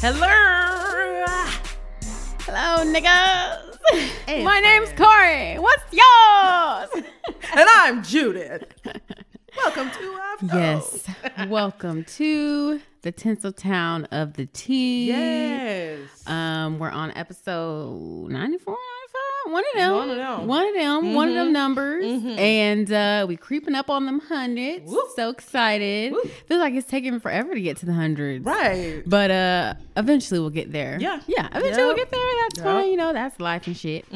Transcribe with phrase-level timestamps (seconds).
[0.00, 0.26] Hello.
[2.46, 3.78] Hello, niggas.
[4.26, 4.98] Hey, My name's friend.
[4.98, 5.58] Corey.
[5.58, 7.04] What's yours?
[7.56, 8.64] And I'm Judith.
[9.56, 11.04] Welcome to our yes.
[11.48, 15.08] Welcome to the Tinseltown of the Tea.
[15.08, 15.98] Yes.
[16.26, 18.76] Um, we're on episode 94, 95.
[19.52, 19.92] One of them.
[19.94, 20.46] One of them.
[20.46, 21.14] One of them.
[21.14, 22.04] One of them numbers.
[22.04, 22.38] Mhm.
[22.38, 24.90] And uh we creeping up on them hundreds.
[24.90, 25.02] Woo.
[25.16, 26.12] So excited.
[26.12, 26.22] Woo.
[26.46, 28.44] Feel like it's taking forever to get to the hundreds.
[28.44, 29.02] right.
[29.06, 30.98] But uh eventually we'll get there.
[31.00, 31.20] Yeah.
[31.26, 31.48] Yeah.
[31.52, 31.96] Eventually we'll Yep.
[31.96, 32.28] get there.
[32.42, 32.64] That's Yep.
[32.64, 32.88] fine.
[32.90, 34.04] You know, that's life and shit.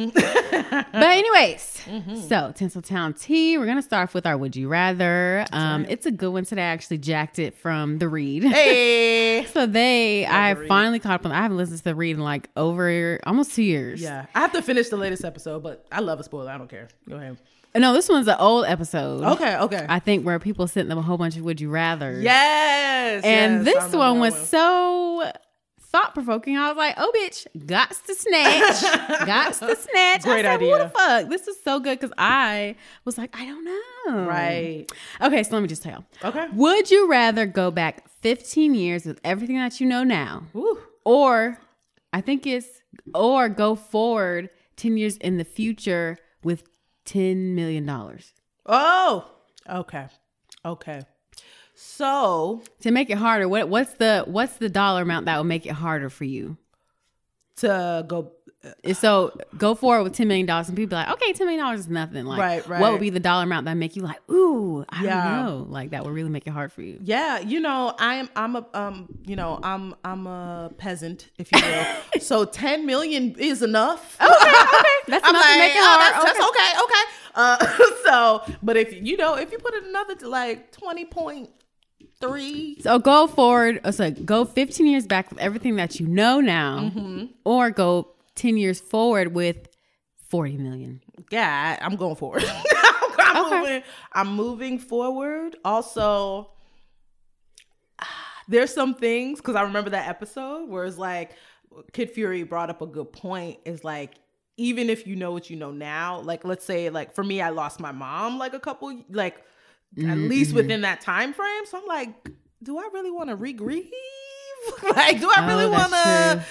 [0.93, 2.29] But anyways, Mhm.
[2.29, 5.45] so Tinseltown Tea, we're gonna start off with our Would You Rather.
[5.53, 5.91] Um, right.
[5.91, 6.63] it's a good one today.
[6.63, 8.45] I actually jacked it from the read.
[8.45, 9.45] Hey.
[9.53, 11.33] so they, Love I the finally caught up on.
[11.33, 14.01] I haven't listened to the read in like over almost two years.
[14.03, 14.27] Yeah.
[14.35, 16.51] I have to finish the latest episode, but I love a spoiler.
[16.51, 16.89] I don't care.
[17.09, 17.39] Go ahead.
[17.75, 19.25] No, this one's an old episode.
[19.25, 19.57] Okay.
[19.57, 19.87] Okay.
[19.89, 22.21] I think where people sent them a whole bunch of Would You Rather.
[22.21, 23.25] yes.
[23.25, 25.31] And yes, this one was so
[25.81, 26.57] thought provoking.
[26.59, 28.75] I was like, oh, bitch, gots to snatch.
[29.29, 30.23] gots to snatch.
[30.23, 31.29] Great I said, What the fuck?
[31.29, 34.27] This is so good because I was like, I don't know.
[34.27, 34.87] Right.
[35.21, 36.29] Okay, so let me just tell you.
[36.29, 36.47] Okay.
[36.55, 40.79] Would you rather go back 15 years with everything that you know now, Woo.
[41.05, 41.59] or
[42.13, 42.67] I think it's,
[43.15, 44.51] or go forward
[44.83, 46.65] 10 years in the future with
[47.07, 47.89] $10 million?
[48.67, 49.31] Oh.
[49.71, 50.07] Okay.
[50.65, 51.03] Okay.
[51.75, 55.67] So To make it harder, what what's the what's the dollar amount that will make
[55.67, 56.57] it harder for you?
[57.57, 58.33] to go.
[58.93, 61.81] So go forward with ten million dollars, and people be like, "Okay, ten million dollars
[61.81, 64.85] is nothing." Like, Right, What would be the dollar amount that make you like, "Ooh,
[64.89, 65.25] I Yeah.
[65.25, 66.99] don't know," like that would really make it hard for you?
[67.03, 71.59] Yeah, you know, I'm I'm a um, you know, I'm I'm a peasant, if you
[71.61, 71.87] will.
[72.21, 74.17] so 10 million is enough.
[74.21, 76.15] Okay, okay, that's enough like, to make it oh, hard.
[76.15, 77.05] that's, that's okay, okay.
[77.35, 77.57] Uh,
[78.47, 83.27] so, but if you know, if you put it another to like 20.3, So go
[83.27, 83.81] forward.
[83.85, 87.25] uh, So go fifteen years back with everything that you know now, Mm-hmm.
[87.45, 89.69] or go ten years forward with
[90.29, 91.01] forty million.
[91.31, 92.45] yeah, I'm going forward.
[93.19, 93.61] I'm, Okay.
[93.61, 93.83] moving,
[94.13, 95.57] I'm moving forward.
[95.65, 96.51] Also,
[98.49, 101.33] there's some things because I remember that episode where it's like
[101.93, 103.59] Kid Fury brought up a good point.
[103.65, 104.15] Is like
[104.57, 107.51] even if you know what you know now, like let's say like for me, I
[107.51, 109.43] lost my mom like a couple like at
[110.07, 110.29] Mm-hmm.
[110.29, 111.67] least within that time frame.
[111.67, 112.09] So I'm like,
[112.63, 113.85] do I really want to re-grieve?
[114.97, 116.45] like, do I Oh, really want to?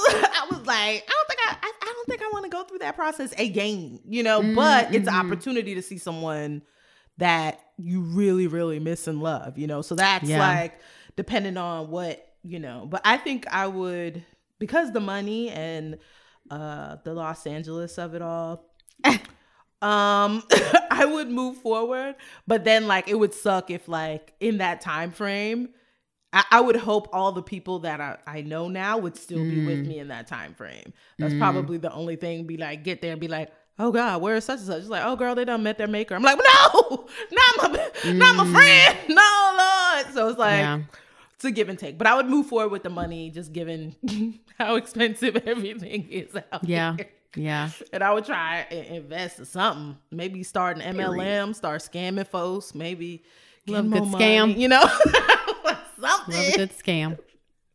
[0.08, 2.64] I was like, I don't think I, I, I don't think I want to go
[2.64, 4.00] through that process again.
[4.08, 5.20] You know, but it's an Mhm.
[5.26, 6.62] opportunity to see someone
[7.18, 9.58] that you really, really miss and love.
[9.58, 10.38] You know, so that's Yeah.
[10.40, 10.78] like
[11.16, 12.86] depending on what you know.
[12.88, 14.22] But I think I would
[14.58, 15.98] because the money and
[16.50, 18.64] uh the Los Angeles of it all.
[19.82, 20.42] um
[20.90, 22.16] I would move forward,
[22.46, 25.70] but then like it would suck if like in that time frame
[26.34, 29.58] I, I would hope all the people that I, I know now would still be
[29.60, 29.86] with Mm.
[29.86, 30.92] me in that time frame.
[31.18, 31.38] That's Mm.
[31.38, 32.44] probably the only thing.
[32.46, 34.80] Be like, get there and be like, oh God, where is such and such?
[34.80, 36.14] It's like, oh girl, they done met their maker.
[36.14, 38.52] I'm like, no, not my, not my Mm.
[38.52, 39.54] friend, no
[40.02, 40.14] Lord.
[40.14, 40.80] So it's like, yeah,
[41.36, 41.98] it's a give and take.
[41.98, 43.94] But I would move forward with the money, just given
[44.58, 47.08] how expensive everything is out yeah, here.
[47.36, 47.70] yeah.
[47.92, 49.96] And I would try and invest in something.
[50.10, 52.74] Maybe start an MLM, start scamming folks.
[52.74, 53.22] Maybe
[53.66, 54.58] get Love more good money, scam.
[54.58, 54.84] You know,
[56.08, 56.34] something.
[56.34, 57.18] Love a good scam.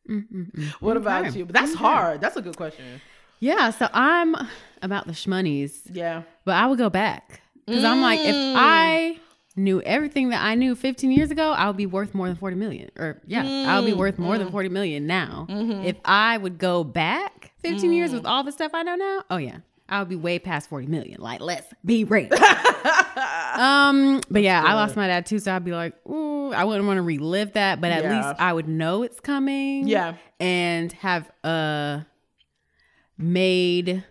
[0.09, 0.71] Mm, mm, mm.
[0.79, 1.37] What about Okay.
[1.37, 1.45] you?
[1.45, 1.83] But that's Okay.
[1.83, 2.19] hard.
[2.19, 2.99] That's a good question.
[3.39, 4.35] Yeah, so I'm
[4.81, 5.81] about the shmoneys.
[5.93, 6.23] Yeah.
[6.45, 8.51] But I would go back because I'm like, if Mm.
[8.55, 9.19] I
[9.55, 12.55] knew everything that I knew 15 years ago, I would be worth more than 40
[12.55, 12.89] million.
[12.97, 15.45] Or yeah, I would be Mm, worth more than 40 million now.
[15.83, 18.13] If I would go back 15 years Mm.
[18.15, 19.57] with all the stuff I know now, oh yeah,
[19.89, 21.19] I would be way past 40 million.
[21.21, 22.29] Like, let's be real.
[23.55, 26.85] um, but yeah, I lost my dad too, so I'd be like, ooh, I wouldn't
[26.87, 28.15] want to relive that, but at Yeah.
[28.27, 29.87] least I would know it's coming.
[29.87, 30.15] Yeah.
[30.39, 32.01] and have uh
[33.17, 34.03] made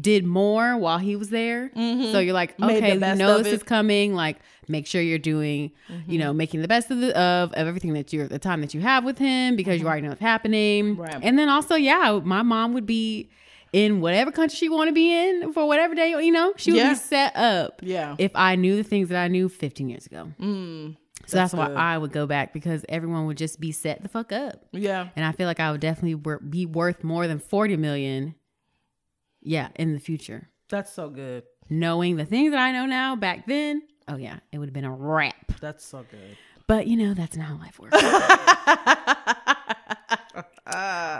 [0.00, 1.70] did more while he was there.
[1.74, 2.70] So you're like, Mm-hmm.
[2.70, 4.14] Okay, you know this is coming.
[4.14, 4.36] Like,
[4.68, 5.72] make sure you're doing,
[6.06, 8.74] you know, making the best of the of, of everything that you're the time that
[8.74, 10.92] you have with him because you already know what's happening.
[10.94, 11.00] Mm-hmm.
[11.02, 11.18] Right.
[11.22, 13.28] And then also, yeah, my mom would be
[13.72, 16.78] in whatever country she want to be in for whatever day, you know, she would
[16.78, 16.90] Yeah.
[16.90, 18.14] be set up Yeah.
[18.18, 20.32] if I knew the things that I knew 15 years ago.
[20.40, 20.96] Mm.
[21.26, 21.74] So that's, That's why.
[21.74, 25.08] I would go back because everyone would just be set the fuck up Yeah.
[25.14, 28.34] and I feel like I would definitely wor- be worth more than 40 million
[29.42, 31.42] yeah in the future That's so good.
[31.68, 34.84] knowing the things that I know now back then oh yeah it would have been
[34.86, 36.36] a wrap That's so good.
[36.66, 37.96] but you know that's not how life works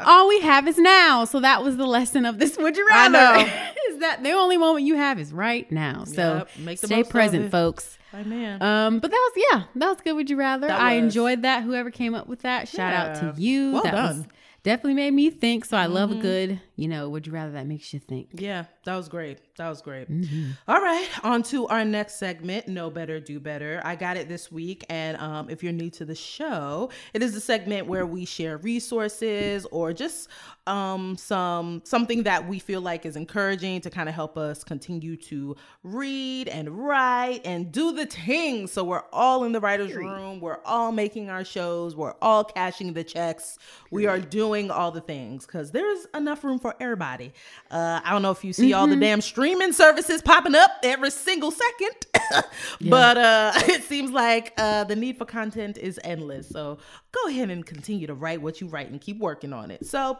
[0.06, 3.08] all we have is now so that was the lesson of this would you I
[3.08, 3.52] rather know.
[3.90, 7.02] is that the only moment you have is right now so Yep, make the stay
[7.04, 8.62] present folks man.
[8.62, 10.14] um, but that was yeah, that was good.
[10.14, 10.70] Would you rather?
[10.70, 11.62] I enjoyed that.
[11.62, 13.72] Whoever came up with that, shout out to you.
[13.72, 14.18] Well that done.
[14.18, 14.26] Was,
[14.62, 15.66] definitely made me think.
[15.66, 18.28] So I love a good, you know, would you rather that makes you think.
[18.34, 19.40] Yeah, that was great.
[19.56, 20.08] That was great.
[20.08, 20.50] Mm-hmm.
[20.68, 23.82] All right, on to our next segment, Know Better, Do Better.
[23.84, 24.84] I got it this week.
[24.88, 28.58] And um, if you're new to the show, it is a segment where we share
[28.58, 30.28] resources or just
[30.68, 35.16] um, some something that we feel like is encouraging to kind of help us continue
[35.16, 38.70] to read and write and do the things.
[38.70, 40.40] So we're all in the writer's room.
[40.40, 41.96] We're all making our shows.
[41.96, 43.58] We're all cashing the checks.
[43.90, 47.32] We are doing all the things because there's enough room for everybody.
[47.70, 51.10] Uh, I don't know if you see all the damn streaming services popping up every
[51.10, 52.44] single second,
[52.88, 56.48] but uh, it seems like uh, the need for content is endless.
[56.48, 56.78] So
[57.12, 59.86] go ahead and continue to write what you write and keep working on it.
[59.86, 60.18] So,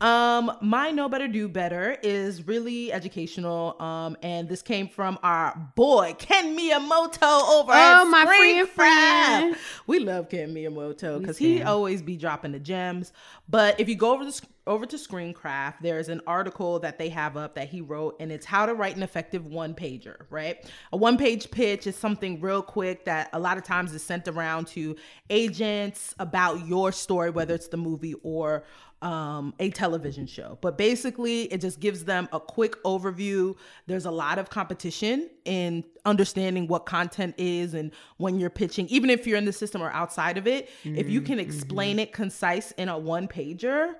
[0.00, 3.80] um, my Know Better Do Better is really educational.
[3.80, 9.56] Um, and this came from our boy Ken Miyamoto over at Oh, my friend, friend.
[9.86, 13.12] We love Ken Miyamoto because he always be dropping the gems.
[13.48, 17.08] But if you go over the sc- over to Screencraft, there's an article that they
[17.10, 20.16] have up that he wrote, and it's how to write an effective one pager.
[20.28, 24.02] Right, a one page pitch is something real quick that a lot of times is
[24.02, 24.96] sent around to
[25.30, 28.64] agents about your story, whether it's the movie or
[29.02, 30.58] um, a television show.
[30.60, 33.56] But basically, it just gives them a quick overview.
[33.86, 39.10] There's a lot of competition in understanding what content is and when you're pitching, even
[39.10, 40.70] if you're in the system or outside of it.
[40.98, 43.94] If you can explain it concise in a one pager,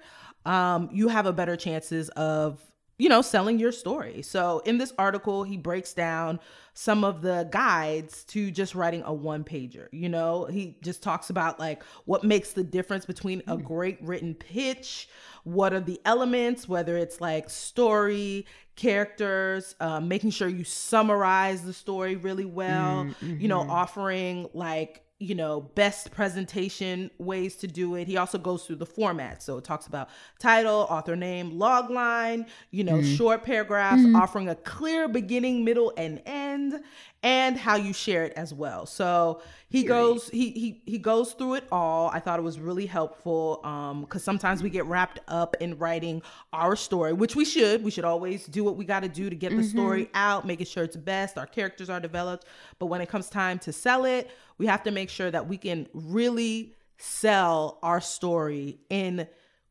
[0.47, 2.61] um, you have a better chances of
[2.99, 4.23] you know selling your story.
[4.23, 6.41] So in this article he breaks down
[6.75, 10.47] some of the guides to just writing a one pager you know?
[10.47, 13.67] He just talks about like what makes the difference between a mm-hmm.
[13.67, 15.09] great written pitch
[15.45, 21.73] what are the elements whether it's like story characters um, making sure you summarize the
[21.73, 23.71] story really well mm, you know mm-hmm.
[23.71, 28.07] offering like you know best presentation ways to do it.
[28.07, 29.43] He also goes through the format.
[29.43, 30.09] So it talks about
[30.39, 33.15] title author name log line you know mm-hmm.
[33.15, 34.17] short paragraphs mm-hmm.
[34.17, 36.81] offering a clear beginning middle and end
[37.27, 38.87] and how you share it as well.
[38.87, 42.09] So he goes he, he he goes through it all.
[42.09, 46.23] I thought it was really helpful um because sometimes we get wrapped up in writing
[46.53, 47.83] our story which we should.
[47.83, 50.67] We should always do what we got to do to get the story out making
[50.67, 52.47] sure it's best our characters are developed.
[52.79, 55.59] But when it comes time to sell it we have to make sure that we
[55.59, 59.27] can really sell our story in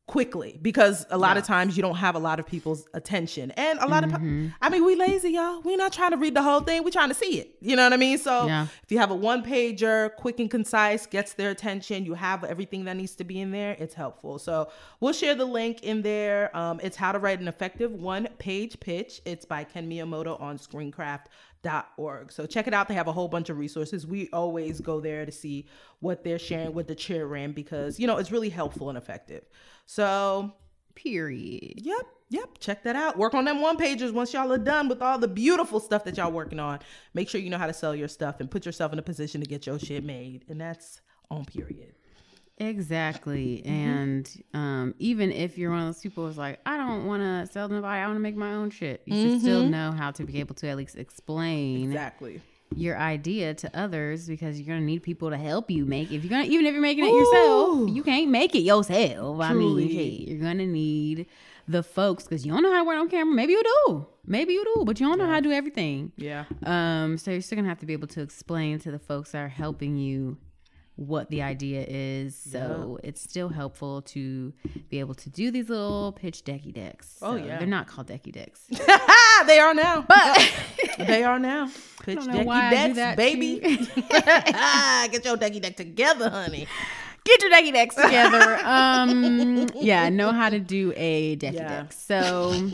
[0.08, 3.50] quickly because a lot of times you don't have a lot of people's attention.
[3.52, 5.62] And a lot of i mean we lazy y'all.
[5.62, 6.84] We're not trying to read the whole thing.
[6.84, 7.56] We're trying to see it.
[7.60, 8.20] You know what i mean?
[8.20, 8.68] So Yeah.
[8.84, 12.86] if you have a one pager quick and concise gets their attention you have everything
[12.86, 14.38] that needs to be in there it's helpful.
[14.38, 14.70] So
[15.00, 16.56] we'll share the link in there.
[16.56, 19.22] Um, it's how to write an effective one page pitch.
[19.26, 22.88] It's by ken miyamoto on screencraft.org so check it out.
[22.88, 24.06] They have a whole bunch of resources.
[24.06, 25.66] We always go there to see
[26.00, 29.44] what they're sharing with the chair ram because you know it's really helpful and effective
[29.86, 30.54] so
[30.96, 31.82] Period.
[31.86, 32.50] Yep, yep.
[32.60, 33.18] Check that out.
[33.18, 36.18] Work on them one pages once y'all are done with all the beautiful stuff that
[36.18, 36.80] y'all working on.
[37.14, 39.42] Make sure you know how to sell your stuff and put yourself in a position
[39.42, 40.46] to get your shit made.
[40.48, 41.96] And that's on period.
[42.58, 43.62] Exactly.
[43.66, 43.70] Mm-hmm.
[43.70, 47.52] And um, even if you're one of those people who's like, I don't want to
[47.52, 50.12] sell to nobody, I want to make my own shit, you should still know how
[50.12, 51.92] to be able to at least explain Mm-hmm.
[51.92, 52.42] Exactly.
[52.74, 56.12] Your idea to others because you're gonna need people to help you make.
[56.12, 59.40] If you're gonna, even if you're making it yourself, you can't make it yourself.
[59.42, 60.30] I mean, Truly.
[60.32, 61.28] you're gonna need
[61.68, 63.34] the folks because you don't know how to work on camera.
[63.34, 66.12] Maybe you do, maybe you do, but you don't know how to do everything.
[66.16, 66.46] Yeah.
[66.64, 69.40] Um, so you're still gonna have to be able to explain to the folks that
[69.40, 70.38] are helping you
[70.96, 72.36] what the idea is.
[72.36, 74.54] So it's still helpful to
[74.90, 77.18] be able to do these little pitch decky decks.
[77.22, 77.58] Oh, yeah.
[77.58, 78.62] they're not called decky decks.
[79.48, 80.06] they are now.
[80.08, 80.52] But
[81.00, 81.70] they are now.
[82.04, 83.60] Pitch decky decks, baby.
[84.06, 86.68] Get your decky deck together, honey.
[87.26, 88.60] Get your decky decks together.
[88.64, 91.82] um, yeah, know how to do a decky Yeah.
[91.82, 91.94] deck.
[91.94, 92.70] So.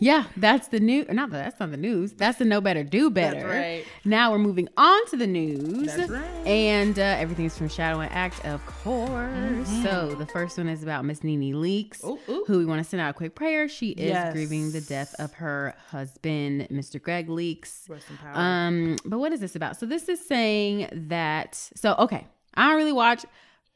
[0.00, 1.04] Yeah, that's the new.
[1.10, 2.12] Not that that's not the news.
[2.12, 3.46] That's the know better, do better.
[3.46, 3.84] right.
[4.04, 5.86] Now we're moving on to the news.
[5.94, 6.24] That's right.
[6.46, 9.68] And uh, everything's from Shadow and Act, of course.
[9.82, 12.30] So the first one is about Miss Nene Leakes, Mm-hmm.
[12.32, 12.44] Ooh, ooh.
[12.46, 13.68] who we want to send out a quick prayer.
[13.68, 14.32] She is Yes.
[14.32, 17.00] grieving the death of her husband, Mr.
[17.00, 17.88] Greg Leakes.
[17.88, 18.32] Rest in power.
[18.34, 19.78] Um, but what is this about?
[19.78, 21.54] So this is saying that.
[21.76, 23.24] So okay, I don't really watch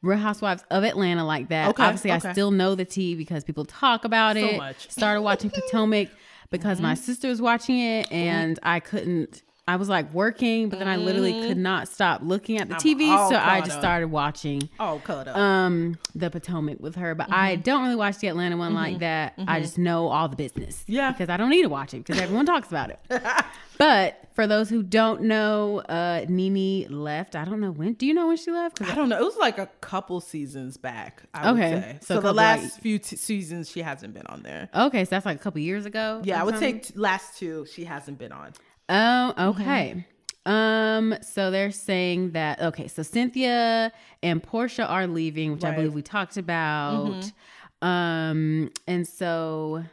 [0.01, 1.69] Real Housewives of Atlanta like that.
[1.69, 2.29] Okay, Obviously, okay.
[2.29, 4.57] I still know the tea because people talk about So it.
[4.57, 4.77] much.
[4.77, 4.91] Mm-hmm.
[4.91, 6.09] Started watching Potomac
[6.51, 9.43] because my sister was watching it, and I couldn't.
[9.69, 13.01] I was like working, but then I literally could not stop looking at the Mm-hmm.
[13.01, 13.79] I'm TV, so I just up.
[13.81, 15.35] started watching Oh, cut up.
[15.37, 17.13] um the Potomac with her.
[17.15, 17.61] But I Mm-hmm.
[17.61, 19.33] don't really watch the Atlanta one like that.
[19.47, 20.83] I just know all the business.
[20.87, 21.11] Yeah.
[21.11, 22.99] because I don't need to watch it because everyone talks about it.
[23.77, 27.33] But for those who don't know, uh Nene left.
[27.37, 27.93] I don't know when.
[27.93, 28.81] Do you know when she left?
[28.81, 29.17] I don't know.
[29.17, 31.23] It was like a couple seasons back.
[31.33, 31.73] I Okay.
[31.75, 31.97] would say.
[32.01, 34.67] So So, the last like- few t- seasons, she hasn't been on there.
[34.75, 36.21] Okay, so that's like a couple years ago.
[36.25, 38.51] Yeah, I would say t- last two she hasn't been on.
[38.89, 39.61] Oh, Mm-hmm.
[39.61, 40.05] okay.
[40.45, 43.91] Um, so they're saying that okay, so Cynthia
[44.23, 45.71] and Porsha are leaving, which I Right.
[45.73, 45.81] Mm-hmm.
[45.81, 47.31] believe we talked about.
[47.81, 49.83] Um, and so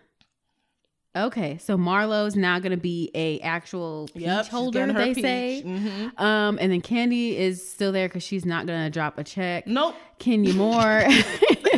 [1.14, 5.22] okay, so Marlo's now gonna be a actual peach Yep, holder, they peach.
[5.22, 5.62] say.
[5.64, 6.18] Mhm.
[6.20, 9.66] Um, and then Kandi is still there because she's not gonna drop a check.
[9.66, 11.04] Nope, Kenya Moore,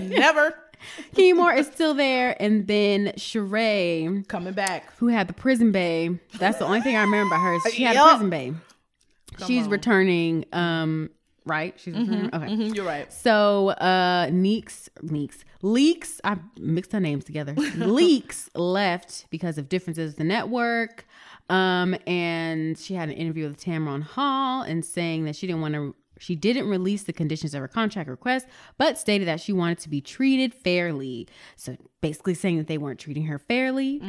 [0.03, 0.55] never
[1.15, 4.93] Kenya Moore is still there, and then Sheree coming back.
[4.99, 6.19] who had the prison bay.
[6.39, 7.55] That's the only thing I remember about her.
[7.69, 8.09] Is she had a Yup.
[8.11, 8.53] prison bay.
[9.47, 9.71] She's on.
[9.71, 10.45] returning.
[10.53, 11.11] Um,
[11.45, 11.75] right?
[11.79, 12.35] She's returning.
[12.35, 12.47] Okay.
[12.47, 13.13] Mhm, you're right.
[13.13, 16.21] So, uh, Neeks, Neeks, Leakes.
[16.25, 17.55] I mixed her names together.
[17.77, 21.07] Leakes left because of differences with the network.
[21.51, 25.75] Um, and she had an interview with Tamron Hall and saying that she didn't want
[25.75, 25.95] to.
[26.19, 28.47] She didn't release the conditions of her contract request,
[28.77, 31.27] but stated that she wanted to be treated fairly.
[31.57, 34.01] So basically saying that they weren't treating her fairly.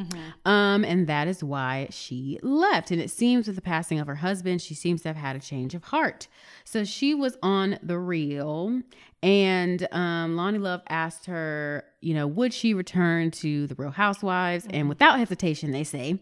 [0.46, 2.92] Um, and that is why she left.
[2.92, 5.40] And it seems with the passing of her husband, she seems to have had a
[5.40, 6.28] change of heart.
[6.64, 8.82] So she was on the Real,
[9.22, 14.66] and um, Loni Love asked her, you know, would she return to the Real Housewives?
[14.70, 16.20] And without hesitation, they say,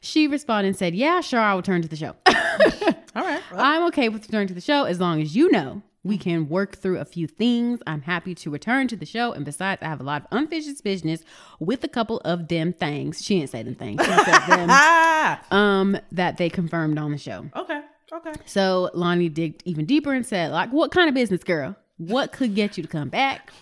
[0.00, 2.16] she responded and said, "Yeah, sure, I'll return to the show.
[2.26, 3.40] All right.
[3.52, 6.48] Well, I'm okay with returning to the show as long as you know." We can
[6.48, 7.78] work through a few things.
[7.86, 9.32] I'm happy to return to the show.
[9.32, 11.22] And besides, I have a lot of unfinished business
[11.60, 13.24] with a couple of them things.
[13.24, 14.04] She didn't say them things.
[14.04, 17.46] She said them um, that they confirmed on the show.
[17.54, 17.82] okay,
[18.12, 18.32] okay.
[18.46, 21.76] So Lonnie digged even deeper and said, like, what kind of business, girl?
[22.06, 23.52] What could get you to come back?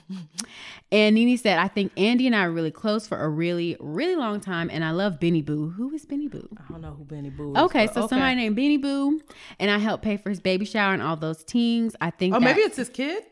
[0.92, 4.16] And Nene said, I think Andy and I are really close for a really, really
[4.16, 4.70] long time.
[4.72, 5.70] And I love Benny Boo.
[5.70, 6.48] Who is Benny Boo?
[6.58, 7.58] I don't know who Benny Boo is.
[7.62, 9.20] Okay, so somebody named Benny Boo.
[9.58, 11.94] And I helped pay for his baby shower and all those teens.
[12.00, 13.22] I think Oh, that- maybe it's his kid.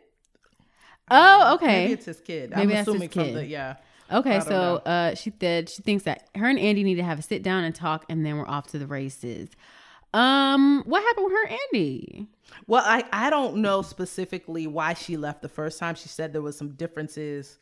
[1.10, 1.66] Oh, okay.
[1.82, 2.50] Maybe it's his kid.
[2.50, 3.36] Maybe I'm assuming from kid.
[3.36, 3.76] the yeah.
[4.10, 7.22] Okay, so uh, she said she thinks that her and Andy need to have a
[7.22, 9.50] sit down and talk, and then we're off to the races.
[10.14, 12.26] Um, what happened with her, Andy?
[12.66, 15.94] Well, I I don't know specifically why she left the first time.
[15.94, 17.58] She said there was some differences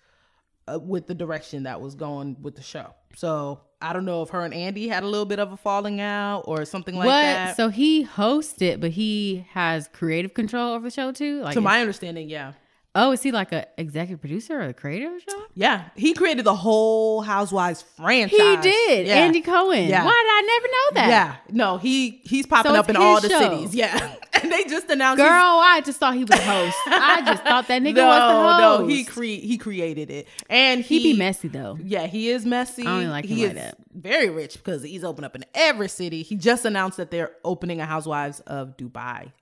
[0.69, 2.95] uh, with the direction that was going with the show.
[3.15, 6.00] So I don't know if her and Andy had a little bit of a falling
[6.00, 7.12] out or something like what?
[7.12, 7.57] that.
[7.57, 11.43] So he hosts it, but he has creative control over the show too.
[11.43, 12.53] Like, to my understanding, yeah,
[12.97, 15.43] oh, is he like a executive producer or the creator of the show?
[15.55, 18.37] yeah, he created the whole Housewives franchise.
[18.37, 19.07] He did.
[19.07, 19.15] Yeah.
[19.19, 19.87] Andy Cohen.
[19.88, 20.05] Yeah.
[20.05, 21.09] Why did I never know that?
[21.09, 23.38] Yeah, no, he he's popping So up in all the show.
[23.38, 23.75] cities.
[23.75, 25.19] Yeah, and they just announced.
[25.23, 26.76] Girl, I just thought he was a host.
[26.87, 28.81] I just thought that nigga no, was the host.
[28.83, 31.79] no, he cre- he created it, and he he be messy though.
[31.83, 32.83] Yeah, he is messy.
[32.87, 33.76] I don't like him he like that.
[33.95, 36.23] very rich because he's opened up in every city.
[36.23, 39.33] He just announced that they're opening a Housewives of Dubai.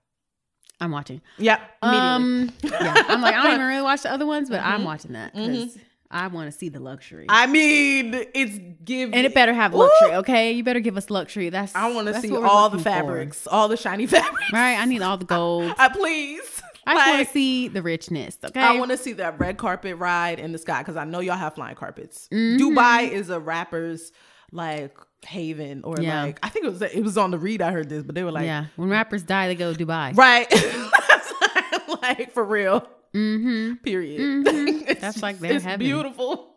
[0.80, 1.20] I'm watching.
[1.38, 2.08] Yep, immediately.
[2.08, 5.12] Um, yeah, I'm like I don't even really watch the other ones, but I'm watching
[5.12, 5.78] that because
[6.10, 7.26] I want to see the luxury.
[7.28, 10.52] I mean, it's give and it better have luxury, okay?
[10.52, 11.48] You better give us luxury.
[11.48, 12.82] That's I want to see all the looking for.
[12.84, 14.52] fabrics, all the shiny fabrics.
[14.52, 14.78] Right?
[14.78, 15.74] I need all the gold.
[15.78, 16.62] Uh, please.
[16.86, 18.60] I just want to see the richness, okay?
[18.60, 21.36] I want to see that red carpet ride in the sky because I know y'all
[21.36, 22.28] have flying carpets.
[22.30, 22.62] Mm-hmm.
[22.62, 24.12] Dubai is a rapper's
[24.52, 26.22] like haven, or Yeah.
[26.24, 27.62] like I think it was it was on the read.
[27.62, 30.16] I heard this, but they were like, yeah, when rappers die, they go to Dubai.
[30.16, 30.50] right,
[32.02, 32.86] like for real.
[33.14, 33.74] Mm-hmm.
[33.76, 34.46] Period.
[34.86, 35.80] It's That's like their it's heaven.
[35.86, 36.50] beautiful.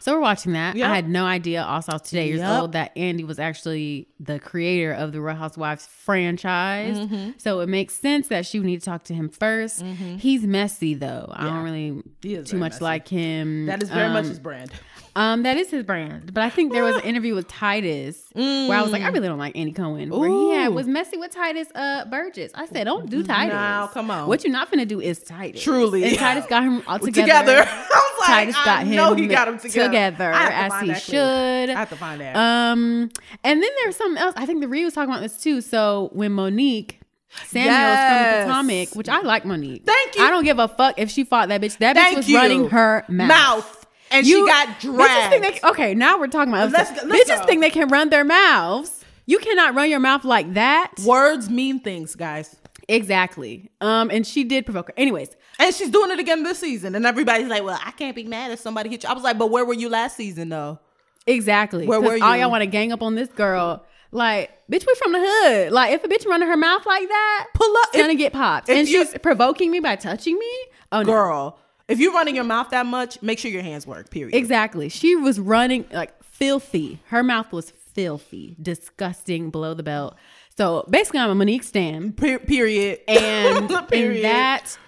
[0.00, 0.76] So we're watching that.
[0.76, 0.88] Yep.
[0.90, 1.62] I had no idea.
[1.62, 2.60] Also, today years Yep.
[2.60, 6.96] old that Andy was actually the creator of the Real Housewives franchise.
[6.98, 7.32] Mm-hmm.
[7.38, 10.94] So it makes sense that she would need to talk to him 1st He's messy
[10.94, 11.30] though.
[11.32, 12.02] I don't really
[12.44, 12.84] too much messy.
[12.84, 13.66] like him.
[13.66, 14.70] That is very much Um, his brand.
[15.16, 16.32] Um, that is his brand.
[16.32, 19.26] But I think there was an interview with Tituss where I was like, I really
[19.28, 20.10] don't like Andy Cohen.
[20.10, 20.74] Where he had, Mm.
[20.74, 22.52] Was messy with Tituss uh Burgess.
[22.54, 23.48] I said, Don't do Tituss.
[23.48, 24.28] No, come on.
[24.28, 25.60] What you're not gonna do is Tituss.
[25.62, 26.04] Truly.
[26.04, 27.22] And Tituss got him all together.
[27.22, 30.80] Together, I was like, Tituss got him know he got him together, together I as
[30.80, 30.98] he clip.
[31.02, 31.70] should.
[31.70, 32.36] I have to find that.
[32.36, 33.10] Um,
[33.42, 34.34] and then there's something else.
[34.36, 35.60] I think the Ree was talking about this too.
[35.60, 36.98] So when Monique
[37.46, 38.44] Samuels Yes.
[38.48, 39.84] from the Potomac, which I like Monique.
[39.86, 40.22] Thank you.
[40.24, 41.78] I don't give a fuck if she fought that bitch.
[41.78, 42.36] That bitch was you.
[42.36, 43.28] running her mouth.
[43.28, 43.79] mouth,
[44.10, 45.42] and You- she got dragged.
[45.44, 47.46] they, okay, now we're talking about Let's let's bitches go.
[47.46, 49.04] think they can run their mouths.
[49.26, 50.92] You cannot run your mouth like that.
[51.04, 52.56] Words mean things, guys.
[52.88, 53.70] Exactly.
[53.80, 54.94] Um, and she did provoke her.
[54.96, 56.94] Anyways, And she's doing it again this season.
[56.96, 59.08] And everybody's like, well, I can't be mad if somebody hit you.
[59.08, 60.80] I was like, but where were you last season, though?
[61.26, 61.86] exactly.
[61.86, 62.24] Where were you?
[62.24, 65.70] All y'all want to gang up on this girl Like, bitch, we from the hood.
[65.72, 68.68] Like, if a bitch running her mouth like that, Pull up, it's gonna get popped.
[68.68, 70.50] And she's provoking me by touching me.
[70.90, 71.54] Oh no.
[71.90, 74.10] If you're running your mouth that much, make sure your hands work.
[74.10, 74.34] Period.
[74.34, 74.88] Exactly.
[74.88, 77.00] She was running like filthy.
[77.06, 80.16] Her mouth was filthy, disgusting, below the belt.
[80.56, 82.12] So basically, I'm a Monique Stan.
[82.12, 83.00] Per- period.
[83.08, 84.78] And in that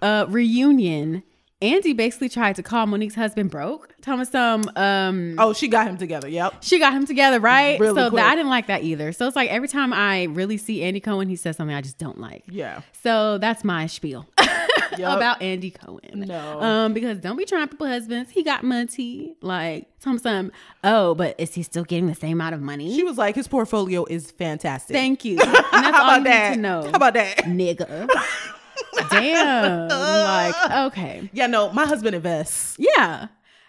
[0.00, 1.22] uh, reunion,
[1.60, 3.94] Andy basically tried to call Monique's husband broke.
[4.02, 6.28] Thomas, some um, oh, she got him together.
[6.28, 6.56] Yep.
[6.62, 7.80] she got him together, right?
[7.80, 8.22] Really so quick.
[8.22, 9.12] that, I didn't like that either.
[9.12, 11.98] So it's like every time I really see Andy Cohen, he says something I just
[11.98, 12.44] don't like.
[12.48, 12.82] Yeah.
[13.02, 14.26] So that's my spiel.
[14.98, 16.24] about Andy Cohen.
[16.26, 16.60] No.
[16.60, 18.30] Um, because don't be trying people husbands.
[18.30, 19.36] He got money.
[19.40, 20.52] Like some some.
[20.82, 22.94] Oh, but is he still getting the same amount of money?
[22.94, 24.94] She was like, his portfolio is fantastic.
[24.94, 25.38] Thank you.
[25.74, 26.48] And that's How all about you that?
[26.50, 26.82] need to know.
[26.82, 27.36] How about that?
[27.38, 28.08] nigga?
[29.10, 29.88] Damn.
[29.88, 31.30] like, okay.
[31.32, 32.76] Yeah, no, my husband invests.
[32.78, 33.26] Yeah.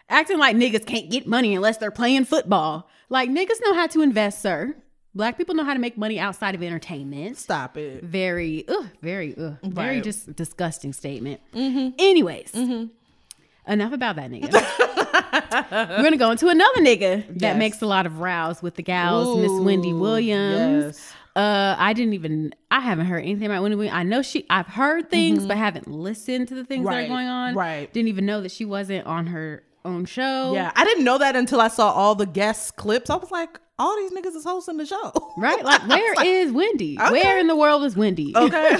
[0.09, 2.87] Acting like niggas can't get money unless they're playing football.
[3.09, 4.75] Like niggas know how to invest, sir.
[5.15, 7.37] Black people know how to make money outside of entertainment.
[7.37, 8.03] Stop it.
[8.03, 11.39] Very, ugh, very, ugh, very just disgusting statement.
[11.53, 14.51] Anyways, enough about that nigga.
[15.71, 19.39] We're gonna go into another nigga that makes a lot of rows with the gals,
[19.39, 20.97] Miss Wendy Williams.
[20.97, 21.13] yes.
[21.35, 22.53] Uh, I didn't even.
[22.71, 23.95] I haven't heard anything about Wendy Williams.
[23.97, 24.45] I know she.
[24.49, 27.05] I've heard things, but haven't listened to the things that Mm-hmm.
[27.11, 27.55] Are going on.
[27.55, 27.91] right.
[27.91, 30.53] Didn't even know that she wasn't on her own show.
[30.53, 33.09] Yeah, I didn't know that until I saw all the guest clips.
[33.09, 35.11] I was like, all these niggas is hosting the show.
[35.37, 35.61] Right?
[35.65, 36.97] Like, where is Wendy?
[36.99, 37.11] Okay.
[37.11, 38.33] Where in the world is Wendy?
[38.35, 38.77] Okay.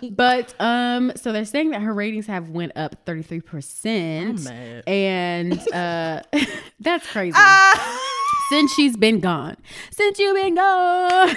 [0.10, 4.46] But um, so they're saying that her ratings have went up thirty three percent,
[4.86, 6.22] and uh,
[6.80, 7.34] that's crazy.
[7.36, 8.00] Ah,
[8.50, 9.56] Since she's been gone,
[9.90, 11.36] since you've been gone,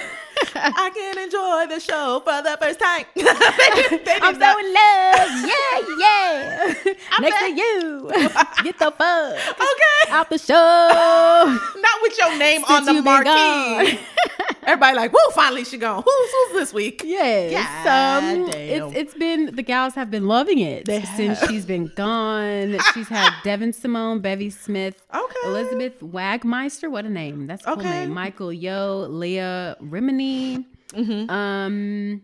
[0.54, 3.04] I can enjoy the show for the first time.
[3.14, 5.30] They they I'm so in love.
[5.50, 6.74] Yeah, yeah.
[7.20, 7.46] Next back.
[7.46, 8.10] to you,
[8.64, 10.10] get the fuck okay.
[10.12, 10.54] out the show.
[11.80, 13.98] Not with your name on the marquee.
[14.62, 16.02] Everybody like, woo, finally she gone.
[16.02, 17.02] Who's who's this week?
[17.04, 17.66] Yes.
[17.84, 21.48] God um, it's it's been the gals have been loving it They since have.
[21.50, 22.78] she's been gone.
[22.92, 25.34] she's had Devyn Simone, Bevy Smith, Okay.
[25.46, 26.90] Elizabeth Wagmeister.
[26.90, 27.46] What a name!
[27.46, 28.00] That's a cool Okay.
[28.00, 28.10] name.
[28.10, 30.29] Michael Yo, Leah Remini.
[30.92, 31.30] Mm-hmm.
[31.30, 32.22] Um,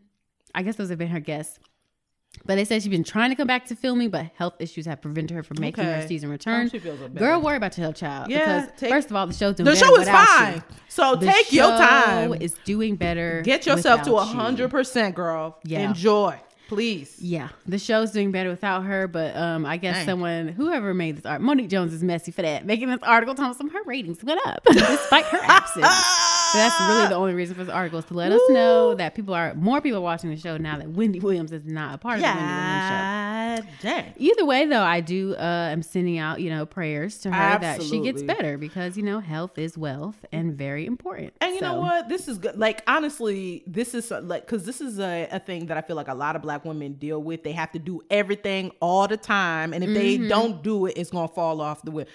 [0.55, 1.59] I guess those have been her guests.
[2.45, 5.01] But they said she's been trying to come back to filming, but health issues have
[5.01, 6.66] prevented her from making her season return.
[6.66, 7.25] Oh, she feels a better.
[7.25, 8.29] Girl, worry about your health, child.
[8.29, 10.57] Yeah, because take- first of all, the show's doing The show is fine.
[10.57, 10.62] you.
[10.88, 12.35] So The take your time.
[12.35, 13.40] Is doing better.
[13.42, 14.38] Get yourself to a without you.
[14.40, 15.59] hundred percent, girl.
[15.64, 15.88] Yeah.
[15.88, 16.38] Enjoy,
[16.69, 17.16] please.
[17.21, 20.07] Yeah, the show's doing better without her, but um, I guess Dang.
[20.07, 23.71] someone, whoever made this art, Monique Jones is messy for that, making this article some
[23.71, 25.87] her ratings went up despite her absence.
[26.52, 29.14] So that's really the only reason for this article is to let us know that
[29.14, 31.98] people are more people are watching the show now that Wendy Williams is not a
[31.98, 33.88] part of the Wendy Williams show.
[33.88, 34.12] Dang.
[34.18, 37.82] Either way, though, I do uh, am sending out you know prayers to her that
[37.82, 41.32] she gets better because you know health is wealth and very important.
[41.40, 42.09] And you know what?
[42.09, 42.59] This is good.
[42.59, 45.96] Like honestly, this is uh, like because this is a, a thing that I feel
[45.96, 47.42] like a lot of black women deal with.
[47.44, 50.22] They have to do everything all the time, and if Mm-hmm.
[50.22, 52.09] they don't do it, it's gonna fall off the whip.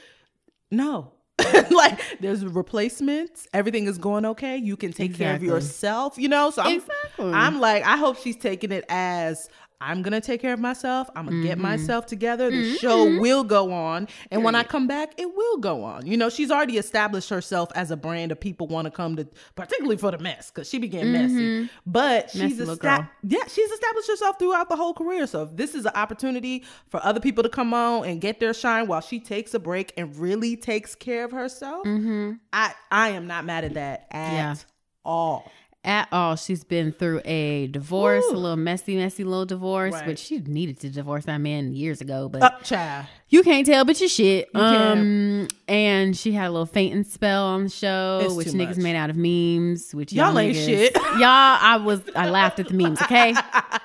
[0.69, 1.11] No.
[1.71, 3.47] like there's replacements.
[3.53, 4.57] Everything is going okay.
[4.57, 6.51] You can take care of yourself you know?
[6.51, 7.31] So I'm, Exactly.
[7.33, 9.49] I'm like i hope she's taking it as
[9.81, 11.09] i'm gonna take care of myself.
[11.15, 11.61] I'm gonna get Mm-hmm.
[11.63, 12.49] myself together.
[12.51, 14.07] The show will go on.
[14.31, 16.05] And when i come back it will go on.
[16.05, 19.27] You know she's already established herself as a brand of people want to come to
[19.55, 21.69] particularly for the mess because she began messy.
[21.85, 22.47] But she's Mm-hmm.
[22.49, 25.27] Messy little esta- yeah she's established herself throughout the whole career.
[25.27, 28.53] So if this is an opportunity for other people to come on and get their
[28.53, 31.85] shine while she takes a break and really takes care of herself.
[31.87, 34.35] I i am not mad at that at Mm-hmm.
[34.35, 34.55] Yeah.
[35.03, 35.51] all
[35.83, 36.35] at all.
[36.35, 38.35] She's been through a divorce, Woo.
[38.35, 40.07] a little messy, messy little divorce, Right.
[40.07, 43.85] which she needed to divorce that man years ago, but up child you can't tell,
[43.85, 44.49] but you shit.
[44.53, 48.75] You um, and she had a little fainting spell on the show, It's which niggas
[48.75, 48.77] much.
[48.77, 49.95] made out of memes.
[49.95, 50.95] Which Y'all y'all, ain't niggas- shit.
[51.13, 53.01] Y'all, I was, I laughed at the memes.
[53.01, 53.33] Okay,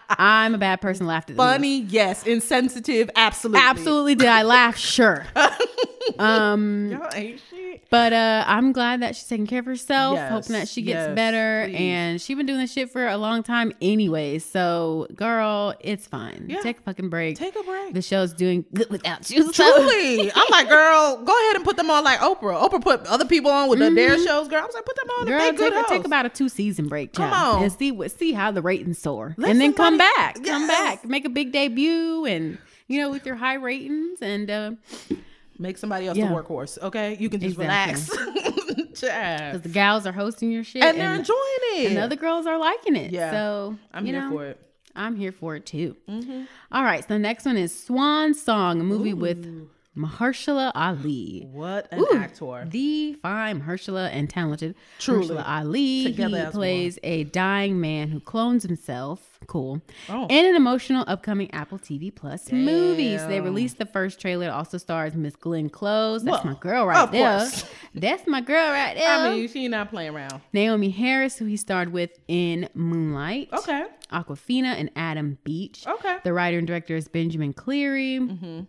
[0.08, 1.06] I'm a bad person.
[1.06, 1.52] Laughed at the memes.
[1.54, 4.76] funny yes insensitive absolutely Absolutely, did I laugh?
[4.76, 5.24] Sure.
[6.18, 10.32] um, Y'all ain't shit but uh, I'm glad that she's taking care of herself, Yes,
[10.32, 11.66] hoping that she gets yes, better.
[11.68, 11.76] please.
[11.76, 11.84] And
[12.18, 14.38] she been doing this shit for a long time anyway.
[14.38, 16.46] So, girl, it's fine.
[16.48, 16.60] Yeah.
[16.60, 17.36] Take a fucking break.
[17.36, 19.50] take a break the show's doing good without you.
[19.52, 22.60] Truly, I'm like, girl, go ahead and put them on like Oprah.
[22.68, 24.48] Oprah put other people on with the Dare shows.
[24.48, 25.26] Girl, I was like, put them on.
[25.26, 25.28] Mm-hmm.
[25.30, 27.62] Girl, take, good a- take about a two season break, Come on.
[27.62, 31.04] and see what see how the ratings soar, Let and then come back, come back,
[31.04, 34.70] make a big debut, and you know with your high ratings, and uh,
[35.58, 36.28] Make somebody else Yeah.
[36.28, 36.78] the workhorse.
[36.82, 38.14] Okay, you can just Exactly.
[38.34, 38.52] relax.
[39.00, 41.38] Because the gals are hosting your shit, and they're enjoying
[41.74, 41.86] it.
[41.88, 43.12] and the other girls are liking it.
[43.12, 43.30] Yeah.
[43.30, 44.60] so I'm you here know, for it.
[44.94, 45.96] I'm here for it too.
[46.08, 46.44] Mm-hmm.
[46.72, 51.46] All right, so the next one is Swan Song, a movie with Mahershala Ali.
[51.52, 52.66] What an Ooh, actor.
[52.68, 55.28] The fine Mahershala and talented Truly.
[55.28, 56.04] Mahershala Ali.
[56.04, 59.35] Together he plays a dying man who clones himself.
[59.46, 59.80] Cool.
[60.08, 60.26] Oh.
[60.28, 63.16] In an emotional upcoming Apple TV Plus movie.
[63.18, 64.46] So they released the first trailer.
[64.46, 66.22] It also stars Miss Glenn Close.
[66.24, 67.38] That's Well, my girl right of there.
[67.38, 67.64] course.
[67.94, 69.08] That's my girl right there.
[69.08, 70.40] I mean, she not playing around.
[70.54, 73.50] Naomie Harris, who he starred with in Moonlight.
[73.52, 73.84] Okay.
[74.12, 75.84] Awkwafina and Adam Beach.
[75.86, 76.16] Okay.
[76.24, 78.18] The writer and director is Benjamin Cleary.
[78.20, 78.60] Mm-hmm.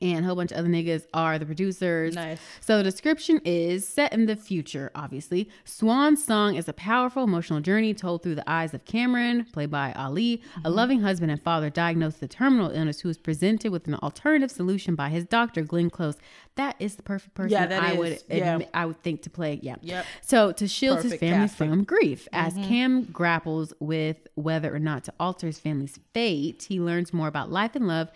[0.00, 2.14] And a whole bunch of other niggas are the producers.
[2.14, 2.38] Nice.
[2.60, 5.48] So the description is set in the future, obviously.
[5.64, 9.92] Swan's Song is a powerful emotional journey told through the eyes of Cameron, played by
[9.94, 10.66] Ali, Mm-hmm.
[10.66, 13.94] a loving husband and father diagnosed with a terminal illness who is presented with an
[13.96, 16.16] alternative solution by his doctor, Glenn Close.
[16.56, 17.98] That is the perfect person Yeah, that I is.
[17.98, 18.52] would Yeah.
[18.54, 19.58] admit, I would think to play.
[19.62, 19.76] Yeah.
[19.80, 20.06] Yep.
[20.22, 21.70] So to shield his family casting.
[21.70, 26.78] from grief, as Cam grapples with whether or not to alter his family's fate, he
[26.80, 28.10] learns more about life and love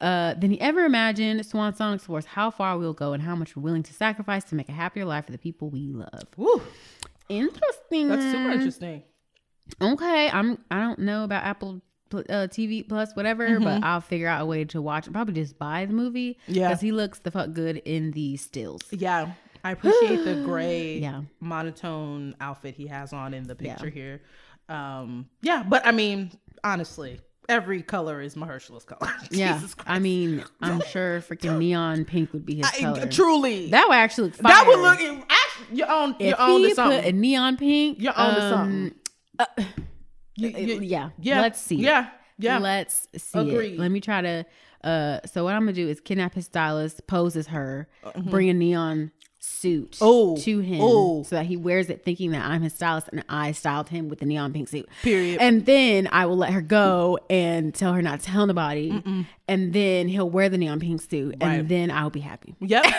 [0.00, 1.44] uh, than he ever imagined.
[1.46, 4.54] Swan Song explores how far we'll go and how much we're willing to sacrifice to
[4.54, 6.24] make a happier life for the people we love.
[6.36, 6.62] Woo.
[7.28, 8.08] Interesting.
[8.08, 9.02] That's super interesting.
[9.80, 10.58] Okay, I'm.
[10.70, 11.82] I don't know about Apple
[12.12, 15.12] uh, TV Plus, whatever, but I'll figure out a way to watch.
[15.12, 16.38] Probably just buy the movie.
[16.46, 16.68] Yeah.
[16.68, 18.80] because he looks the fuck good in the stills.
[18.90, 19.32] Yeah.
[19.64, 21.22] I appreciate the gray Yeah.
[21.40, 23.74] monotone outfit he has on in the Yeah.
[23.74, 24.22] picture here.
[24.70, 26.30] Um, yeah, but I mean,
[26.62, 29.10] honestly, every color is Mahershala's color.
[29.30, 29.90] Yeah, Jesus Christ.
[29.90, 33.06] I mean, I'm sure freaking neon pink would be his I- color.
[33.06, 33.70] truly.
[33.70, 34.52] That would actually look fire.
[34.52, 37.00] that would look actually, you're on if you're on he to something.
[37.02, 37.98] put a neon pink.
[38.00, 38.94] You're on to um, something.
[40.36, 41.40] You- uh, you- yeah, yeah.
[41.40, 41.76] Let's see.
[41.76, 42.08] Yeah.
[42.38, 42.58] Yeah.
[42.58, 43.74] Let's see Agreed.
[43.74, 43.78] it.
[43.80, 44.46] Let me try to.
[44.84, 48.20] Uh, so what I'm gonna do is kidnap his stylist, pose as her, Uh-huh.
[48.30, 51.22] bring a neon suit Oh, to him, oh.
[51.22, 54.18] so that he wears it, thinking that I'm his stylist and I styled him with
[54.18, 54.88] the neon pink suit.
[55.02, 55.38] Period.
[55.40, 59.02] And then I will let her go and tell her not to tell nobody,
[59.46, 61.60] and then he'll wear the neon pink suit, Right.
[61.60, 62.54] and then I'll be happy.
[62.60, 62.84] Yep.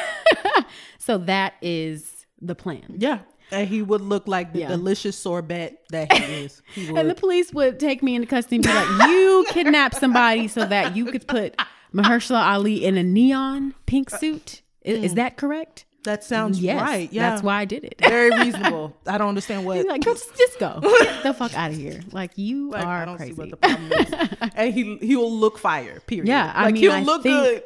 [0.97, 2.95] So that is the plan.
[2.97, 3.19] yeah.
[3.51, 4.67] And he would look like the Yeah.
[4.67, 6.61] delicious sorbet that he is.
[6.75, 6.87] He.
[6.95, 10.65] And the police would take me into custody and be like, "You kidnapped somebody so
[10.65, 11.59] that you could put
[11.91, 14.61] Mahershala Ali in a neon pink suit.
[14.83, 17.11] Is, is that correct?" That sounds Yes, right.
[17.11, 17.29] Yeah.
[17.29, 17.95] that's why I did it.
[17.99, 18.95] Very reasonable.
[19.05, 22.01] I don't understand what He's like, just, just go, get the fuck out of here!
[22.11, 24.51] Like you Like, are I don't crazy." see what the problem is.
[24.55, 25.99] and he he will look fire.
[26.07, 26.27] Period.
[26.27, 27.63] Yeah, I like mean, he'll I look think- good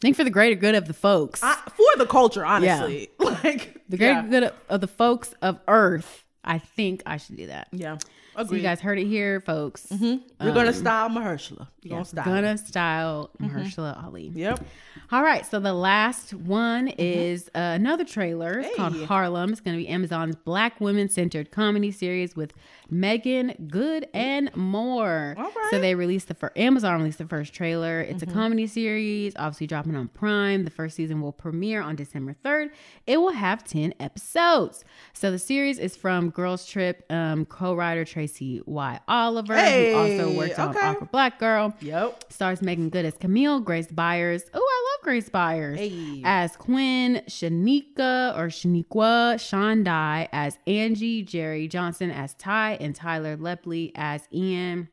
[0.00, 2.44] Think for the greater good of the folks, I, for the culture.
[2.44, 4.26] Honestly, like the greater yeah.
[4.26, 6.24] good of, of the folks of Earth.
[6.44, 7.68] I think I should do that.
[7.72, 7.96] Yeah,
[8.36, 9.86] So you guys heard it here, folks.
[9.90, 11.68] We're gonna style Mahershala.
[11.84, 12.24] We're gonna style.
[12.24, 14.30] Gonna style Mahershala Ali.
[14.34, 14.64] Yep.
[15.12, 18.60] All right, so the last one is uh, another trailer.
[18.60, 19.04] It's called Mm-hmm.
[19.04, 19.52] Harlem.
[19.52, 22.52] It's going to be Amazon's Black women centered comedy series with
[22.90, 25.34] Meagan Good and more.
[25.36, 25.50] All right.
[25.54, 25.68] Mm-hmm.
[25.70, 28.00] So they released the first Amazon released the first trailer.
[28.00, 30.64] It's a comedy series, obviously dropping on Prime.
[30.64, 32.70] The first season will premiere on December third.
[33.06, 34.84] It will have ten episodes.
[35.12, 40.36] So the series is from Girls Trip um, co-writer Tracy Y Oliver, who also Hey,
[40.36, 40.86] worked on okay.
[40.86, 41.74] Awkward Black Girl.
[41.80, 42.32] Yep.
[42.32, 44.44] Stars Meagan Good as Camille, Grace Byers.
[44.52, 45.78] Oh, I love Grace Byers.
[45.78, 46.20] Hey.
[46.24, 53.92] As Quinn, Shanika or Shaniqua, Shandai as Angie, Jerrie Johnson as Ty, and Tyler Lepley
[53.94, 54.88] as Ian.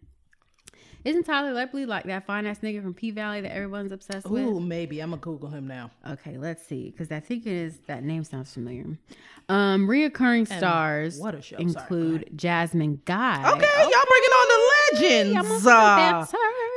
[1.03, 4.43] Isn't Tyler Lepley like that fine ass nigga from P Valley that everyone's obsessed with?
[4.43, 5.89] Ooh, maybe I'm gonna Google him now.
[6.07, 8.85] Okay, let's see, because I think it is that name sounds familiar.
[9.49, 11.55] Um, reoccurring stars what a show.
[11.57, 13.37] Sorry, go include Jasmine Guy.
[13.51, 15.65] Okay, y'all bringing on the legends.
[15.65, 16.25] I'm Uh,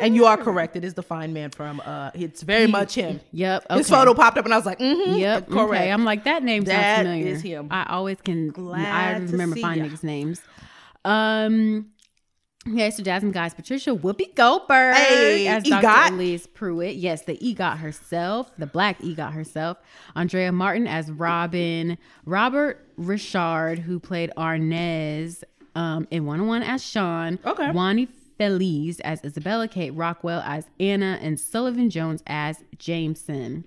[0.01, 0.75] and you are correct.
[0.75, 1.81] It is the fine man from.
[1.85, 3.21] uh It's very much him.
[3.33, 3.67] Yep.
[3.69, 3.79] Okay.
[3.79, 5.51] His photo popped up, and I was like, mm-hmm, Yep.
[5.51, 5.83] correct.
[5.83, 5.93] Okay.
[5.93, 7.27] I'm like that name sounds That familiar.
[7.27, 7.69] is him.
[7.71, 8.49] I always can.
[8.49, 9.91] Glad I to remember see finding ya.
[9.91, 10.41] niggas' names.
[11.05, 11.91] Um.
[12.67, 15.87] Okay, so Jasmine Guys, Patricia Whoopi Goldberg Hey, as Dr.
[15.87, 16.11] EGOT.
[16.13, 16.97] Elise Pruitt.
[16.97, 19.77] Yes, the EGOT herself, the black EGOT herself.
[20.17, 21.99] Andrea Martin as Robin.
[22.25, 27.39] Robert Richard, who played Arnez um, in 101 as Sean.
[27.45, 27.65] Okay.
[27.65, 33.65] Juani Feliz as Isabella, Kate Rockwell as Anna, and Sullivan Jones as Jameson.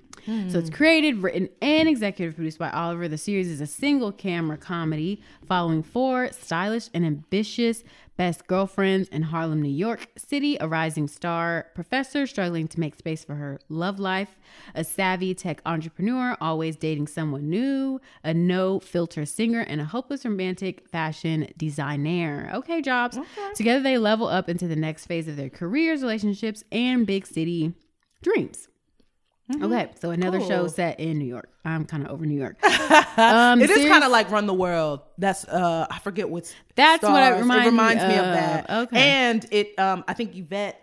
[0.49, 3.07] So it's created, written, and executive produced by Oliver.
[3.07, 7.85] The series is a single camera comedy following four stylish and ambitious
[8.17, 13.23] best girlfriends in Harlem, New York City, a rising star professor struggling to make space
[13.23, 14.37] for her love life,
[14.75, 20.25] a savvy tech entrepreneur always dating someone new, a no filter singer, and a hopeless
[20.25, 22.51] romantic fashion designer.
[22.53, 23.17] Okay, jobs.
[23.55, 27.73] Together they level up into the next phase of their careers, relationships, and big city
[28.21, 28.67] dreams.
[29.49, 31.49] Okay, so another show set in New York.
[31.63, 32.57] I'm kind of over New York.
[33.17, 35.01] Um, It is kind of like Run the World.
[35.17, 37.41] That's uh I forget what's That's what it stars.
[37.41, 38.33] reminds it reminds me me of, of.
[38.33, 38.69] that.
[38.69, 38.97] Okay.
[38.99, 40.79] And it um I think Yvette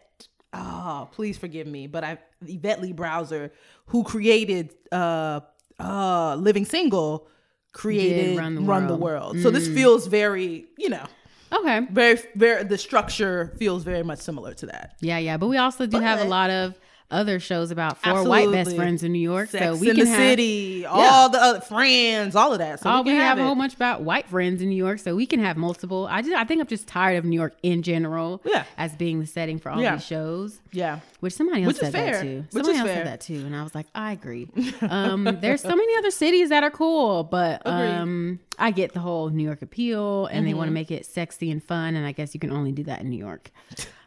[0.52, 3.52] oh, please forgive me, but I Yvette Lee Bowser,
[3.86, 5.40] who created uh
[5.78, 7.28] uh Living Single,
[7.72, 9.34] created Run Run the the, World.
[9.34, 9.42] World.
[9.42, 11.04] So this feels very, you know,
[11.52, 11.86] Okay.
[11.90, 14.96] very very the structure feels very much similar to that.
[15.00, 16.74] Yeah, yeah, but we also do have a lot of
[17.14, 19.50] other shows about four white best friends in New York.
[19.50, 22.80] Sex so we in can the have, city, all the other friends, all of that.
[22.80, 24.76] So Oh, we we can have, have, a whole bunch about white friends in New
[24.76, 26.06] York, so we can have multiple.
[26.10, 28.64] I just, I think I'm just tired of New York in general, Yeah.
[28.76, 29.96] as being the setting for all Yeah.
[29.96, 30.60] these shows.
[30.72, 31.00] Yeah.
[31.20, 32.44] Which somebody else Which said that too.
[32.50, 32.96] Which Somebody is else fair.
[32.96, 34.48] said that too, and I was like, I agree.
[34.82, 39.30] Um, there's so many other cities that are cool, but um, I get the whole
[39.30, 40.74] New York appeal, and they want to Mm-hmm.
[40.74, 43.18] make it sexy and fun, and I guess you can only do that in New
[43.18, 43.50] York.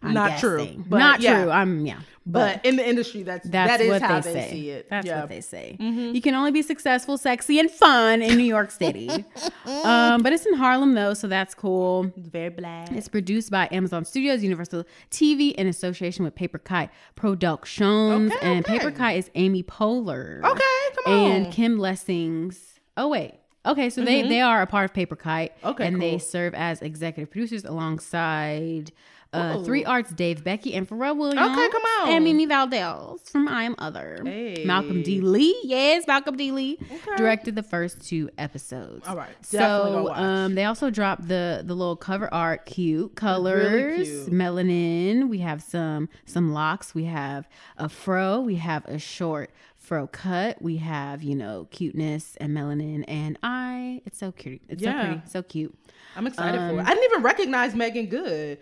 [0.03, 0.85] I'm Not true, guessing.
[0.87, 1.41] but Not yeah.
[1.43, 1.51] true.
[1.51, 4.51] I'm yeah, But in the industry, that's that's that is what how they, they, say.
[4.51, 4.89] see it.
[4.89, 5.13] That's yeah.
[5.13, 5.21] Mm-hmm.
[5.21, 5.75] what they say.
[5.79, 9.09] You can only be successful, sexy, and fun in New York City.
[9.65, 12.11] um, but it's in Harlem though, so that's cool.
[12.15, 12.91] Very black.
[12.91, 18.31] It's produced by Amazon Studios, Universal TV, in association with Paper Kite Productions.
[18.31, 18.77] Okay, and okay.
[18.77, 20.43] Paper Kite is Amy Poehler.
[20.43, 21.31] Okay, come on.
[21.31, 22.79] And Kim Lessings.
[22.95, 23.35] Oh, wait.
[23.67, 25.55] Okay, so they, they are a part of Paper Kite.
[25.57, 25.67] Mm-hmm.
[25.67, 28.91] Okay, And they serve as executive producers alongside
[29.33, 31.39] uh, Three Arts, Dave Becky, and Pharrell Williams.
[31.51, 32.09] Okay, come on.
[32.11, 34.21] And Mimi Valdez from I Am Other.
[34.23, 34.63] Hey.
[34.65, 35.21] Malcolm D.
[35.21, 35.59] Lee.
[35.63, 36.51] Yes, Malcolm D.
[36.51, 36.79] Lee
[37.17, 39.07] directed the first two episodes.
[39.07, 44.07] All right, definitely So um, they also dropped the the little cover art, cute colors,
[44.07, 44.31] cute.
[44.31, 45.27] melanin.
[45.29, 46.95] We have some some locks.
[46.95, 48.39] We have a fro.
[48.39, 49.51] We have a short
[49.87, 50.61] fro cut.
[50.61, 53.05] We have you know cuteness and melanin.
[53.07, 54.61] And I, it's so cute.
[54.67, 54.91] It's Yeah.
[55.01, 55.79] so pretty, so cute.
[56.15, 56.85] I'm excited Um, for it.
[56.85, 58.59] I didn't even recognize Meagan Good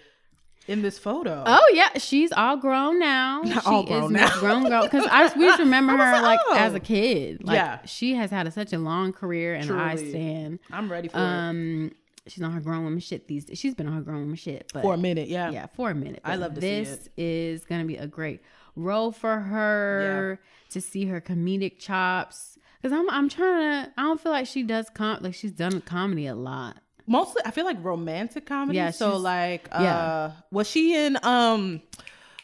[0.67, 1.43] in this photo.
[1.45, 3.43] Oh yeah, she's all grown now.
[3.45, 4.29] she all grown now.
[4.39, 4.83] grown girl.
[4.83, 6.55] Because I we just remember her like, like oh.
[6.57, 7.43] as a kid.
[7.43, 7.79] Like, Yeah.
[7.85, 10.59] she has had a, such a long career, and I stand.
[10.71, 11.21] I'm ready for it.
[11.21, 11.91] Um,
[12.27, 13.57] she's on her grown woman shit these days.
[13.57, 15.49] She's been on her grown woman shit, but For a minute, yeah.
[15.49, 16.21] yeah, for a minute.
[16.23, 18.41] I love this Is gonna be a great
[18.75, 20.39] role for her
[20.75, 22.59] to see her comedic chops.
[22.83, 23.91] Cause I'm I'm trying to.
[23.97, 26.77] I don't feel like she does com like she's done comedy a lot.
[27.07, 28.77] Mostly, I feel like romantic comedy.
[28.77, 30.31] Yeah, so like, uh, yeah.
[30.51, 31.81] was she in um,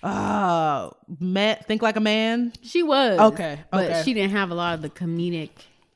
[0.01, 0.89] uh,
[1.19, 2.53] man, think like a man?
[2.61, 5.49] She was Okay, but she didn't have a lot of the comedic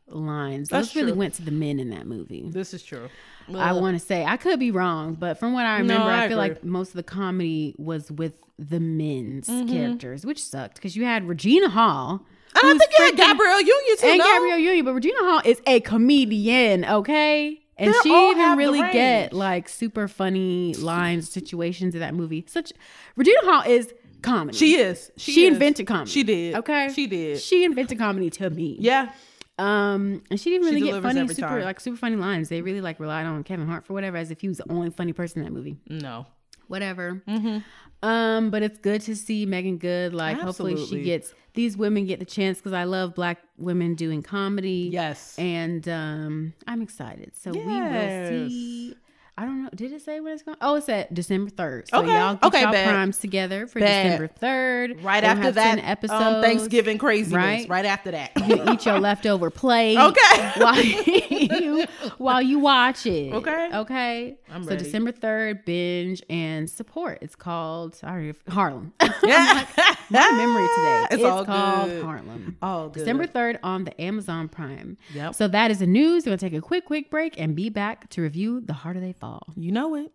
[0.07, 0.69] lines.
[0.69, 1.19] That's Those really true.
[1.19, 2.45] went to the men in that movie.
[2.49, 3.09] This is true.
[3.53, 6.27] I want to say I could be wrong, but from what I remember, I I,
[6.27, 9.71] feel like most of the comedy was with the men's Mm-hmm.
[9.73, 12.25] characters, which sucked because you had Regina Hall.
[12.55, 14.07] And I think you had Gabrielle Union too.
[14.07, 14.25] and no?
[14.25, 17.59] Gabrielle Union, but Regina Hall is a comedian, okay?
[17.77, 21.99] And They she all even have the really get like super funny lines, situations in
[21.99, 22.45] that movie.
[22.47, 22.71] Such
[23.17, 24.57] Regina Hall is comedy.
[24.57, 25.11] She is.
[25.17, 25.53] She, She, is.
[25.53, 26.09] invented comedy.
[26.09, 26.55] She did.
[26.55, 27.41] Okay, She did.
[27.41, 28.77] She invented comedy to me.
[28.79, 29.11] Yeah.
[29.57, 31.61] Um, and she didn't She really get funny, super time.
[31.63, 32.49] like super funny lines.
[32.49, 34.89] They really like relied on Kevin Hart for whatever, as if he was the only
[34.89, 35.77] funny person in that movie.
[35.89, 36.25] No.
[36.67, 37.21] Whatever.
[37.27, 37.59] Mm-hmm.
[38.07, 40.13] Um, but it's good to see Meagan Good.
[40.13, 44.21] Like, hopefully, she gets these women get the chance because I love black women doing
[44.21, 44.89] comedy.
[44.91, 45.37] Yes.
[45.39, 47.35] and um, I'm excited.
[47.35, 48.95] So we will see.
[49.38, 49.69] I don't know.
[49.76, 50.56] Did it say when it's going?
[50.62, 51.89] Oh, it's at December third.
[51.89, 52.13] So Okay.
[52.13, 52.88] y'all get Okay, y'all bet.
[52.88, 54.04] primes together for Bet.
[54.06, 55.04] December third.
[55.04, 56.21] Right We'll after have that 10 episodes.
[56.24, 57.36] um, Thanksgiving craziness.
[57.36, 57.67] right?
[57.67, 58.32] Right, after that.
[58.48, 59.98] You eat your leftover plate.
[59.98, 60.52] Okay.
[60.58, 61.86] While you
[62.17, 63.34] while you watch it.
[63.34, 63.69] Okay.
[63.74, 64.38] Okay.
[64.50, 64.84] I'm so ready.
[64.86, 67.17] December third, binge and support.
[67.21, 68.93] It's called sorry Harlem.
[69.24, 69.65] yeah.
[70.10, 71.04] My memory today.
[71.12, 72.04] It's It's, all called good.
[72.06, 72.58] Harlem.
[72.62, 73.00] Oh, good.
[73.00, 74.98] December 3rd on the Amazon Prime.
[75.13, 75.36] Yep.
[75.36, 76.24] So that is the news.
[76.26, 79.00] We're going to take a quick, quick break and be back to review The Harder
[79.00, 79.24] They Fall.
[79.55, 80.11] You know it.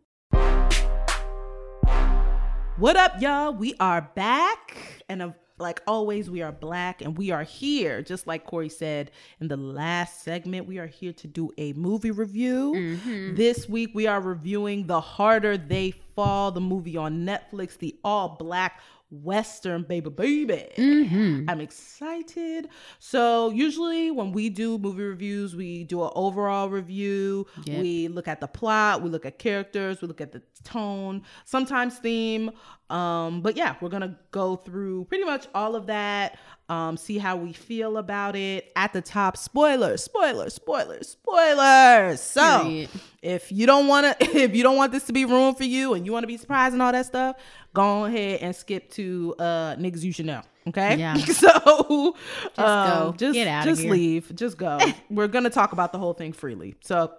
[2.76, 3.52] What up, y'all?
[3.52, 5.04] We are back.
[5.08, 8.02] And uh, like always, we are black and we are here.
[8.02, 12.10] Just like Corey said in the last segment, we are here to do a movie
[12.10, 12.96] review.
[13.34, 18.36] This week, we are reviewing The Harder They Fall, the movie on Netflix, the all
[18.38, 20.66] black Western baby baby.
[20.76, 21.50] Mm-hmm.
[21.50, 22.68] I'm excited.
[22.98, 27.46] So usually when we do movie reviews, we do an overall review.
[27.64, 27.80] Yep.
[27.80, 31.98] We look at the plot, we look at characters, we look at the tone, sometimes
[31.98, 32.52] theme.
[32.90, 36.38] Um, but yeah, we're gonna go through pretty much all of that.
[36.68, 38.70] Um, see how we feel about it.
[38.76, 42.20] At the top, spoilers, spoilers, spoilers, spoilers.
[42.20, 42.90] So Period.
[43.22, 45.94] if you don't want to, if you don't want this to be ruined for you,
[45.94, 47.36] and you want to be surprised and all that stuff,
[47.74, 50.42] go ahead and skip to uh niggas you should know.
[50.68, 50.96] Okay.
[50.96, 51.14] Yeah.
[51.24, 53.14] so just go.
[53.16, 53.92] Just just here.
[53.92, 54.34] leave.
[54.34, 54.78] Just go.
[55.10, 56.76] We're gonna talk about the whole thing freely.
[56.80, 57.12] So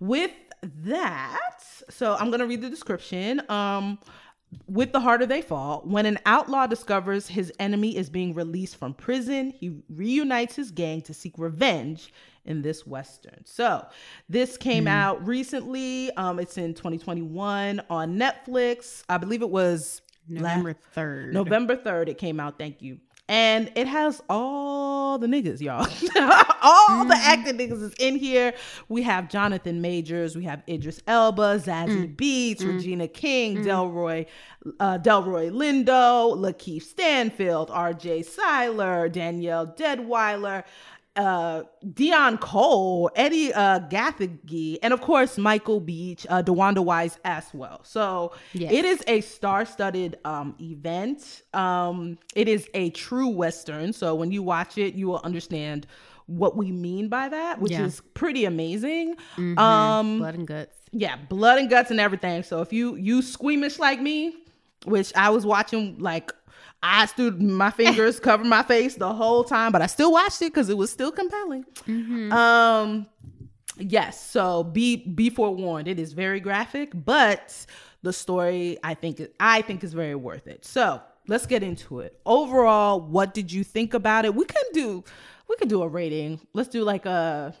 [0.00, 1.60] with that,
[1.90, 3.42] so I'm gonna read the description.
[3.48, 3.98] Um
[4.66, 8.94] with the harder they fall, when an outlaw discovers his enemy is being released from
[8.94, 12.12] prison, he reunites his gang to seek revenge
[12.44, 13.44] in this western.
[13.44, 13.86] So,
[14.28, 16.10] this came out recently.
[16.16, 19.04] Um, it's in 2021 on Netflix.
[19.08, 21.32] I believe it was November third.
[21.32, 22.58] November 3rd, it came out.
[22.58, 22.98] Thank you.
[23.28, 25.80] And it has all the niggas, y'all.
[26.62, 27.30] all the mm-hmm.
[27.30, 28.52] acting niggas is in here.
[28.88, 32.16] We have Jonathan Majors, we have Idris Elba, Zazie mm.
[32.16, 32.74] Beetz, mm.
[32.74, 33.64] Regina King, mm.
[33.64, 34.26] Delroy,
[34.80, 38.22] uh, Delroy Lindo, Lakeith Stanfield, R.J.
[38.22, 40.64] Cyler, Danielle Deadwyler,
[41.16, 47.44] uh, Deon Cole, Edi uh, Gathegi, and of course Michael Beach, uh, DeWanda Wise as
[47.52, 47.80] well.
[47.84, 48.72] So Yes.
[48.72, 51.42] it is a star-studded um, event.
[51.52, 53.92] Um, it is a true western.
[53.92, 55.86] So when you watch it, you will understand
[56.26, 57.84] what we mean by that, which Yeah.
[57.84, 59.16] is pretty amazing.
[59.36, 59.58] Mhm.
[59.58, 60.76] Um, Blood and guts.
[60.92, 62.42] yeah, blood and guts and everything.
[62.42, 64.36] So if you you squeamish like me,
[64.86, 66.32] which I was watching like
[66.82, 70.52] I stood my fingers covered my face the whole time, but I still watched it
[70.52, 71.64] because it was still compelling.
[72.32, 73.06] Um
[73.78, 75.88] yes, so be be forewarned.
[75.88, 77.66] It is very graphic, but
[78.02, 80.64] the story I think I think is very worth it.
[80.64, 82.18] So let's get into it.
[82.26, 84.34] Overall, what did you think about it?
[84.34, 85.04] We can do
[85.48, 86.40] we could do a rating.
[86.52, 87.54] Let's do like a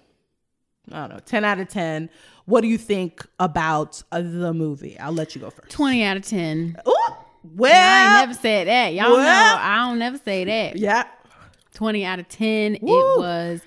[0.90, 2.10] I don't know, 10 out of 10.
[2.46, 4.98] What do you think about uh, the movie?
[4.98, 5.70] I'll let you go first.
[5.70, 6.76] Twenty out of ten.
[6.88, 8.94] Ooh, well, I never said that.
[8.94, 9.18] Y'all know.
[9.60, 10.76] I don't never say that.
[10.76, 11.04] yeah.
[11.74, 12.78] 20 out of 10.
[12.82, 12.88] Woo.
[12.92, 13.60] It was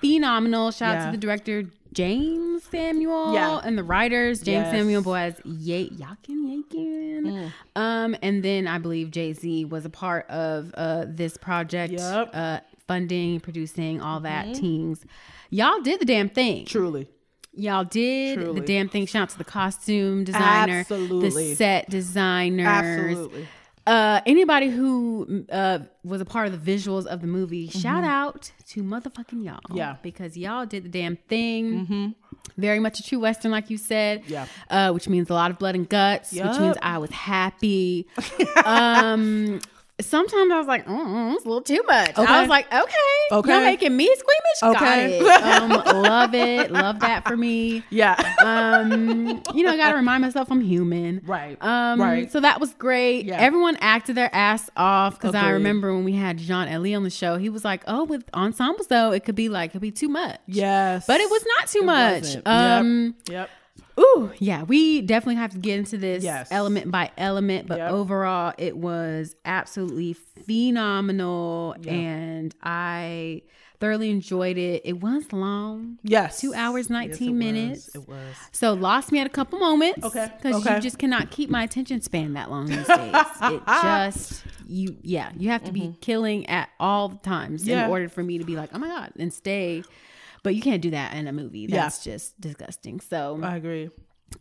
[0.00, 0.70] phenomenal.
[0.70, 3.60] Shout out to the director, Jeymes Samuel, Yeah.
[3.64, 4.70] and the writers, Jeymes Yes.
[4.72, 7.24] Samuel, Boaz Ye- Yakin, Yakin.
[7.24, 7.52] Mm.
[7.80, 12.00] Um, and then I believe Jay Z was a part of uh, this project, Yep.
[12.02, 12.36] Mm-hmm.
[12.38, 15.04] uh, funding, producing, all that teams.
[15.50, 16.66] Y'all did the damn thing.
[16.66, 17.08] Truly.
[17.56, 18.60] Y'all did Truly.
[18.60, 19.06] the damn thing.
[19.06, 21.30] Shout out to the costume designer, Absolutely.
[21.50, 23.48] the set designers, Absolutely.
[23.86, 28.52] uh, anybody who uh, was a part of the visuals of the movie, shout out
[28.68, 29.54] to motherfucking y'all.
[29.56, 29.76] Mm-hmm.
[29.76, 29.96] Yeah.
[30.02, 32.14] Because y'all did the damn thing.
[32.56, 34.22] Very much a true Western, like you said.
[34.28, 34.46] Yeah.
[34.70, 38.06] Uh, which means a lot of blood and guts, which means I was happy.
[38.64, 39.60] um,
[40.00, 42.10] sometimes I was like, oh, it's a little too much.
[42.10, 42.22] Okay.
[42.24, 42.82] I was like, okay.
[43.32, 43.50] Okay.
[43.52, 44.76] you're making me squeamish?
[44.76, 45.18] Okay.
[45.20, 45.42] Got it.
[45.56, 46.70] Um, love it.
[46.70, 47.82] Love that for me.
[47.90, 48.14] Yeah.
[48.44, 51.22] Um, you know, I got to remind myself I'm human.
[51.24, 51.56] right.
[51.62, 52.30] Um, Right.
[52.30, 53.24] So that was great.
[53.26, 53.38] Yeah.
[53.40, 57.10] Everyone acted their ass off because I remember when we had Jean Ellie on the
[57.10, 59.90] show, he was like, "Oh, with ensembles though, it could be like it could be
[59.90, 61.06] too much." yes.
[61.06, 62.22] But it was not too It much.
[62.22, 62.46] wasn't.
[62.46, 63.50] Um, Yep.
[63.98, 66.48] Ooh, yeah, we definitely have to get into this Yes.
[66.50, 67.90] element by element, but Yep.
[67.92, 71.92] overall, it was absolutely phenomenal, Yeah.
[71.92, 73.42] and I
[73.78, 74.82] thoroughly enjoyed it.
[74.84, 75.98] It was long.
[76.02, 76.40] Yes.
[76.40, 77.38] Two hours, 19 it was.
[77.38, 77.94] minutes.
[77.94, 78.34] It was.
[78.52, 80.02] So lost me at a couple moments.
[80.04, 80.76] Okay, Because okay.
[80.76, 83.14] you just cannot keep my attention span that long these days.
[83.42, 87.70] it just you yeah, you have to be killing at all times Mm-hmm.
[87.70, 87.84] Yeah.
[87.84, 89.82] in order for me to be like, oh my God, and stay.
[90.46, 91.66] But you can't do that in a movie.
[91.68, 91.82] Yeah.
[91.82, 93.00] That's just disgusting.
[93.00, 93.90] So I agree.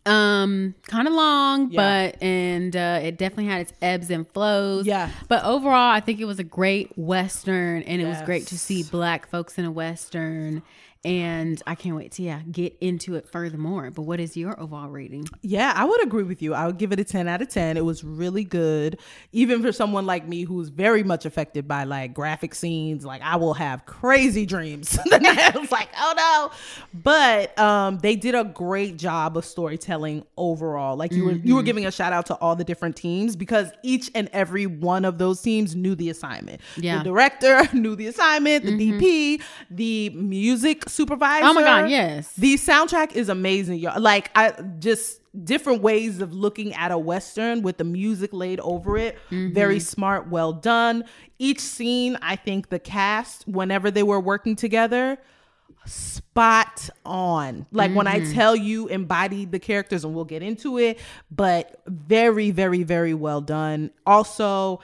[0.05, 2.09] um kind of long, Yeah.
[2.11, 4.85] but and uh it definitely had its ebbs and flows.
[4.85, 5.09] Yeah.
[5.27, 8.83] But overall, I think it was a great western and it was great to see
[8.83, 10.61] black folks in a western.
[11.05, 13.91] And I can't wait to yeah get into it furthermore.
[13.91, 15.27] But what is your overall rating?
[15.43, 16.55] Yeah, I would agree with you.
[16.55, 17.77] I would give it a 10 out of 10.
[17.77, 18.99] It was really good.
[19.31, 23.35] Even for someone like me who's very much affected by like graphic scenes, like I
[23.35, 24.97] will have crazy dreams.
[25.11, 26.51] I was like, oh no.
[26.93, 30.95] But um they did a great job of storytelling overall.
[30.97, 33.71] Like you were you were giving a shout out to all the different teams because
[33.83, 36.61] each and every one of those teams knew the assignment.
[36.77, 36.97] Yeah.
[36.97, 41.45] The director knew the assignment, the DP, the music supervisor.
[41.45, 42.33] Oh my God, yes.
[42.33, 43.99] The soundtrack is amazing, y'all.
[43.99, 48.97] Like I just different ways of looking at a western with the music laid over
[48.97, 49.17] it.
[49.29, 49.53] Mm-hmm.
[49.53, 51.03] Very smart, well done.
[51.39, 55.17] Each scene, I think the cast, whenever they were working together,
[55.85, 57.65] spot on.
[57.71, 58.33] Like when I mm-hmm.
[58.33, 63.41] tell you embodied the characters and we'll get into it, but very very very well
[63.41, 63.91] done.
[64.05, 64.79] Also,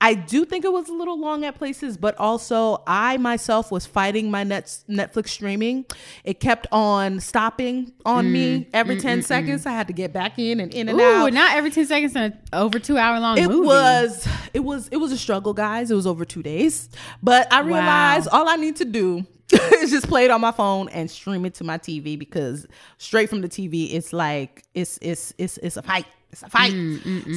[0.00, 3.86] I do think it was a little long at places, but also I myself was
[3.86, 5.86] fighting my net Netflix streaming.
[6.22, 9.64] It kept on stopping on me mm, every mm, 10 mm, seconds.
[9.64, 11.32] I had to get back in and in and Ooh, out.
[11.32, 13.66] not every 10 seconds in an over two hour long It movie.
[13.66, 15.90] was it was it was a struggle, guys.
[15.90, 16.90] It was over two days,
[17.22, 20.88] but I realized all I need to do is just play it on my phone
[20.90, 22.66] and stream it to my TV because
[22.98, 26.06] straight from the TV, it's like it's it's it's it's a fight.
[26.32, 26.72] It's a fight.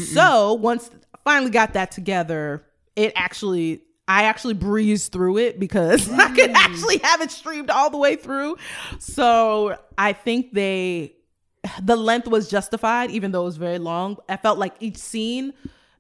[0.08, 0.90] so once
[1.30, 2.66] finally got that together,
[2.96, 3.82] it actually.
[4.08, 6.56] I actually breezed through it because I could mm.
[6.56, 8.58] actually have it streamed all the way through.
[8.98, 11.14] So I think they
[11.84, 15.54] the length was justified even though it was very long i felt like each scene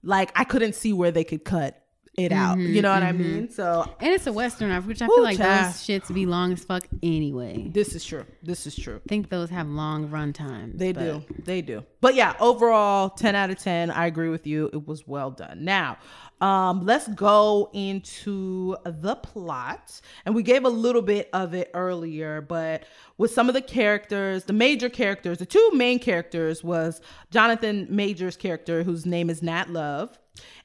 [0.03, 1.83] like i couldn't see where they could cut
[2.25, 2.57] it out.
[2.59, 3.49] You know what I mean?
[3.49, 5.65] So And it's a western, which I feel like child.
[5.67, 7.67] those shits be long as fuck anyway.
[7.71, 8.25] this is true.
[8.43, 8.97] This is true.
[9.05, 10.77] I think those have long run times.
[10.77, 11.35] They but- do.
[11.43, 11.83] They do.
[12.01, 13.91] But yeah, overall, 10 out of 10.
[13.91, 14.69] I agree with you.
[14.71, 15.65] It was well done.
[15.65, 15.97] Now,
[16.39, 19.99] um, let's go into the plot.
[20.25, 22.83] And we gave a little bit of it earlier, but
[23.17, 27.01] with some of the characters, the major characters, the two main characters was
[27.31, 30.17] Jonathan Major's character, whose name is Nat Love.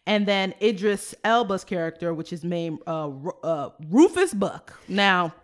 [0.06, 3.10] And then Idris Elba's character, which is named uh,
[3.42, 4.78] uh, Rufus Buck.
[4.86, 5.34] Now,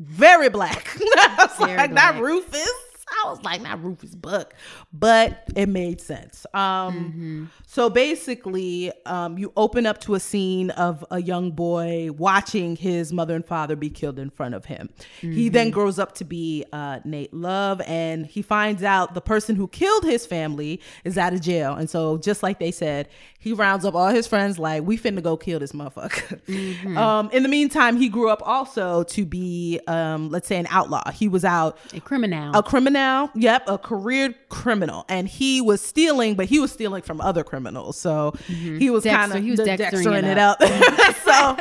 [0.00, 0.88] very black.
[1.00, 2.14] I was Very like, black.
[2.16, 2.72] not Rufus.
[3.10, 4.54] I was like, not Rufus Buck,
[4.92, 6.46] but it made sense.
[6.54, 12.76] Um, So basically, um, you open up to a scene of a young boy watching
[12.76, 14.90] his mother and father be killed in front of him.
[15.20, 19.56] He then grows up to be uh, Nate Love, and he finds out the person
[19.56, 21.74] who killed his family is out of jail.
[21.74, 23.08] And so, just like they said,
[23.38, 26.96] he rounds up all his friends, like, we finna go kill this motherfucker.
[26.96, 31.10] um, in the meantime, he grew up also to be, um, let's say, an outlaw.
[31.10, 32.54] He was out A criminal.
[32.54, 32.99] a criminal
[33.34, 35.04] yep a career criminal.
[35.08, 37.98] And he was stealing but he was stealing from other criminals.
[37.98, 40.62] So he was kind of he was dextering dextering it it up,
[41.24, 41.56] so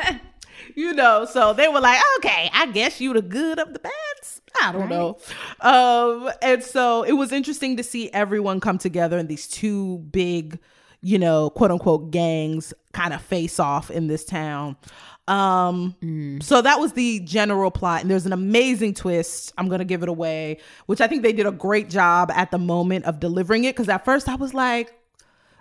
[0.75, 4.41] you know so they were like okay i guess you the good of the bads.
[4.61, 5.17] I don't know.
[5.61, 10.59] Um and so it was interesting to see everyone come together in these two big
[11.01, 14.75] you know quote unquote gangs kind of face off in this town
[15.29, 20.01] um so that was the general plot and there's an amazing twist i'm gonna give
[20.03, 20.57] it away
[20.87, 23.87] which i think they did a great job at the moment of delivering it because
[23.89, 24.93] at first i was like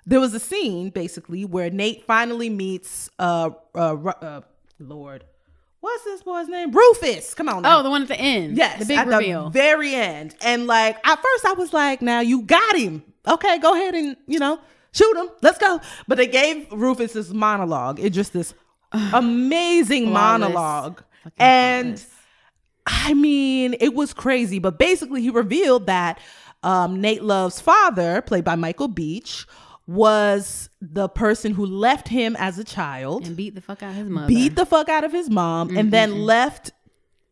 [0.06, 4.40] there was a scene basically where nate finally meets uh uh, uh
[4.80, 5.24] lord
[5.80, 7.78] what's this boy's name rufus come on now.
[7.78, 8.56] oh, the one at the end.
[8.56, 9.44] Yes, The big at reveal.
[9.44, 10.34] the very end.
[10.40, 13.04] And like at first I was like, now you got him.
[13.26, 14.58] Okay, go ahead and, you know,
[14.92, 15.28] shoot him.
[15.40, 15.80] Let's go.
[16.08, 18.00] But they gave Rufus this monologue.
[18.00, 18.54] It just this
[18.92, 20.40] amazing Flawless.
[20.40, 21.02] monologue.
[21.24, 22.14] Fucking And flawless.
[22.86, 24.58] I mean, it was crazy.
[24.58, 26.18] But basically he revealed that
[26.62, 29.46] um, Nate Love's father, played by Michael Beach,
[29.88, 33.96] was the person who left him as a child and beat the fuck out of
[33.96, 34.28] his mother.
[34.28, 36.24] beat the fuck out of his mom mm, and then mm, mm.
[36.26, 36.70] left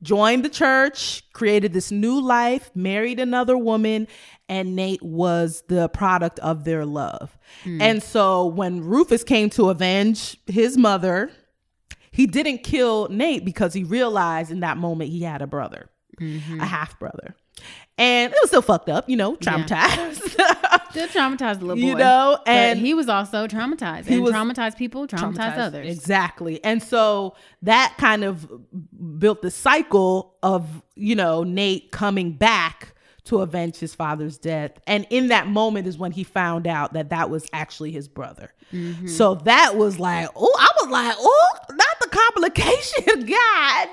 [0.00, 4.08] joined the church created this new life married another woman
[4.48, 7.80] and nate was the product of their love hmm.
[7.82, 11.30] and so when rufus came to avenge his mother
[12.16, 15.88] he didn't kill nate because he realized in that moment he had a brother
[16.20, 16.60] mm-hmm.
[16.60, 17.36] a half brother
[17.98, 20.34] and it was still fucked up you know traumatized
[20.96, 21.82] Still traumatized little boy.
[21.82, 24.06] You know, and- he was also traumatized.
[24.06, 25.94] He and was traumatized people, traumatized, others.
[25.94, 26.62] Exactly.
[26.64, 28.48] And so that kind of
[29.18, 32.94] built the cycle of, you know, Nate coming back
[33.26, 34.72] to avenge his father's death.
[34.86, 38.52] And in that moment is when he found out that that was actually his brother.
[38.72, 39.06] Mm-hmm.
[39.08, 43.26] So that was like, oh, I was like, oh, not the complication.
[43.26, 43.88] God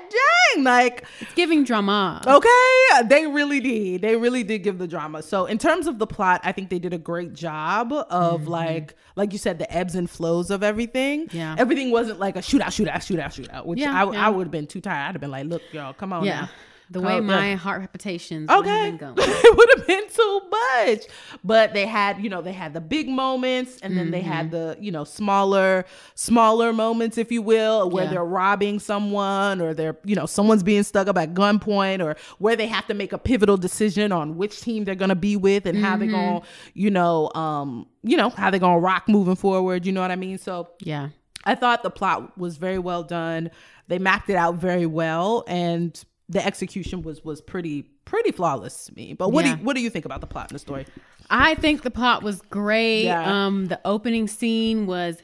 [0.54, 0.64] dang.
[0.64, 2.22] Like, It's giving drama.
[2.26, 4.02] Okay, they really did.
[4.02, 5.22] They really did give the drama.
[5.22, 8.94] So in terms of the plot, I think they did a great job of like,
[9.16, 11.28] like you said, the ebbs and flows of everything.
[11.32, 11.56] Yeah.
[11.58, 13.66] everything wasn't like a shootout, shootout, shootout, shootout.
[13.66, 14.26] Which Yeah, I, yeah.
[14.26, 15.08] I would have been too tired.
[15.08, 16.24] I'd have been like, look, y'all, come on.
[16.24, 16.42] yeah.
[16.42, 16.50] now.
[16.94, 17.20] The Oh, way yeah.
[17.20, 19.14] my heart palpitations would Okay, have been going.
[19.18, 21.00] it would have been too much.
[21.42, 24.50] But they had, you know, they had the big moments, and then they had Mm-hmm.
[24.56, 25.84] the, you know, smaller,
[26.14, 28.10] smaller moments, if you will, where Yeah.
[28.10, 32.56] they're robbing someone, or they're, you know, someone's being stuck up at gunpoint, or where
[32.56, 35.76] they have to make a pivotal decision on which team they're gonna be with and
[35.76, 36.14] how they're Mm-hmm.
[36.16, 36.40] gonna,
[36.74, 39.84] you know, um, you know, how they're gonna rock moving forward.
[39.84, 40.38] You know what I mean?
[40.38, 41.08] So Yeah.
[41.44, 43.50] I thought the plot was very well done.
[43.88, 48.94] They mapped it out very well, and the execution was was pretty pretty flawless to
[48.94, 49.14] me.
[49.14, 49.54] But what Yeah.
[49.54, 50.86] do you, what do you think about the plot and the story?
[51.30, 53.04] I think the plot was great.
[53.04, 53.46] Yeah.
[53.46, 55.16] Um, the opening scene was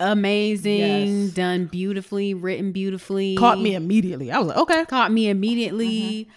[0.00, 0.78] amazing,
[1.24, 1.30] Yes.
[1.32, 3.34] done beautifully, written beautifully.
[3.36, 4.30] Caught me immediately.
[4.30, 6.28] I was like, okay, Caught me immediately.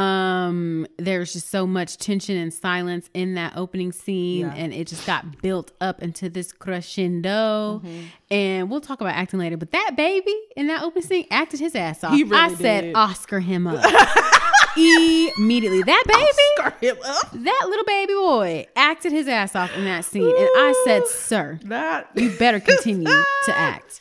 [0.00, 4.54] Um, there's just so much tension and silence in that opening scene, Yeah.
[4.54, 7.80] and it just got built up into this crescendo.
[7.84, 8.00] Mm-hmm.
[8.30, 11.74] And we'll talk about acting later, but that baby in that opening scene acted his
[11.74, 12.12] ass off.
[12.12, 12.92] Really I said.
[12.94, 13.84] Oscar him up
[14.76, 15.82] immediately.
[15.82, 16.26] That baby
[16.56, 17.30] Scar him up.
[17.32, 21.58] that little baby boy acted his ass off in that scene, and I said, "Sir,
[21.64, 23.04] That you better continue
[23.46, 24.00] to act."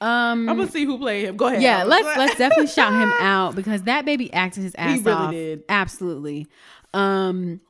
[0.00, 1.36] Um, I'm gonna see who played him.
[1.36, 1.60] Go ahead.
[1.62, 5.12] yeah, let's let's definitely shout him out because that baby acted his ass he really
[5.12, 5.30] off.
[5.32, 5.62] did.
[5.68, 6.46] Absolutely.
[6.94, 7.60] Um,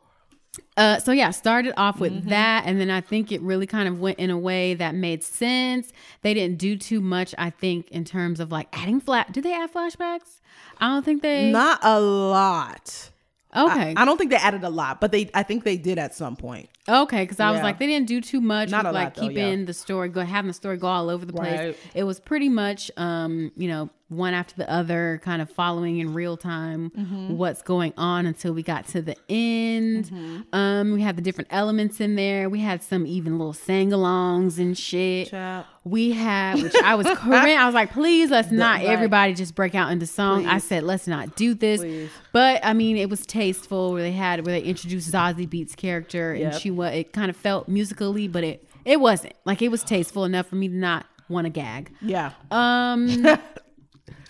[0.77, 2.29] uh, so yeah, started off with Mm-hmm.
[2.31, 5.23] that, and then I think it really kind of went in a way that made
[5.25, 5.93] sense.
[6.23, 9.33] They didn't do too much, I think, in terms of like adding flat.
[9.33, 10.41] Did they add flashbacks?
[10.79, 11.51] I don't think they.
[11.51, 13.11] Not a lot.
[13.55, 13.95] Okay.
[13.97, 16.15] I, I don't think they added a lot, but they I think they did at
[16.15, 16.69] some point.
[16.89, 19.15] Okay, because I was like, they didn't do too much Not with a lot, like
[19.15, 19.65] though, keeping yeah.
[19.65, 21.59] the story, go having the story go all over the place.
[21.59, 21.77] Right.
[21.95, 26.13] It was pretty much, um, you know, one after the other, kind of following in
[26.13, 27.37] real time Mm-hmm.
[27.37, 30.07] what's going on until we got to the end.
[30.07, 30.41] Mm-hmm.
[30.53, 32.49] Um, we had the different elements in there.
[32.51, 35.29] We had some even little sang-alongs and shit.
[35.31, 35.65] Child.
[35.85, 37.57] We had, which I was crying.
[37.57, 38.87] I was like, please, let's not right.
[38.89, 40.47] everybody just break out into song.
[40.47, 41.81] I said, let's not do this.
[41.81, 42.11] Please.
[42.33, 46.33] But I mean, it was tasteful where they had where they introduced Zazie Beetz character,
[46.33, 46.55] and Yep.
[46.61, 50.25] she was it kind of felt musically, but it it wasn't like it was tasteful
[50.25, 51.93] enough for me to not want to gag.
[52.03, 52.33] Yeah.
[52.51, 53.09] Um,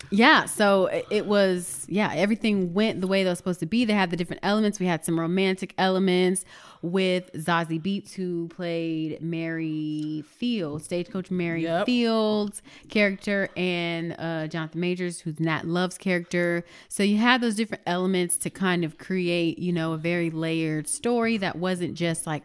[0.09, 3.85] yeah, so it- was yeah, everything went the way they was supposed to be.
[3.85, 4.79] They had the different elements.
[4.79, 6.43] We had some romantic elements
[6.81, 11.85] with Zazie Beetz, who played Mary Fields, stagecoach Mary Yep.
[11.85, 16.65] Fields character, and uh, Jonathan Majors, who's Nat Love's character.
[16.89, 20.87] So you had those different elements to kind of create, you know, a very layered
[20.87, 22.43] story that wasn't just like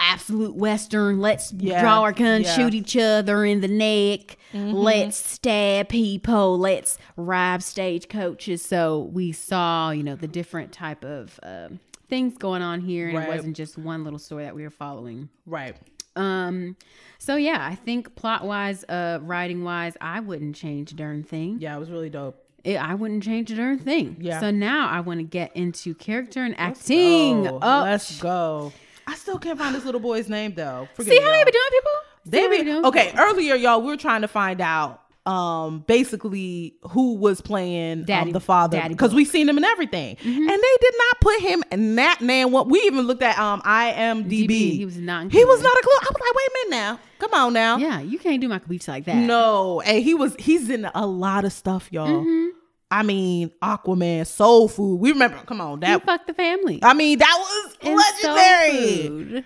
[0.00, 2.54] absolute western let's Yeah, draw our guns yeah.
[2.56, 9.90] shoot each other in the neck let's stab people let's rob stagecoaches so we saw
[9.90, 11.78] you know the different type of um
[12.08, 13.28] things going on here and Right.
[13.28, 15.76] it wasn't just one little story that we were following Right.
[16.16, 16.76] um
[17.18, 21.58] so yeah i think plot wise uh writing wise i wouldn't change a darn thing
[21.60, 22.36] Yeah, it was really dope.
[22.64, 24.16] it, I wouldn't change a darn thing.
[24.20, 24.40] Yeah.
[24.40, 27.46] So now I want to get into character and acting.
[27.46, 28.72] Oh, oh, let's go.
[29.10, 30.88] I still can't find this little boy's name though.
[30.94, 31.44] Forgive see me, how they y'all.
[31.46, 31.92] be doing, people?
[32.26, 32.84] They how be doing?
[32.86, 33.12] okay.
[33.18, 38.32] Earlier, y'all, we were trying to find out um basically who was playing Daddy- um,
[38.32, 41.96] the father because we've seen him in everything and they did not put him in
[41.96, 45.60] that man what we even looked at um imdb DB, he was not he was
[45.62, 48.18] not a clue i was like wait a minute now come on now Yeah, you
[48.18, 49.16] can't do Michael Beach like that.
[49.16, 52.56] no and he was he's in a lot of stuff y'all Mm-hmm.
[52.90, 56.80] I mean aquaman soul food we remember come on You that fuck the family.
[56.82, 59.44] i mean that was And legendary.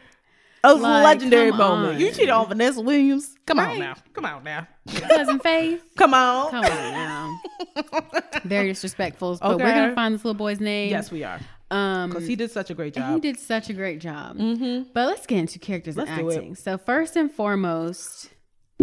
[0.66, 1.94] It was a legendary moment.
[1.96, 2.00] on.
[2.00, 3.34] You cheated on Vanessa Williams.
[3.44, 3.94] Come on now.
[4.14, 4.66] Come on now.
[5.10, 5.84] Cousin Faith.
[5.98, 6.50] Come on.
[6.52, 7.40] Come on now.
[8.44, 9.36] Very disrespectful.
[9.42, 10.90] But we're gonna find this little boy's name.
[10.90, 11.38] Yes, we are.
[11.70, 13.12] Um Because he did such a great job.
[13.12, 14.38] he did such a great job.
[14.94, 16.54] But let's get into characters Let's and acting.
[16.54, 18.30] So first and foremost,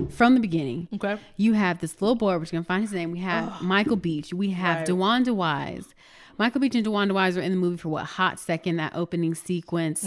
[0.09, 1.17] from the beginning, Okay.
[1.37, 2.33] you have this little boy.
[2.33, 3.11] We're just gonna find his name.
[3.11, 4.33] We have Michael Beach.
[4.33, 4.87] We have Right.
[4.87, 5.93] DeWanda Wise.
[6.37, 9.35] Michael Beach and DeWanda Wise were in the movie for what hot second that opening
[9.35, 9.99] sequence.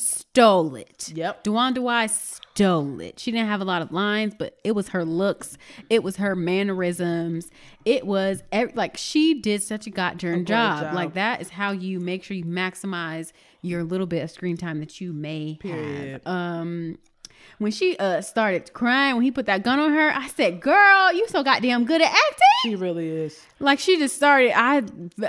[0.00, 0.98] Stole it.
[0.98, 1.16] Mm-hmm.
[1.16, 1.44] Yep.
[1.44, 3.18] DeWanda Wise stole it.
[3.18, 5.56] She didn't have a lot of lines, but it was her looks.
[5.90, 7.48] It was her mannerisms.
[7.84, 10.82] It was ev- like she did such a goddamn job.
[10.82, 10.94] job.
[10.94, 14.78] Like that is how you make sure you maximize your little bit of screen time
[14.80, 16.20] that you may Period.
[16.24, 16.26] have.
[16.26, 16.98] Um,
[17.58, 21.12] when she uh started crying when he put that gun on her, I said, "Girl,
[21.12, 23.40] you so goddamn good at acting." She really is.
[23.58, 24.52] Like she just started.
[24.56, 24.78] I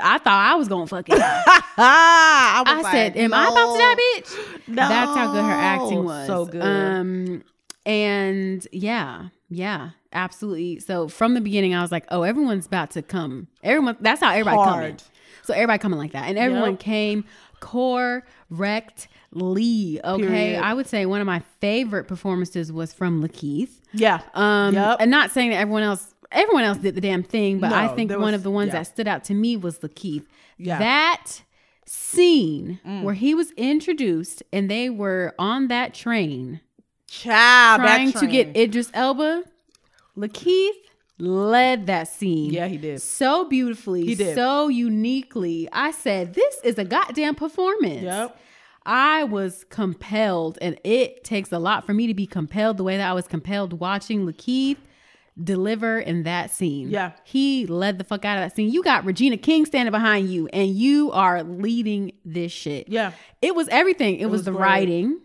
[0.02, 1.16] I thought I was gonna fucking.
[1.78, 4.82] I, was I said, like, "Am I about to die, no.
[4.86, 6.28] bitch?" That's how good her acting was.
[6.28, 6.62] So good.
[6.64, 7.44] Um,
[7.86, 10.80] and yeah, yeah, absolutely.
[10.80, 13.98] So from the beginning, I was like, "Oh, everyone's about to come." Everyone.
[14.00, 14.98] That's how everybody coming.
[15.44, 16.80] So everybody coming like that, and everyone Yep.
[16.80, 17.26] came
[19.34, 20.00] correctly.
[20.04, 20.62] Okay, Period.
[20.64, 23.70] I would say one of my favorite performances was from Lakeith.
[23.94, 24.22] Yeah.
[24.34, 24.98] Um, Yep.
[25.02, 28.12] and not saying that everyone else, everyone else did the damn thing, but I think
[28.12, 28.80] one was- of the ones yeah.
[28.80, 30.26] that stood out to me was Lakeith.
[30.58, 30.78] Yeah.
[30.78, 30.80] Mm.
[30.80, 31.42] That
[31.86, 36.62] scene where he was introduced and they were on that train
[37.08, 38.56] Child, trying that to get.
[38.58, 39.44] Idris Elba.
[40.18, 40.70] Lakeith
[41.20, 42.52] led that scene.
[42.52, 43.02] Yeah, he did.
[43.02, 44.36] So beautifully, He did.
[44.36, 45.68] so uniquely.
[45.72, 48.02] I said, This is a goddamn performance.
[48.02, 48.40] Yep.
[48.86, 52.98] I was compelled, and it takes a lot for me to be compelled the way
[52.98, 54.78] that I was compelled watching Lakeith
[55.42, 56.90] deliver in that scene.
[56.90, 57.14] Yeah.
[57.24, 58.70] He led the fuck out of that scene.
[58.72, 62.90] You got Regina King standing behind you, and you are leading this shit.
[62.90, 63.14] Yeah.
[63.42, 64.18] It was everything.
[64.18, 64.62] It, was, was the great.
[64.62, 65.20] writing.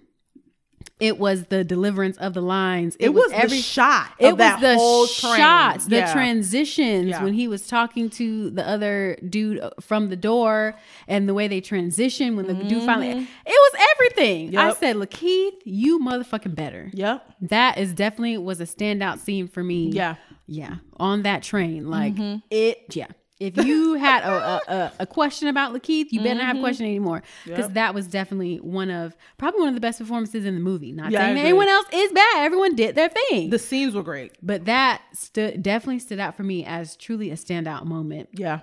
[1.01, 2.97] It was the deliverance of the lines.
[2.99, 4.13] It, was, the every shot.
[4.19, 5.37] it was the whole train.
[5.37, 6.13] shots, the Yeah.
[6.13, 7.23] transitions Yeah.
[7.23, 10.75] when he was talking to the other dude uh, from the door,
[11.07, 13.11] and the way they transition when the dude finally.
[13.11, 14.57] It was everything.
[14.57, 14.79] I Mm-hmm.
[14.81, 16.91] Said, Lakeith, you motherfucking better.
[16.93, 17.35] Yep.
[17.43, 19.91] That is definitely was a standout scene for me.
[19.91, 20.17] Yeah.
[20.47, 22.39] yeah, on that train, like Mm-hmm.
[22.51, 22.97] it.
[22.97, 23.07] Yeah.
[23.41, 26.87] If you had a, a, a, question about Lakeith, you better not have a question
[26.87, 27.63] anymore because Mm-hmm.
[27.69, 27.75] Yep.
[27.75, 30.91] that was definitely one of probably one of the best performances in the movie.
[30.91, 32.39] Not Yeah, saying that anyone else is bad.
[32.45, 33.51] Everyone did their thing.
[33.51, 34.33] The scenes were great.
[34.43, 38.31] But that stood definitely stood out for me as truly a standout moment.
[38.33, 38.61] Yeah.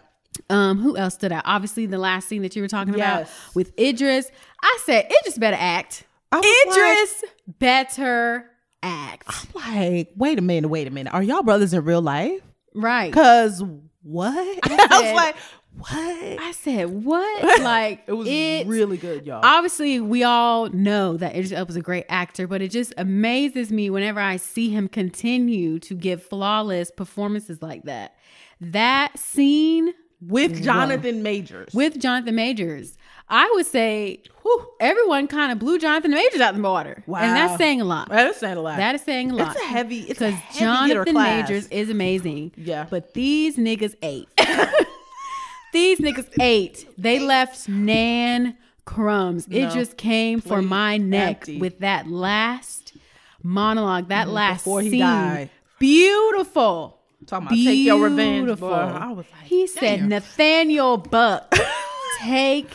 [0.49, 1.43] Um, who else stood out?
[1.45, 3.29] Obviously, the last scene that you were talking Yes.
[3.29, 4.29] about with Idris.
[4.61, 6.03] I said Idris better act.
[6.33, 7.23] Idris
[7.59, 8.49] better
[8.83, 9.23] act.
[9.27, 9.47] I'm
[9.77, 11.13] like, wait a minute, wait a minute.
[11.13, 12.41] Are y'all brothers in real life?
[12.73, 13.13] Right.
[13.13, 13.63] Cause
[14.05, 14.59] what?
[14.63, 15.35] I, said- was like,
[15.77, 16.39] what?
[16.39, 17.61] I said, what?
[17.65, 18.27] Like It was
[18.67, 19.41] really good, y'all.
[19.43, 23.71] obviously we all know that Idris Elba was a great actor, but it just amazes
[23.73, 28.15] me whenever I see him continue to give flawless performances like that.
[28.61, 31.73] That scene with Jonathan Majors.
[31.73, 32.97] with Jonathan Majors,
[33.27, 34.67] I would say Whew.
[34.79, 37.03] everyone kind of blew Jonathan Majors out the water.
[37.07, 37.19] Wow.
[37.19, 38.09] And that's saying a lot.
[38.09, 38.77] That is saying a lot.
[38.77, 39.55] That is saying a lot.
[39.55, 39.99] it's a heavy.
[40.01, 41.13] It's a because Jonathan.
[41.15, 42.51] Majors is amazing.
[42.55, 42.85] Yeah.
[42.89, 44.27] But these niggas ate.
[45.73, 46.87] these niggas ate.
[46.97, 48.55] They left Nan
[48.85, 49.47] crumbs.
[49.49, 49.69] It No.
[49.71, 51.57] just came for my neck empty.
[51.57, 52.93] with that last
[53.41, 54.99] monologue, that mm, last before he scene.
[54.99, 55.49] died.
[55.79, 56.99] Beautiful.
[57.25, 58.69] Talking about take your revenge, boy.
[58.71, 60.09] I was like, he said damn.
[60.09, 61.51] Nathaniel Buck.
[62.21, 62.69] take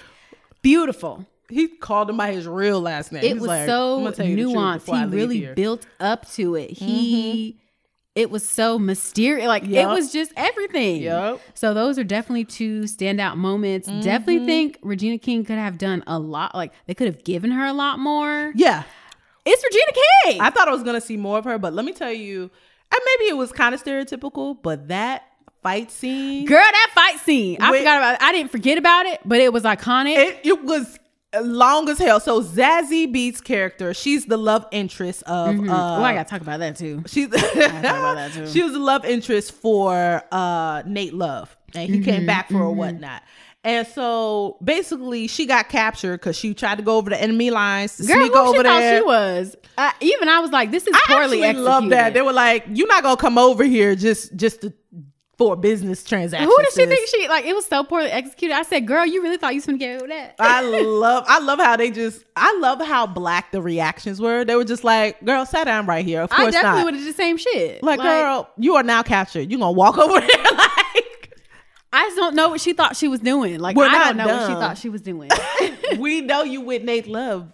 [0.63, 1.27] beautiful.
[1.49, 3.25] he called him by his real last name.
[3.25, 5.11] It He's was like, "I'm so gonna tell you the truth nuanced.
[5.11, 5.55] He really here." Mm-hmm.
[5.55, 6.71] built up to it.
[6.71, 7.61] He
[8.15, 9.47] it was so mysterious.
[9.47, 11.03] Like it was just everything.
[11.03, 11.41] Yup.
[11.55, 13.89] So those are definitely two standout moments.
[13.89, 14.01] Mm-hmm.
[14.01, 16.55] Definitely think Regina King could have done a lot.
[16.55, 18.53] Like they could have given her a lot more.
[18.55, 18.83] Yeah,
[19.45, 19.93] It's Regina
[20.25, 20.41] King.
[20.41, 22.43] I thought I was gonna see more of her, but let me tell you,
[22.93, 25.23] and maybe it was kind of stereotypical, but that
[25.63, 27.59] fight scene, Girl, that fight scene.
[27.61, 28.23] I forgot about it.
[28.23, 30.17] I didn't forget about it, but it was iconic.
[30.17, 30.99] it, it was
[31.43, 32.19] long as hell.
[32.19, 35.59] So Zazie Beetz character, she's the love interest of.
[35.61, 35.63] Uh,
[35.99, 37.03] oh, I gotta talk about that too.
[37.07, 38.47] She's about that too.
[38.49, 42.63] she was the love interest for uh Nate Love, and he Mm-hmm, came back for
[42.63, 43.23] or whatnot.
[43.63, 47.99] And so basically, she got captured because she tried to go over the enemy lines
[47.99, 48.97] to Girl, sneak over she there.
[48.97, 49.55] she was?
[49.77, 51.63] I, even I was like, this is I poorly actually executed.
[51.71, 52.15] love that.
[52.15, 54.73] They were like, "You're not gonna come over here just just to,
[55.41, 57.47] for business transaction." Who did she think she like?
[57.47, 58.55] It was so poorly executed.
[58.55, 61.25] I said, "Girl, you really thought you was gonna get away with that?" I love
[61.27, 64.45] I love how they just I love how black the reactions were.
[64.45, 67.05] They were just like, "Girl, sit down right here." Of course I definitely would have
[67.05, 67.83] did the same shit.
[67.83, 69.51] Like, girl, you are now captured.
[69.51, 70.81] You gonna walk over there like
[71.93, 73.59] I just don't know what she thought she was doing.
[73.59, 75.31] Like, I don't know what she thought she was doing.
[75.99, 77.51] we know you with Nate Love,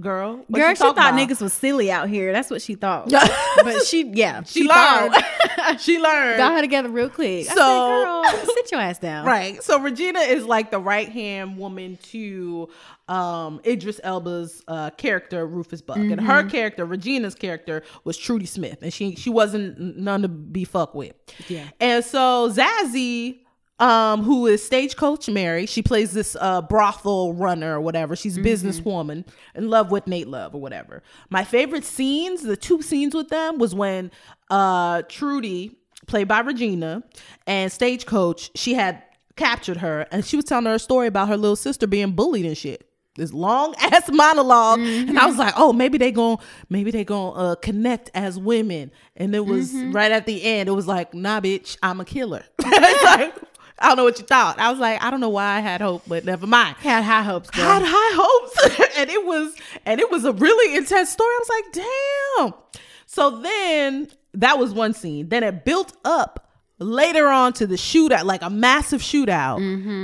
[0.00, 0.44] girl.
[0.48, 1.14] What Girl, you she thought about?
[1.14, 2.32] niggas was silly out here.
[2.32, 3.10] That's what she thought.
[3.62, 5.10] But she, yeah, She, thought-
[5.58, 5.80] learned.
[5.80, 6.38] she learned.
[6.38, 7.48] got her together real quick.
[7.50, 9.26] I So- said, girl, sit your ass down.
[9.26, 9.62] Right.
[9.62, 12.68] So Regina is like the right hand woman to
[13.08, 15.96] um Idris Elba's uh character Rufus Buck.
[15.98, 18.78] And her character, Regina's character, was Trudy Smith.
[18.82, 21.14] And she she wasn't none to be fucked with.
[21.48, 21.64] Yeah.
[21.80, 23.40] And so Zazie
[23.80, 25.66] um, who is stagecoach Mary.
[25.66, 28.14] She plays this uh, brothel runner or whatever.
[28.14, 31.02] She's a businesswoman in love with Nate Love or whatever.
[31.30, 34.10] My favorite scenes, the two scenes with them, was when
[34.50, 37.02] uh, Trudy, played by Regina,
[37.46, 39.02] and stagecoach, she had
[39.36, 42.44] captured her and she was telling her a story about her little sister being bullied
[42.44, 42.86] and shit.
[43.16, 46.36] This long ass monolog and I was like, oh, maybe they gon'
[46.68, 48.92] maybe they gon' uh, connect as women.
[49.16, 50.68] And it was right at the end.
[50.68, 52.44] It was like, nah, bitch, I'm a killer.
[52.58, 53.34] it's like,
[53.80, 54.58] I don't know what you thought.
[54.58, 56.76] I was like, I don't know why I had hope, but never mind.
[56.78, 57.48] Had high hopes.
[57.54, 59.56] Had high hopes, and it was
[59.86, 61.32] and it was a really intense story.
[61.32, 62.54] I was like, damn.
[63.06, 65.28] So then that was one scene.
[65.30, 66.49] Then it built up
[66.80, 69.58] later on to the shootout, like a massive shootout.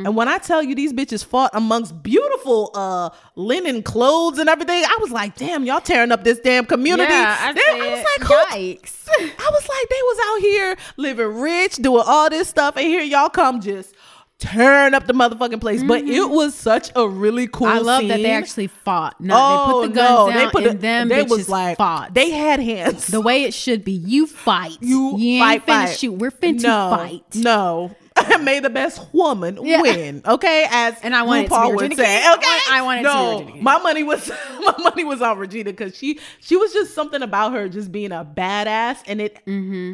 [0.07, 4.85] And when I tell you these bitches fought amongst beautiful uh linen clothes and everything,
[4.85, 7.12] I was like, damn, y'all tearing up this damn community.
[7.12, 9.09] Yeah, I, I was like, yikes.
[9.09, 13.03] I was like, they was out here living rich, doing all this stuff, and here
[13.03, 13.95] y'all come just
[14.39, 15.82] turn up the motherfucking place.
[15.82, 17.66] But it was such a really cool.
[17.66, 17.78] Mm-hmm.
[17.78, 19.20] I love that they actually fought.
[19.20, 21.49] No, oh they put the guns no, down they put and the, them they was
[21.49, 22.14] like fought.
[22.14, 23.07] They had hands.
[23.07, 23.93] the way it should be.
[23.93, 24.78] You fight.
[24.80, 25.99] you, you fight, ain't finna fight.
[25.99, 26.12] shoot.
[26.12, 27.22] We're finna no, fight.
[27.34, 27.97] No.
[28.41, 29.82] May the best woman Yeah.
[29.82, 30.22] win.
[30.26, 32.32] Okay, as And I want it to be would Regina say.
[32.32, 34.30] Okay, I want it to be no, my money was
[34.61, 38.12] my money was on Regina because she she was just something about her just being
[38.12, 39.43] a badass and it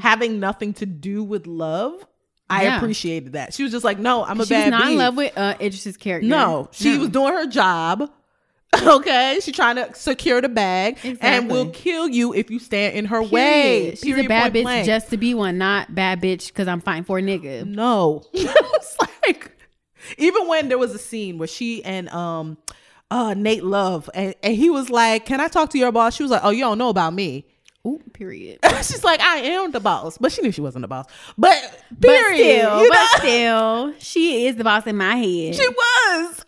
[0.02, 2.06] having nothing to do with love.
[2.50, 2.64] I.
[2.64, 2.76] Yeah.
[2.76, 3.54] appreciated that.
[3.54, 5.96] She was just like, no, I'm a She bad not in love with uh, Idris's
[5.96, 6.28] character.
[6.28, 8.10] No, she was doing her job.
[8.74, 13.04] Okay, she trying to secure the bag and will kill you if you stand in
[13.04, 13.30] her Period.
[13.32, 13.90] way.
[13.90, 14.86] She's Period, a bad bitch blank.
[14.86, 17.66] just to be one, not bad bitch because I'm fighting for a nigga.
[17.66, 18.22] no.
[18.32, 19.52] it's like
[20.16, 22.56] even when there was a scene where she and um
[23.10, 26.22] uh Nate Love and, and he was like, "Can I talk to your boss?" She
[26.22, 27.44] was like, "Oh, you don't know about me."
[27.86, 28.60] Ooh, period.
[28.76, 31.06] She's like, "I am the boss," but she knew she wasn't the boss.
[31.36, 35.54] But But period, still, you but still, she is the boss in my head.
[35.56, 36.44] she was.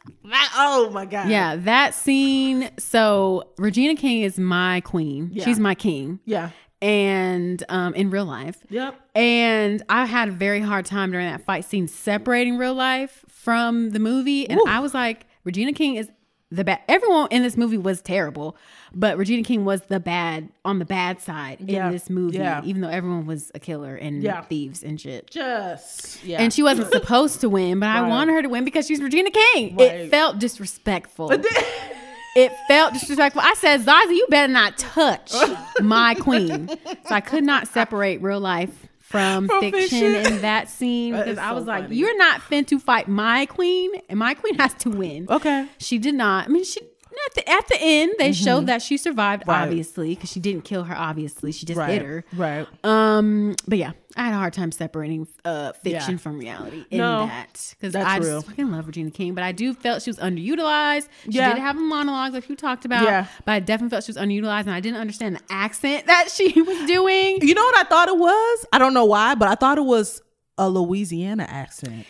[0.56, 1.28] Oh my god.
[1.28, 2.70] yeah, that scene.
[2.78, 5.30] So Regina King is my queen.
[5.32, 5.44] Yeah.
[5.44, 6.50] She's my king, Yeah.
[6.80, 8.56] and um, in real life.
[8.70, 8.94] Yep.
[9.16, 13.90] And I had a very hard time during that fight scene separating real life from
[13.90, 14.48] the movie.
[14.48, 14.64] And Ooh.
[14.68, 16.08] I was like, Regina King is
[16.50, 16.80] the bad.
[16.88, 18.56] Everyone in this movie was terrible,
[18.94, 21.86] but Regina King was the bad on the bad side Yeah.
[21.86, 22.38] in this movie.
[22.38, 22.60] Yeah.
[22.64, 24.42] Even though everyone was a killer and Yeah.
[24.42, 25.30] thieves and shit.
[25.30, 26.40] Just yeah.
[26.40, 28.08] And she wasn't supposed to win, but I Right.
[28.08, 29.76] wanted her to win because she's Regina King.
[29.76, 29.90] Right.
[29.92, 31.30] It felt disrespectful.
[32.36, 33.42] it felt disrespectful.
[33.44, 35.32] I said, Zazie, you better not touch
[35.82, 36.68] my queen.
[36.68, 40.32] So I could not separate real life from, oh, From fiction, fiction.
[40.34, 41.96] in that scene because is I so was like, funny.
[41.96, 45.26] you're not fin to fight my queen, and my queen has to win.
[45.30, 45.66] okay.
[45.78, 46.46] She did not.
[46.46, 46.80] I mean, she.
[47.26, 49.50] At the, at the end, they showed that she survived, Mm-hmm.
[49.50, 49.62] Right.
[49.62, 50.94] obviously, because she didn't kill her.
[50.96, 51.90] Obviously, she just Right.
[51.90, 52.24] hit her.
[52.34, 52.66] Right.
[52.84, 56.16] Um, but yeah, I had a hard time separating uh fiction Yeah.
[56.18, 58.40] from reality in No, that because I real.
[58.40, 61.08] just fucking love Regina King, but I do felt she was underutilized.
[61.24, 61.52] She Yeah.
[61.54, 63.26] did have a monologue like you talked about, Yeah.
[63.44, 66.60] but I definitely felt she was underutilized, and I didn't understand the accent that she
[66.62, 67.38] was doing.
[67.42, 68.66] You know what I thought it was?
[68.72, 70.20] I don't know why, but I thought it was
[70.58, 72.06] a Louisiana accent.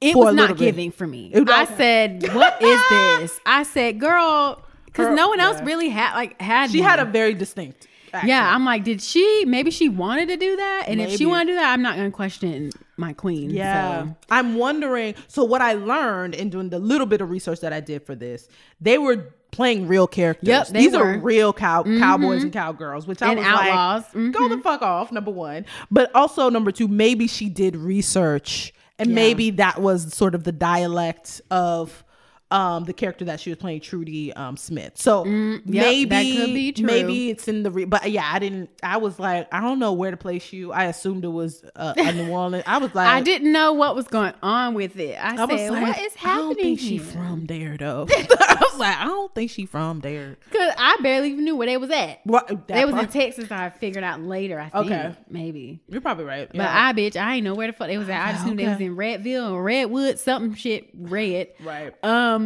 [0.00, 0.58] It was not bit.
[0.58, 1.30] giving for me.
[1.34, 5.64] Was- I said, "What is this?" I said, "Girl," because no one else yeah.
[5.64, 6.70] really had like had.
[6.70, 7.86] She had a very distinct.
[8.10, 8.28] Accent.
[8.30, 9.44] Yeah, I'm like, did she?
[9.46, 11.26] Maybe she wanted to do that, and if she Maybe.
[11.26, 13.50] wanted to do that, I'm not gonna question my queen.
[13.50, 14.04] Yeah.
[14.04, 14.16] so.
[14.30, 15.14] I'm wondering.
[15.26, 18.14] So, what I learned in doing the little bit of research that I did for
[18.14, 18.48] this,
[18.80, 20.48] they were playing real characters.
[20.48, 20.98] Yep, These were.
[21.00, 21.20] Mm-hmm.
[21.20, 24.04] are real cow- cowboys and cowgirls, which I And was outlaws.
[24.14, 25.66] like, go the fuck off, number one.
[25.90, 29.14] But also, number two, maybe she did research and Yeah.
[29.14, 32.04] maybe that was sort of the dialect of.
[32.50, 34.92] Um, the character that she was playing, Trudy um, Smith.
[34.96, 36.86] So Mm, yep, maybe that could be true.
[36.86, 37.70] maybe it's in the.
[37.70, 38.70] Re- but yeah, I didn't.
[38.82, 40.72] I was like, I don't know where to place you.
[40.72, 42.64] I assumed it was uh, a New Orleans.
[42.66, 45.16] I was like, I didn't know what was going on with it.
[45.22, 48.06] I, I was said, like, "What is I don't happening think she from there though.
[48.40, 50.38] I was like, I don't think she from there.
[50.50, 52.20] Because I barely even knew where they was at.
[52.24, 52.48] What?
[52.48, 53.50] That They was in Texas.
[53.52, 54.58] I figured out later.
[54.58, 55.14] I think Okay.
[55.28, 55.80] maybe.
[55.88, 56.48] You're probably right.
[56.48, 56.86] But Yeah.
[56.88, 58.26] I bitch, I ain't know where the fuck they was at.
[58.26, 61.48] I just knew they was in Redville or Redwood, something shit red.
[61.62, 62.37] right, Um,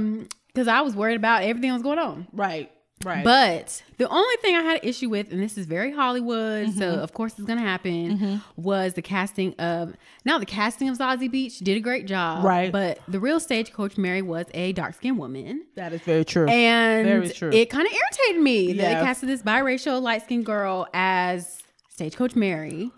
[0.49, 2.27] because I was worried about everything that was going on.
[2.33, 2.71] right,
[3.05, 3.25] right.
[3.25, 6.81] But the only thing I had an issue with, and this is very Hollywood, so
[6.93, 7.01] Mm-hmm.
[7.03, 11.59] of course it's gonna happen, was the casting of now the casting of Zazie Beach
[11.61, 12.45] did a great job.
[12.45, 12.71] Right.
[12.71, 15.65] But the real stagecoach Mary was a dark skinned woman.
[15.77, 16.49] that is very true.
[16.49, 17.51] And Very true.
[17.53, 21.59] it kind of irritated me that they casted this biracial light skinned girl as
[21.91, 22.91] Stagecoach Mary.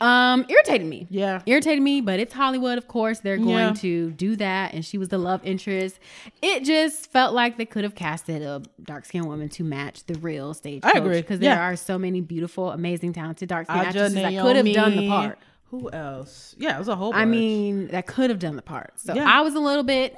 [0.00, 1.06] Um, irritated me.
[1.10, 1.42] Yeah.
[1.46, 3.20] Irritated me, but it's Hollywood, of course.
[3.20, 3.72] They're going Yeah.
[3.74, 4.72] to do that.
[4.72, 5.98] And she was the love interest.
[6.40, 10.14] It just felt like they could have casted a dark skinned woman to match the
[10.14, 10.96] real stagecoach.
[10.96, 11.20] agree.
[11.20, 11.60] Because there Yeah.
[11.62, 15.08] are so many beautiful, amazing, talented dark skinned Aja actresses that could have done the
[15.08, 15.38] part.
[15.70, 16.56] Who else?
[16.58, 17.12] Yeah, it was a whole.
[17.14, 18.98] I mean, that could have done the part.
[18.98, 19.24] So Yeah.
[19.28, 20.14] I was a little bit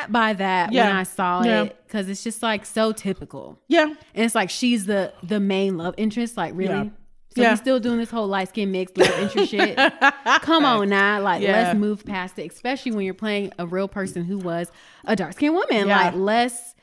[0.00, 1.62] nah, by that when I saw Yeah.
[1.64, 3.58] it because it's just like so typical.
[3.68, 6.36] yeah, And it's like she's the the main love interest.
[6.36, 6.90] Like really.
[7.36, 7.50] So Yeah.
[7.52, 9.76] we still doing this whole light skin mixed love interest shit.
[10.40, 11.52] Come on now, like Yeah.
[11.52, 12.50] let's move past it.
[12.50, 14.72] Especially when you're playing a real person who was
[15.04, 15.86] a dark skinned woman.
[15.88, 15.98] Yeah.
[16.04, 16.74] Like let's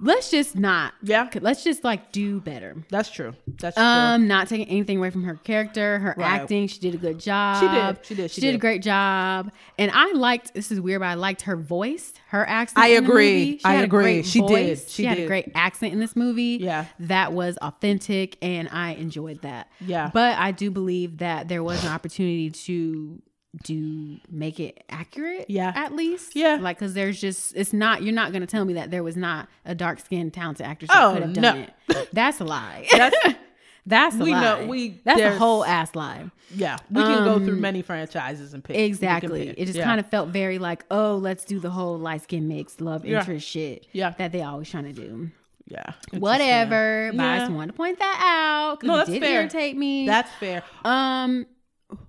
[0.00, 0.92] let's just not.
[1.02, 1.28] Yeah.
[1.40, 2.76] Let's just like do better.
[2.90, 3.34] that's true.
[3.60, 3.84] That's true.
[3.84, 6.26] Um, not taking anything away from her character, her Right.
[6.40, 6.68] acting.
[6.68, 7.60] She did a good job.
[7.60, 8.06] She did.
[8.06, 8.30] She did.
[8.30, 8.54] She, She did.
[8.54, 9.50] a great job.
[9.78, 10.54] And I liked.
[10.54, 12.84] This is weird, but I liked her voice, her accent.
[12.84, 13.58] I agree.
[13.58, 14.22] She I agree.
[14.22, 14.48] She did.
[14.48, 14.90] voice.
[14.92, 16.58] She had a great accent in this movie.
[16.60, 16.86] Yeah.
[17.00, 19.70] that was authentic, and I enjoyed that.
[19.80, 20.10] Yeah.
[20.12, 23.22] but I do believe that there was an opportunity to
[23.62, 25.72] do make it accurate Yeah.
[25.74, 26.58] at least Yeah.
[26.60, 29.16] like because there's just it's not you're not going to tell me that there was
[29.16, 31.96] not a dark skinned talented actress Oh, that could have done no.
[31.96, 33.34] it that's a lie That's-
[33.86, 34.40] that's a We lie.
[34.42, 36.30] know- we- That's a whole ass lie.
[36.54, 38.76] yeah, we can go through Um, many franchises and pick.
[38.76, 39.46] Exactly.
[39.46, 39.58] pick.
[39.58, 39.84] It just Yeah.
[39.84, 43.20] kind of felt very like, oh, let's do the whole light skin mix love Yeah.
[43.20, 43.86] interest shit.
[43.92, 44.10] Yeah.
[44.18, 45.30] That they always trying to do.
[45.68, 47.10] yeah, Whatever.
[47.14, 49.40] But I just wanted to point that out No, that's it did fair.
[49.40, 50.06] irritate me.
[50.06, 50.62] That's fair.
[50.84, 51.46] um,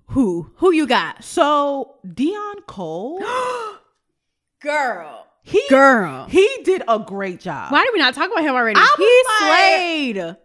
[0.08, 3.20] who who you got, So Deon Cole,
[4.62, 5.26] girl?
[5.42, 6.26] he Girl.
[6.28, 7.72] he did a great job.
[7.72, 8.78] Why did we not talk about him already?
[8.78, 10.36] I he like- slayed.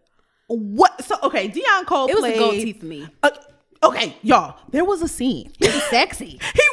[0.47, 1.03] What?
[1.03, 2.07] So okay, Deon Cole.
[2.09, 3.07] It was played, a gold teeth for me.
[3.23, 3.31] Uh,
[3.81, 4.57] okay, y'all.
[4.71, 5.51] There was a scene.
[5.57, 6.39] He was sexy.
[6.53, 6.61] he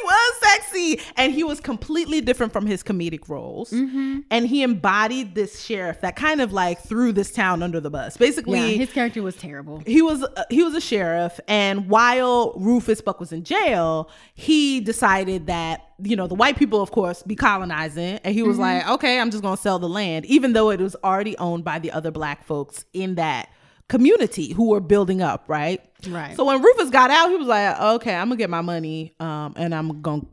[0.51, 4.19] sexy and he was completely different from his comedic roles Mm-hmm.
[4.29, 8.17] and he embodied this sheriff that kind of like threw this town under the bus
[8.17, 9.81] basically Yeah, his character was terrible.
[9.85, 14.79] he was uh, he was a sheriff and while rufus buck was in jail he
[14.81, 18.61] decided that you know the white people of course be colonizing and he was Mm-hmm.
[18.87, 21.79] like okay i'm just gonna sell the land even though it was already owned by
[21.79, 23.49] the other black folks in that
[23.87, 26.35] community who were building up right Right.
[26.35, 29.53] so when rufus got out he was like okay i'm gonna get my money um
[29.57, 30.23] and i'm gonna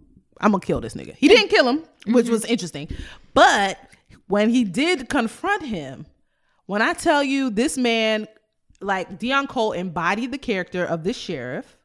[0.40, 2.32] i'm gonna kill this nigga he didn't kill him which mm-hmm.
[2.32, 2.88] was interesting
[3.34, 3.78] but
[4.26, 6.06] when he did confront him
[6.68, 8.28] when I tell you this man,
[8.82, 11.78] like Deon Cole embodied the character of this sheriff.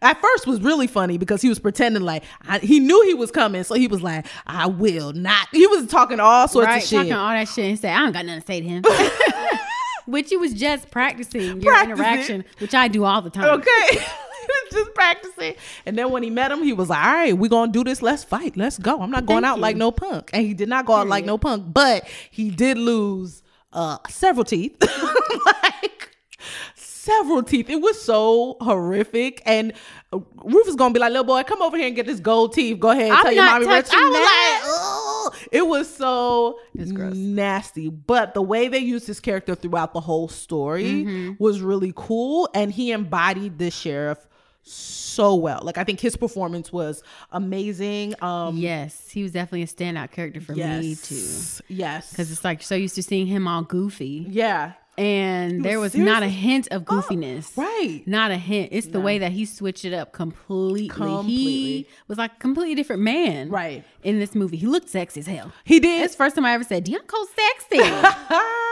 [0.00, 3.32] at first was really funny because he was pretending like I, he knew he was
[3.32, 6.88] coming, so he was like, "I will not." He was talking all sorts right, of
[6.88, 6.98] shit.
[6.98, 8.84] talking all that shit and say, I don't got nothing to say to him.
[10.06, 11.90] which you was just practicing your Practicing.
[11.90, 13.58] interaction, which I do all the time.
[13.58, 14.04] Okay.
[14.72, 15.54] just practicing.
[15.86, 17.84] And then when he met him, he was like, all right, we're going to do
[17.84, 18.02] this.
[18.02, 18.56] Let's fight.
[18.56, 19.00] Let's go.
[19.00, 19.62] I'm not going Thank out you.
[19.62, 20.30] like no punk.
[20.32, 23.42] And he did not go out like no punk, but he did lose
[23.72, 24.76] uh, several teeth.
[25.46, 26.16] like,
[26.74, 27.68] several teeth.
[27.70, 29.42] It was so horrific.
[29.46, 29.72] And
[30.12, 32.52] uh, Rufus going to be like, little boy, come over here and get this gold
[32.54, 32.78] teeth.
[32.80, 34.60] Go ahead and I'm tell your mommy where touching I was that.
[34.62, 37.88] like, oh, it was so It's nasty.
[37.88, 41.32] But the way they used his character throughout the whole story Mm-hmm.
[41.42, 44.18] was really cool, and he embodied the sheriff
[44.70, 45.60] so well.
[45.62, 47.02] Like I think his performance was
[47.32, 48.14] amazing.
[48.22, 51.14] Um, Yes, he was definitely a standout character for me too.
[51.14, 55.78] yes, yes, Because it's like so used to seeing him all goofy, yeah, and there
[55.80, 57.56] was was not a hint of goofiness.
[57.56, 58.02] right.
[58.06, 58.70] Not a hint.
[58.72, 60.88] It's the way that he switched it up completely.
[60.88, 61.32] Completely.
[61.34, 63.48] He was like a completely different man.
[63.48, 63.84] Right.
[64.02, 64.56] In this movie.
[64.56, 65.52] He looked sexy as hell.
[65.64, 66.02] He did.
[66.04, 67.78] It's the first time I ever said, Deon Cole sexy.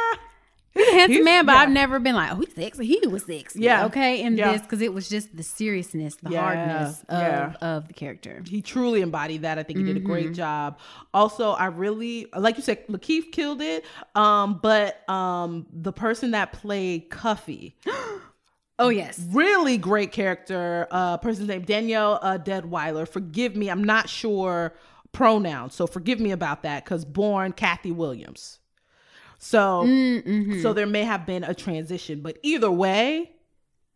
[0.76, 1.58] He's a handsome He's- man, but yeah.
[1.58, 2.86] I've never been like, oh, he's sexy.
[2.86, 3.60] He was sexy.
[3.60, 3.86] Yeah.
[3.86, 4.22] Okay.
[4.22, 4.52] In Yeah.
[4.52, 6.40] this, because it was just the seriousness, the Yeah.
[6.40, 8.42] hardness of, of the character.
[8.46, 9.58] he truly embodied that.
[9.58, 10.06] I think he did a Mm-hmm.
[10.08, 10.78] great job.
[11.14, 13.84] Also, I really like you said, Lakeith killed it.
[14.14, 17.74] Um, but um, the person that played Cuffee,
[18.78, 19.18] Oh, yes.
[19.30, 20.86] really great character.
[20.90, 23.08] Uh, person's name Danielle uh, Deadwyler.
[23.08, 24.74] Forgive me, I'm not sure
[25.12, 26.84] pronouns, so forgive me about that.
[26.84, 28.58] Because born Kathy Williams,
[29.38, 30.62] so Mm-hmm.
[30.62, 33.30] so there may have been a transition, but either way,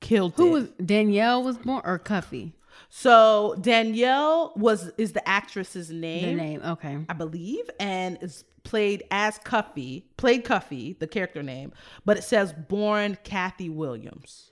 [0.00, 0.50] killed Who it.
[0.50, 2.52] was Danielle was born or Cuffee?
[2.88, 6.36] so Danielle was is the actress's name.
[6.36, 6.62] The name.
[6.64, 6.98] Okay.
[7.08, 11.72] I believe, and is played as Cuffee, played Cuffee, the character name,
[12.04, 14.50] but it says born Kathy Williams.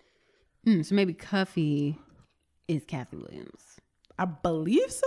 [0.66, 1.98] Mm, so maybe Cuffee
[2.68, 3.62] is Kathy Williams.
[4.18, 5.06] I believe so.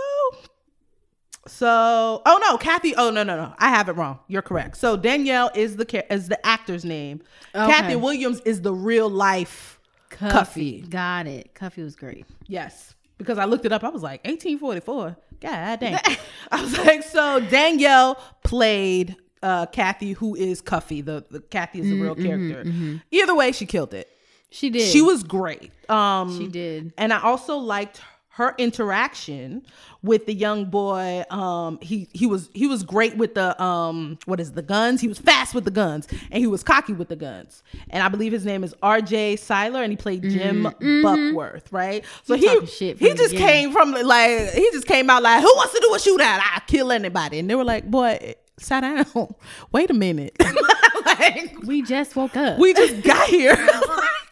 [1.46, 2.94] So, oh no, Kathy.
[2.96, 3.52] Oh no, no, no.
[3.58, 4.20] I have it wrong.
[4.28, 4.76] You're correct.
[4.76, 7.20] So Danielle is the is the actor's name.
[7.54, 7.72] Okay.
[7.72, 9.80] Kathy Williams is the real life
[10.10, 10.82] Cuffee.
[10.82, 11.54] Got it.
[11.54, 12.26] Cuffee was great.
[12.46, 13.82] Yes, because I looked it up.
[13.82, 15.16] I was like 1844.
[15.40, 15.98] God dang.
[16.52, 21.00] I was like, so Danielle played uh Kathy, who is Cuffee.
[21.00, 22.64] The, the Kathy is the real character.
[23.10, 24.08] Either way, she killed it.
[24.50, 24.88] She did.
[24.92, 25.72] She was great.
[25.90, 26.92] Um She did.
[26.96, 28.00] and I also liked
[28.36, 29.62] her interaction
[30.02, 31.22] with the young boy.
[31.30, 35.00] Um, he he was he was great with the um what is it, the guns.
[35.00, 37.62] He was fast with the guns, and he was cocky with the guns.
[37.90, 39.36] And I believe his name is R.J.
[39.36, 42.04] Cyler, and he played Jim Beckwourth, right?
[42.24, 45.52] So He he shit he just came from like he just came out like, who
[45.56, 46.40] wants to do a shootout?
[46.42, 48.34] I kill anybody, and they were like, boy.
[48.58, 49.06] Sit down.
[49.72, 50.36] Wait a minute.
[51.06, 52.58] like, We just woke up.
[52.58, 53.56] we just got here.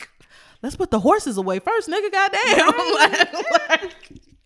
[0.62, 2.10] let's put the horses away first, nigga.
[2.12, 2.66] Goddamn.
[2.94, 3.32] like,
[3.70, 3.94] like,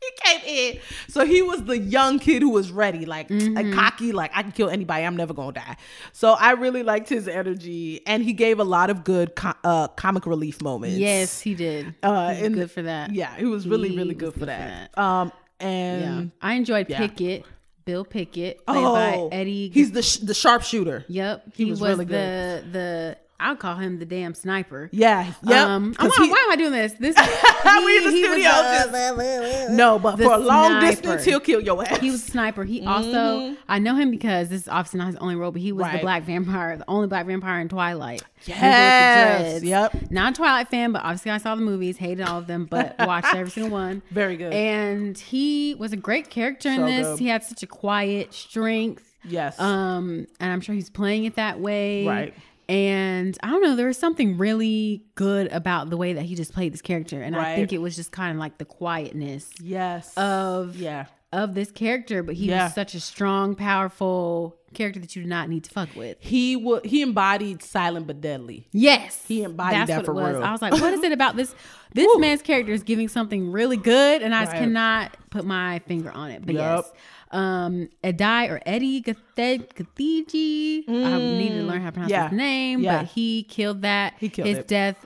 [0.00, 0.40] he came
[0.74, 0.78] in.
[1.08, 3.54] So he was the young kid who was ready, like, Mm-hmm.
[3.54, 5.04] like cocky, like I can kill anybody.
[5.04, 5.76] I'm never gonna die.
[6.12, 9.88] So I really liked his energy, and he gave a lot of good co- uh,
[9.88, 10.98] comic relief moments.
[10.98, 11.94] yes, he did.
[12.02, 13.14] uh, He and- good for that.
[13.14, 14.96] Yeah, he was really, He really good for good for that.
[14.98, 15.66] Um, Yeah.
[15.68, 16.98] and I enjoyed yeah.
[16.98, 17.46] Pickett,
[17.86, 19.70] Bill Pickett, played oh, by Eddie.
[19.70, 21.04] he's the sh- the sharpshooter.
[21.08, 23.16] Yep, he he, was was, really the the.
[23.44, 24.88] I'll call him the damn sniper.
[24.92, 25.74] Yeah, yeah.
[25.74, 26.92] Um, I'm like, why am I doing this?
[26.94, 27.14] This
[27.84, 30.86] We in the he- he was studio no, but for a long sniper.
[30.90, 31.98] distance, he'll kill your ass.
[31.98, 32.64] He was a sniper.
[32.64, 35.72] He also, I know him because this is obviously not his only role, but he
[35.72, 35.92] was Mm-hmm.
[35.92, 36.00] Right.
[36.00, 38.22] the black vampire, the only black vampire in Twilight.
[38.42, 40.10] He was with the Yes, yep.
[40.10, 42.94] Not a Twilight fan, but obviously I saw the movies, hated all of them, but
[43.00, 44.00] watched every single one.
[44.10, 44.52] Very good.
[44.54, 47.06] And he was a great character in So this.
[47.06, 47.18] good.
[47.18, 49.14] He had such a quiet strength.
[49.24, 49.58] yes.
[49.60, 52.06] Um, and I'm sure he's playing it that way.
[52.06, 52.34] Right.
[52.68, 56.52] And I don't know, there was something really good about the way that he just
[56.52, 57.20] played this character.
[57.22, 60.12] And I think it was just kind of like the quietness yes.
[60.16, 61.06] of yeah.
[61.32, 62.64] of this character, but he Yeah.
[62.64, 66.16] was such a strong, powerful character that you do not need to fuck with.
[66.20, 66.84] He would.
[66.86, 68.66] He embodied silent but deadly.
[68.72, 70.34] Yes, He embodied that what for it was.
[70.36, 70.42] real.
[70.44, 71.54] I was like, what is it about this?
[71.94, 74.62] This man's character is giving something really good, and I just Right.
[74.62, 76.44] cannot put my finger on it.
[76.44, 76.86] But Yup.
[76.86, 76.92] yes,
[77.34, 80.84] um, Edai or Eddie Gathed Gathiji.
[80.88, 82.16] I need to learn how to pronounce Mm.
[82.16, 82.28] Yeah.
[82.28, 82.98] his name, Yeah.
[83.02, 84.14] but he killed that.
[84.18, 84.68] He killed his it.
[84.68, 84.96] death.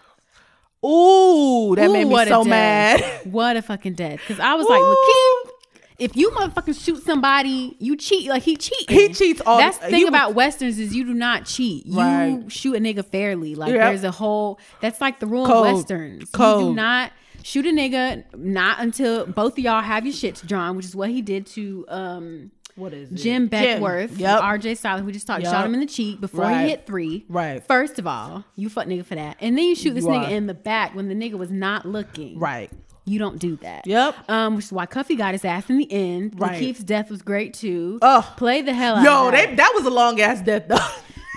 [0.84, 3.02] Ooh, that Ooh, made me so mad.
[3.24, 4.20] What a fucking death!
[4.20, 5.50] Because I was like, Lakeith,
[5.98, 8.28] if you motherfucking shoot somebody, you cheat.
[8.28, 8.96] Like he cheating.
[8.96, 11.84] He cheats all- That's the thing was- about westerns is you do not cheat.
[11.86, 12.44] You Right.
[12.52, 13.56] shoot a nigga fairly.
[13.56, 13.80] Like Yep.
[13.80, 14.60] there's a whole.
[14.80, 15.66] That's like the rule Code.
[15.66, 16.20] of westerns.
[16.20, 16.60] You Code.
[16.60, 17.10] do not
[17.48, 21.10] shoot a nigga not until both of y'all have your shit drawn, which is what
[21.10, 23.14] he did to um What is it?
[23.16, 24.40] Jim Beckwourth, Yep.
[24.40, 25.50] RJ Cyler, we just talked, Yep.
[25.52, 26.64] shot him in the cheek before Right.
[26.64, 27.24] he hit three.
[27.28, 27.64] Right.
[27.66, 29.36] First of all, you fuck nigga for that.
[29.40, 30.30] And then you shoot this You nigga are.
[30.30, 32.38] in the back when the nigga was not looking.
[32.38, 32.70] Right.
[33.04, 33.86] You don't do that.
[33.86, 34.28] Yep.
[34.28, 36.38] Um, which is why Cuffee got his ass in the end.
[36.38, 36.60] Right.
[36.60, 37.98] Lakeith's death was great too.
[38.02, 38.24] Ugh.
[38.36, 39.56] Play the hell out Yo, of they that.
[39.56, 40.76] that was a long ass death though.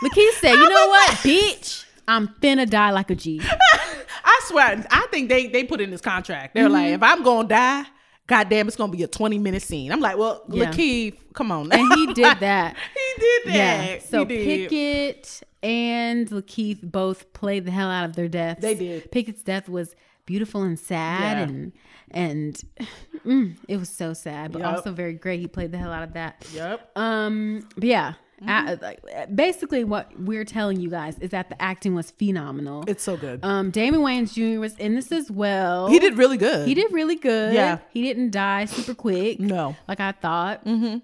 [0.03, 1.81] Lakeith said, "You know what, bitch?
[2.08, 3.41] I'm finna die like a G.
[4.24, 6.54] I swear, I think they they put in this contract.
[6.56, 6.74] They're Mm-hmm.
[6.74, 7.86] like, if I'm gonna die,
[8.28, 9.91] goddamn, it's gonna be a 20 minute scene.
[9.91, 10.72] I'm like, well, Yeah.
[10.72, 11.70] Lakeith, come on.
[11.70, 11.78] Now.
[11.80, 12.76] And he did that.
[12.93, 13.86] he did that.
[13.89, 13.99] Yeah.
[13.99, 14.70] So He did.
[14.70, 18.62] Pickett and Lakeith both played the hell out of their deaths.
[18.62, 19.12] They did.
[19.12, 19.95] Pickett's death was
[20.26, 21.43] beautiful and sad Yeah.
[21.56, 21.72] and
[22.14, 22.62] and
[23.26, 24.76] mm, it was so sad, but Yup.
[24.78, 25.39] also very great.
[25.39, 26.45] He played the hell out of that.
[26.54, 26.91] Yep.
[26.97, 28.14] Um, but yeah.
[28.44, 28.68] Mm-hmm.
[28.68, 32.84] uh, like, basically, what we're telling you guys is that the acting was phenomenal.
[32.88, 33.39] It's so good.
[33.44, 34.60] um, Damon Wayans Jr.
[34.60, 35.88] was in this as well.
[35.88, 36.68] he did really good.
[36.68, 37.54] He did really good.
[37.54, 37.80] Yeah.
[37.92, 39.39] He didn't die super quick.
[39.39, 39.76] No.
[39.88, 40.66] Like I thought.
[40.66, 40.98] Mm-hmm.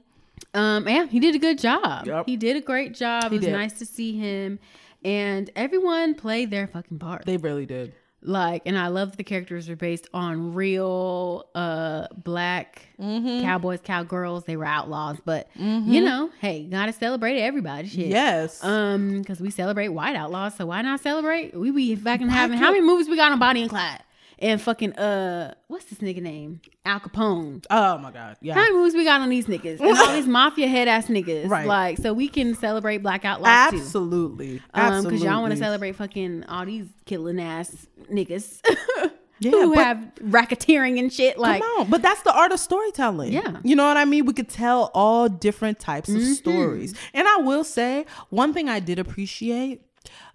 [0.54, 2.08] Um, yeah, he did a good job.
[2.08, 2.26] Yep.
[2.26, 3.26] He did a great job.
[3.26, 3.52] it was did.
[3.52, 4.60] nice to see him.
[5.04, 7.26] And everyone played their fucking part.
[7.26, 7.94] They really did.
[8.22, 13.42] Like, and I love the characters were based on real uh black Mm-hmm.
[13.44, 14.46] cowboys, cowgirls.
[14.46, 17.88] They were outlaws, but you know, hey, gotta celebrate everybody.
[17.88, 18.08] Shit.
[18.08, 18.64] Yes.
[18.64, 21.56] Um, because we celebrate white outlaws, so why not celebrate?
[21.56, 24.02] We be back fucking having how many movies we got on Bonnie and Clyde?
[24.40, 26.62] And fucking uh what's this nigga name?
[26.86, 27.66] Al Capone.
[27.72, 28.38] oh my god.
[28.42, 28.54] Yeah.
[28.54, 29.80] How many movies we got on these niggas?
[29.80, 31.50] And all these mafia head ass niggas.
[31.50, 31.66] Right.
[31.68, 33.78] Like, so we can celebrate black outlaws too.
[33.78, 34.58] Absolutely.
[34.74, 35.10] Um, Absolutely.
[35.20, 38.62] because y'all want to celebrate fucking all these killing ass niggas
[39.40, 41.38] Yeah, who but- have racketeering and shit.
[41.38, 43.34] Like, Come on, but that's the art of storytelling.
[43.34, 43.58] Yeah.
[43.64, 44.26] You know what I mean?
[44.26, 46.32] We could tell all different types Mm-hmm.
[46.32, 46.96] of stories.
[47.14, 49.82] And I will say, one thing I did appreciate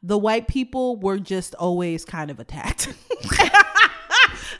[0.04, 2.92] the white people were just always kind of attacked.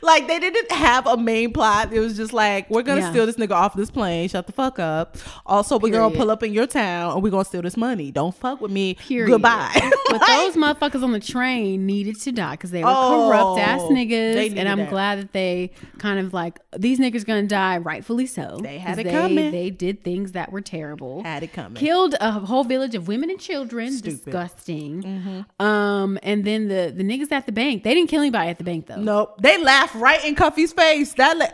[0.03, 1.91] like they didn't have a main plot.
[1.93, 3.09] It was just like, we're gonna Yeah.
[3.11, 4.27] steal this nigga off this plane.
[4.29, 5.17] Shut the fuck up.
[5.45, 8.11] Also, we're gonna pull up in your town and we're gonna steal this money.
[8.11, 8.95] Don't fuck with me.
[8.95, 9.29] Period.
[9.31, 9.71] Goodbye.
[10.09, 13.81] but those motherfuckers on the train needed to die because they were Oh, corrupt ass
[13.83, 14.55] niggas.
[14.57, 14.89] And I'm that.
[14.89, 18.59] glad that they kind of like these niggas gonna die, rightfully so.
[18.61, 19.51] They had it they, coming.
[19.51, 21.23] They did things that were terrible.
[21.23, 21.75] Had it coming.
[21.79, 23.91] Killed a whole village of women and children.
[23.91, 24.19] Stupid.
[24.19, 24.25] Mm-hmm.
[24.31, 25.45] Disgusting.
[25.59, 27.83] Um, and then the the niggas at the bank.
[27.83, 28.97] They didn't kill anybody at the bank though.
[29.01, 29.41] Nope.
[29.41, 31.13] They laughed right in Cuffee's face.
[31.13, 31.45] That la-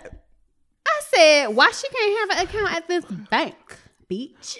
[0.88, 3.56] I said, why she can't have an account at this bank,
[4.10, 4.58] bitch?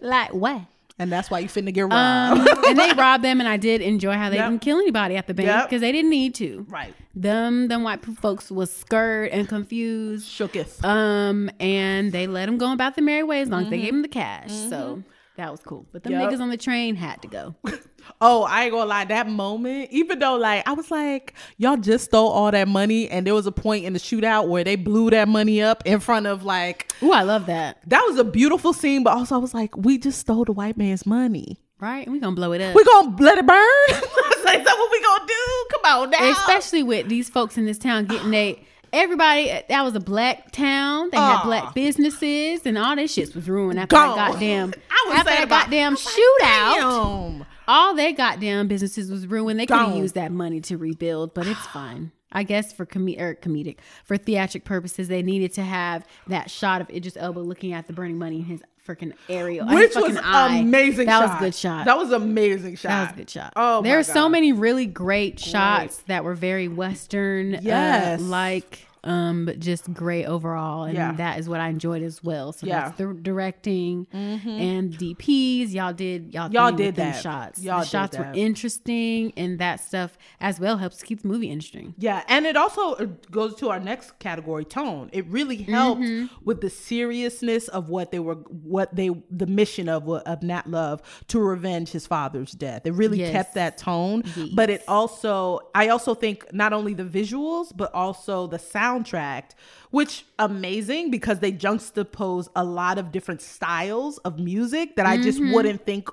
[0.02, 0.62] like what?
[0.96, 2.48] and that's why you finna get robbed.
[2.48, 4.48] Um, and they robbed them, and I did enjoy how they Yep.
[4.48, 5.64] didn't kill anybody at the bank Yep.
[5.68, 6.64] because they didn't need to.
[6.68, 6.94] right.
[7.16, 10.28] Them, them white folks was scared and confused.
[10.30, 10.84] Shooketh.
[10.84, 13.92] Um, and they let them go about their merry way as long as they gave
[13.92, 14.50] them the cash.
[14.52, 15.02] So
[15.36, 15.86] that was cool.
[15.92, 16.30] But the Yep.
[16.32, 17.54] niggas on the train had to go.
[18.20, 19.06] Oh, I ain't gonna lie.
[19.06, 23.26] That moment, even though like I was like, y'all just stole all that money, and
[23.26, 26.26] there was a point in the shootout where they blew that money up in front
[26.26, 27.78] of like Ooh, I love that.
[27.86, 29.04] that was a beautiful scene.
[29.04, 31.58] But also, I was like, we just stole the white man's money.
[31.80, 32.04] Right?
[32.06, 32.74] And We gonna blow it up.
[32.76, 34.02] We gonna let it burn?
[34.44, 35.66] Like, that what we gonna do?
[35.72, 36.30] Come on now.
[36.32, 38.62] especially with these folks in this town getting they
[38.94, 41.44] everybody that was a black town they had Aw.
[41.44, 41.72] black ah.
[41.74, 44.16] businesses and all this shit was ruined after Gone.
[44.16, 47.46] that goddamn I was after saying that about- goddamn shootout Damn.
[47.68, 49.98] all their goddamn businesses was ruined they could have Gone.
[49.98, 53.78] used that money to rebuild but it's fine I guess for com- or er, comedic
[54.04, 57.92] for theatric purposes they needed to have that shot of Idris Elba looking at the
[57.92, 60.56] burning money in his freaking aerial Which was eye.
[60.58, 61.06] amazing.
[61.06, 61.28] that shot.
[61.28, 62.88] was a good shot That was amazing shot.
[62.90, 63.52] that was a good shot.
[63.56, 68.20] Oh, there are so many really great shots that were very western, Yes.
[68.20, 71.12] uh, like um, but just great overall, and Yeah.
[71.12, 72.52] that is what I enjoyed as well.
[72.52, 72.74] So Yeah.
[72.76, 72.84] Mm-hmm.
[72.86, 75.72] that's the directing and DPs.
[75.72, 77.22] Y'all did y'all Y'all did that.
[77.22, 77.62] shots.
[77.62, 81.94] Y'all the shots were interesting, and that stuff as well helps keep the movie interesting.
[81.98, 85.10] Yeah, and it also uh, goes to our next category, tone.
[85.12, 86.26] It really helped Mm-hmm.
[86.44, 91.02] with the seriousness of what they were, what they, the mission of of Nat Love
[91.28, 92.82] to revenge his father's death.
[92.86, 93.32] It really Yes.
[93.32, 94.22] kept that tone,
[94.54, 98.58] but it also, I also think not only the visuals but also the
[99.02, 99.50] soundtrack,
[99.90, 105.38] which amazing because they juxtapose a lot of different styles of music that I just
[105.40, 105.52] Mm-hmm.
[105.52, 106.08] wouldn't think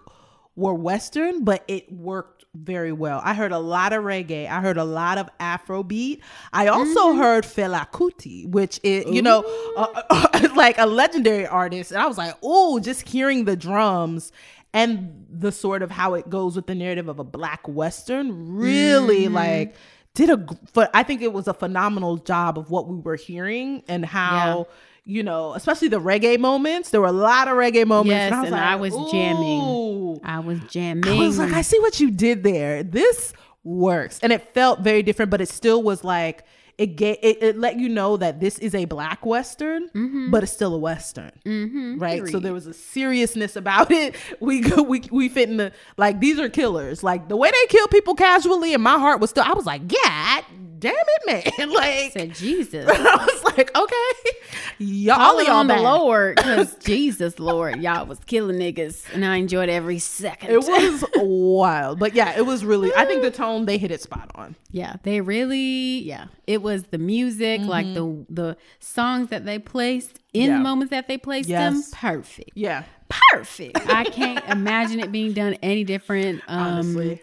[0.56, 3.22] were Western, but it worked very well.
[3.24, 4.50] I heard a lot of reggae.
[4.50, 6.20] I heard a lot of Afrobeat.
[6.52, 9.44] I also heard Fela Kuti, which is, you know,
[9.78, 11.92] uh, like a legendary artist.
[11.92, 14.32] And I was like, oh, just hearing the drums
[14.74, 19.28] and the sort of how it goes with the narrative of a black Western really
[19.30, 19.76] like
[20.14, 20.38] did a,
[20.74, 24.68] but I think it was a phenomenal job of what we were hearing and how.
[25.04, 26.92] You know, especially the reggae moments.
[26.92, 28.12] There were a lot of reggae moments.
[28.12, 30.20] Yes, and I was, and like, I was jamming.
[30.24, 31.10] I was jamming.
[31.10, 32.84] I was like, I see what you did there.
[32.84, 33.34] This
[33.64, 36.46] works, and it felt very different, but it still was like
[36.78, 39.90] it gave it, it let you know that this is a black western,
[40.32, 42.26] but it's still a western, mm-hmm, right?
[42.28, 44.16] So there was a seriousness about it.
[44.40, 47.04] We go- we we fit in the like these are killers.
[47.04, 49.44] Like the way they kill people casually, and my heart was still.
[49.44, 50.42] I was like, yeah.
[50.82, 51.70] Damn it, man.
[51.72, 52.86] Like Said Jesus.
[52.92, 54.30] I was like, okay,
[54.80, 55.78] y'all Call y'all on the.
[55.78, 60.50] Lord, because Jesus, Lord, y'all was killing niggas, and I enjoyed every second.
[60.52, 62.92] It was wild, but yeah, it was really.
[62.96, 64.56] I think the tone they hit it spot on.
[64.72, 70.20] yeah, they really, yeah, it was the music, like the the songs that they placed
[70.34, 70.50] in Mm-hmm.
[70.52, 70.58] Yeah.
[70.58, 73.80] the moments that they placed them, perfect, Yeah, perfect.
[73.90, 76.42] I can't imagine it being done any different.
[76.48, 77.22] Um, honestly,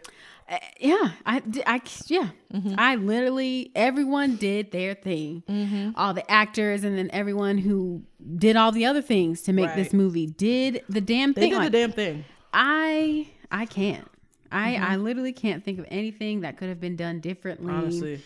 [0.81, 2.75] yeah, I, I, yeah, Mm-hmm.
[2.79, 5.43] I literally everyone did their thing.
[5.49, 5.91] Mm-hmm.
[5.97, 8.03] All the actors and then everyone who
[8.37, 11.43] did all the other things to make this movie did the damn thing.
[11.43, 12.25] they did Like, the damn thing.
[12.53, 14.09] I, I can't.
[14.51, 14.85] I, Mm-hmm.
[14.85, 17.71] I literally can't think of anything that could have been done differently.
[17.73, 18.23] Honestly,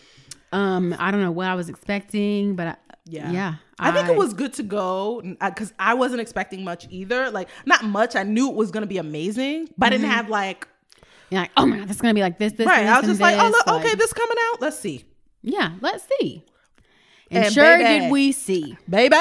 [0.53, 4.15] um, I don't know what I was expecting, but I, yeah, yeah, I think it
[4.15, 7.29] was good to go because I wasn't expecting much either.
[7.29, 8.15] Like not much.
[8.15, 10.65] I knew it was gonna be amazing, but I didn't have like
[11.33, 12.83] you're like, oh my god, this is gonna be like this, this, right.
[12.83, 14.61] this, I was just like, oh look, like- okay, this coming out.
[14.61, 15.03] Let's see,
[15.41, 16.43] yeah, let's see.
[17.31, 17.99] And, And sure baby.
[18.01, 18.77] did we see.
[18.87, 19.15] baby.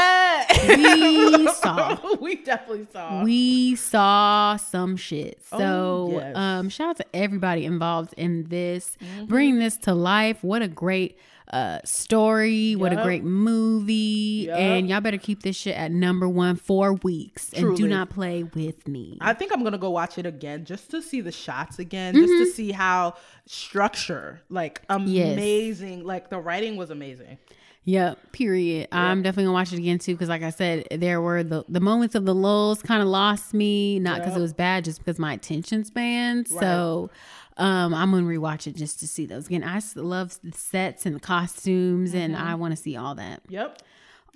[0.69, 1.99] We saw.
[2.21, 3.23] we definitely saw.
[3.25, 5.41] we saw some shit.
[5.47, 6.23] So, Oh, yes.
[6.25, 6.37] Mm-hmm.
[6.37, 10.43] um, shout out to everybody involved in this, bringing this to life.
[10.45, 11.17] What a great
[11.53, 12.75] uh story!
[12.77, 14.45] What a great movie!
[14.47, 14.59] Yup.
[14.59, 18.43] And y'all better keep this shit at number one for weeks, and do not play
[18.45, 19.19] with me.
[19.21, 22.33] I think I'm gonna go watch it again just to see the shots again, just
[22.33, 22.45] Mm-hmm.
[22.45, 23.15] to see how
[23.47, 27.39] structure, like amazing, like the writing was amazing.
[27.85, 28.31] Yep.
[28.33, 28.87] Period.
[28.93, 31.81] I'm definitely gonna watch it again too because, like I said, there were the the
[31.81, 34.39] moments of the lulls kind of lost me, not because Yep.
[34.39, 36.47] it was bad, just because my attention span.
[36.47, 37.11] So,
[37.57, 39.63] um, I'm gonna rewatch it just to see those again.
[39.65, 42.45] I love the sets and the costumes, and Mm-hmm.
[42.47, 43.83] I want to see all that, Yep.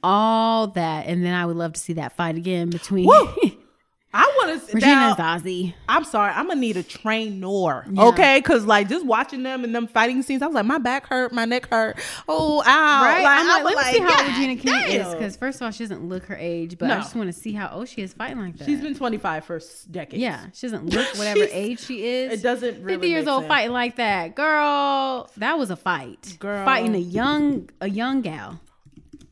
[0.02, 3.08] all that, and then I would love to see that fight again between!
[4.14, 4.72] I want to.
[4.72, 5.74] Regina Now, Zazie.
[5.88, 8.04] I'm sorry, I'm gonna need a trainer, Yeah.
[8.04, 8.38] okay?
[8.38, 11.32] Because like just watching them and them fighting scenes, I was like, my back hurt,
[11.32, 11.98] my neck hurt.
[12.26, 13.02] Oh, ow!
[13.02, 13.22] Right?
[13.22, 15.70] Like, I'm like, let me see how God Regina King is because first of all,
[15.70, 18.14] she doesn't look her age, but I just want to see how old she is
[18.14, 18.64] fighting like that.
[18.64, 20.20] she's been 25 for decades.
[20.22, 22.32] Yeah, she doesn't look whatever age she is.
[22.32, 23.48] it doesn't really 50 years old sense.
[23.48, 25.30] fighting like that, girl.
[25.36, 26.36] That was a fight.
[26.38, 26.64] Girl.
[26.64, 28.60] fighting a young a young gal,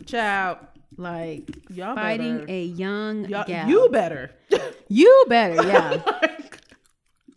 [0.04, 0.58] child.
[0.96, 3.68] Like Y'all fighting better- a young gal.
[3.68, 4.30] you better.
[4.88, 6.02] You better, yeah.
[6.06, 6.58] like,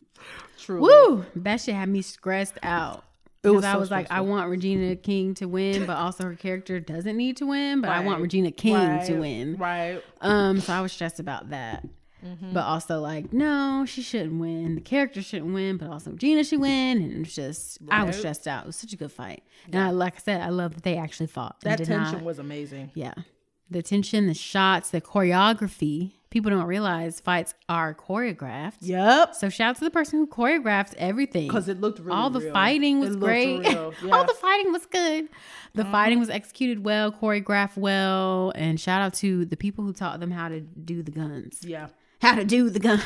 [0.60, 0.82] truly.
[0.82, 3.04] Woo, that shit had me stressed out.
[3.44, 6.26] It was Because I so was like, I want Regina King to win, but also
[6.26, 9.56] her character doesn't need to win, but I want Regina King to win.
[9.58, 10.04] Right.
[10.22, 11.88] Um, so I was stressed about that.
[12.26, 12.52] Mm-hmm.
[12.54, 14.76] But also like, no, she shouldn't win.
[14.76, 17.02] The character shouldn't win, but also Regina should win.
[17.02, 18.64] And it was just I was stressed out.
[18.64, 19.44] It was such a good fight.
[19.72, 21.62] And I like I said, I love that they actually fought.
[21.62, 22.92] That tension not- was amazing.
[22.94, 23.14] yeah.
[23.70, 26.14] The tension, the shots, the choreography.
[26.30, 28.78] People don't realize fights are choreographed.
[28.82, 29.36] Yep.
[29.36, 31.48] So shout out to the person who choreographed everything.
[31.48, 32.54] Because it looked really all the real.
[32.54, 33.60] fighting was great.
[33.60, 35.30] real, all the fighting was good.
[35.74, 35.92] The mm-hmm.
[35.92, 40.32] fighting was executed well, choreographed well, and shout out to the people who taught them
[40.32, 41.60] how to do the guns.
[41.62, 41.88] Yeah.
[42.22, 43.04] How to do the guns.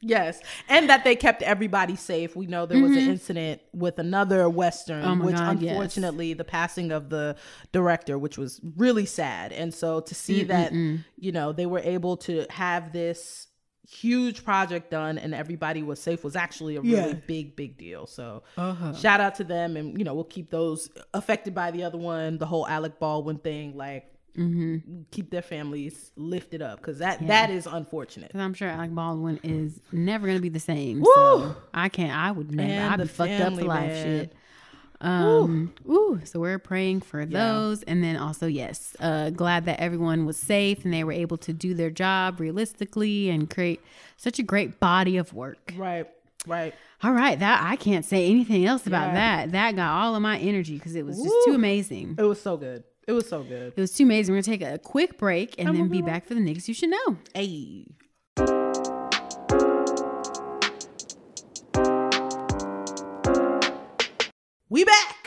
[0.00, 2.36] Yes, and that they kept everybody safe.
[2.36, 5.22] We know there was an incident with another western, Mm-hmm.
[5.22, 5.70] Oh which God, yes.
[5.72, 7.36] unfortunately the passing of the
[7.72, 9.52] director, which was really sad.
[9.52, 13.48] And so to see that, you know, they were able to have this
[13.90, 17.12] huge project done and everybody was safe was actually a really Yeah.
[17.26, 18.06] big, big deal.
[18.06, 18.92] So Uh-huh.
[18.94, 22.38] shout out to them, and you know, we'll keep those affected by the other one,
[22.38, 24.12] the whole Alec Baldwin thing, like.
[24.36, 25.02] Mm-hmm.
[25.10, 28.28] Keep their families lifted up because that that is unfortunate.
[28.28, 31.00] Because I'm sure Alec Baldwin is never gonna be the same.
[31.00, 31.12] Woo!
[31.14, 32.16] So I can't.
[32.16, 32.70] I would never.
[32.70, 33.88] And I'd be fucked up for life.
[33.90, 34.04] man.
[34.04, 34.32] Shit.
[35.00, 35.72] Um.
[35.88, 36.20] Ooh.
[36.24, 40.84] So we're praying for those, and then also yes, uh, glad that everyone was safe
[40.84, 43.80] and they were able to do their job realistically and create
[44.16, 45.72] such a great body of work.
[45.76, 46.08] Right,
[46.46, 46.74] right.
[47.04, 49.14] All right, that I can't say anything else about Yeah.
[49.46, 49.52] that.
[49.52, 52.16] That got all of my energy because it was just too amazing.
[52.18, 52.82] It was so good.
[53.08, 53.72] It was so good.
[53.74, 54.34] It was too amazing.
[54.34, 56.68] We're gonna take a quick break and then we'll be be back for the niggas
[56.68, 57.16] you should know.
[57.34, 57.86] Hey.
[64.68, 65.17] We back.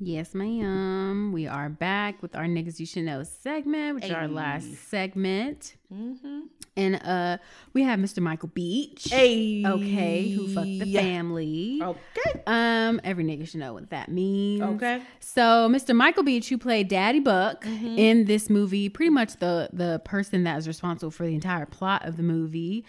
[0.00, 1.30] Yes, ma'am.
[1.32, 5.76] We are back with our niggas you should know segment, which is our last segment.
[5.92, 6.40] Mm-hmm.
[6.76, 7.38] And uh
[7.72, 8.20] we have Mr.
[8.20, 9.06] Michael Beach.
[9.08, 9.62] Hey.
[9.64, 11.78] Okay, who fucked the family.
[11.80, 12.42] Okay.
[12.48, 14.62] Um, every nigga should know what that means.
[14.62, 15.00] Okay.
[15.20, 15.94] So, Mr.
[15.94, 17.96] Michael Beach, who played Daddy Buck Mm-hmm.
[17.98, 22.04] in this movie, pretty much the the person that is responsible for the entire plot
[22.04, 22.84] of the movie.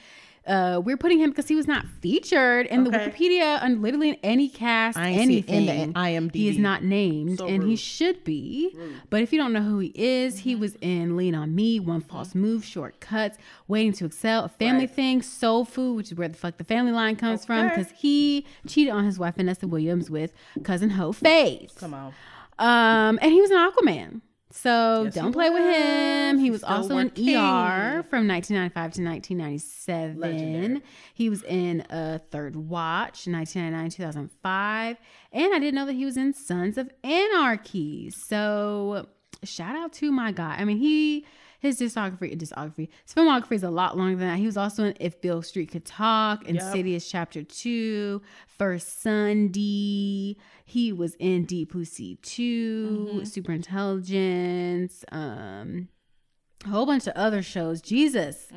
[0.48, 4.18] Uh, we're putting him because he was not featured in the Wikipedia and literally in
[4.22, 5.94] any cast, I ain't in anything.
[5.94, 6.36] the IMDb.
[6.36, 8.76] He is not named, So and he should be.
[9.10, 12.02] But if you don't know who he is, he was in Lean on Me, One
[12.02, 14.96] False Move, Short Cuts, Waiting to Exhale, A Family Right.
[14.96, 18.46] Thing, Soul Food, which is where the fuck the family line comes from, because he
[18.68, 20.32] cheated on his wife Vanessa Williams with
[20.64, 21.74] cousin Ho Faith.
[21.80, 22.14] Come on.
[22.60, 24.22] Um, and he was an Aquaman.
[24.56, 26.40] So Yes, don't play with him.
[26.40, 27.08] He was still also in.
[27.08, 30.20] ER from 1995 to 1997.
[30.20, 30.82] Legendary.
[31.14, 34.98] He was in a Third Watch, 1999 2005.
[35.34, 38.10] And I didn't know that he was in Sons of Anarchy.
[38.10, 39.08] So
[39.44, 40.56] shout out to my guy.
[40.58, 41.26] I mean, he
[41.66, 44.38] his discography, discography, his filmography is a lot longer than that.
[44.40, 46.56] He was also in If Beale Street Could Talk, Yep.
[46.56, 50.38] Insidious Chapter Two, First Sunday.
[50.66, 53.24] He was in Deep Blue Sea 2, Mm-hmm.
[53.26, 55.90] Super Intelligence, um,
[56.66, 57.82] a whole bunch of other shows.
[57.82, 58.48] Jesus.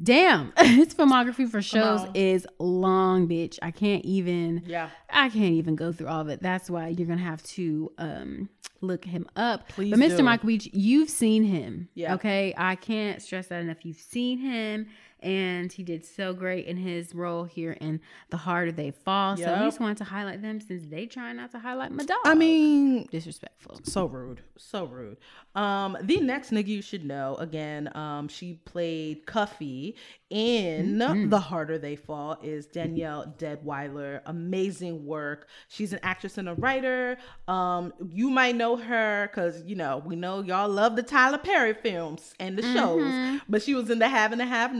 [0.00, 3.58] Damn, his filmography for shows is long, bitch.
[3.62, 4.88] I can't even Yeah.
[5.10, 6.42] I can't even go through all of it.
[6.42, 8.48] That's why you're gonna have to um
[8.80, 9.68] look him up.
[9.68, 10.16] Please but Mr.
[10.18, 10.22] do.
[10.24, 11.88] Michael Beach, you've seen him.
[11.94, 12.14] Yeah.
[12.14, 12.52] Okay.
[12.56, 13.84] I can't stress that enough.
[13.84, 14.86] You've seen him
[15.22, 18.00] and he did so great in his role here in
[18.30, 19.36] The Harder They Fall.
[19.36, 19.60] So we Yep.
[19.62, 22.18] just wanted to highlight them since they try not to highlight my dog.
[22.24, 23.80] I mean, disrespectful.
[23.84, 25.16] so rude so rude
[25.54, 29.94] um the next nigga you should know again um she played Cuffee
[30.30, 30.98] in
[31.30, 37.18] the harder they fall is Danielle Deadwyler amazing work she's an actress and a writer
[37.48, 41.74] um you might know her because you know we know y'all love the tyler perry
[41.74, 43.14] films and the shows
[43.48, 44.74] but she was in the have and the have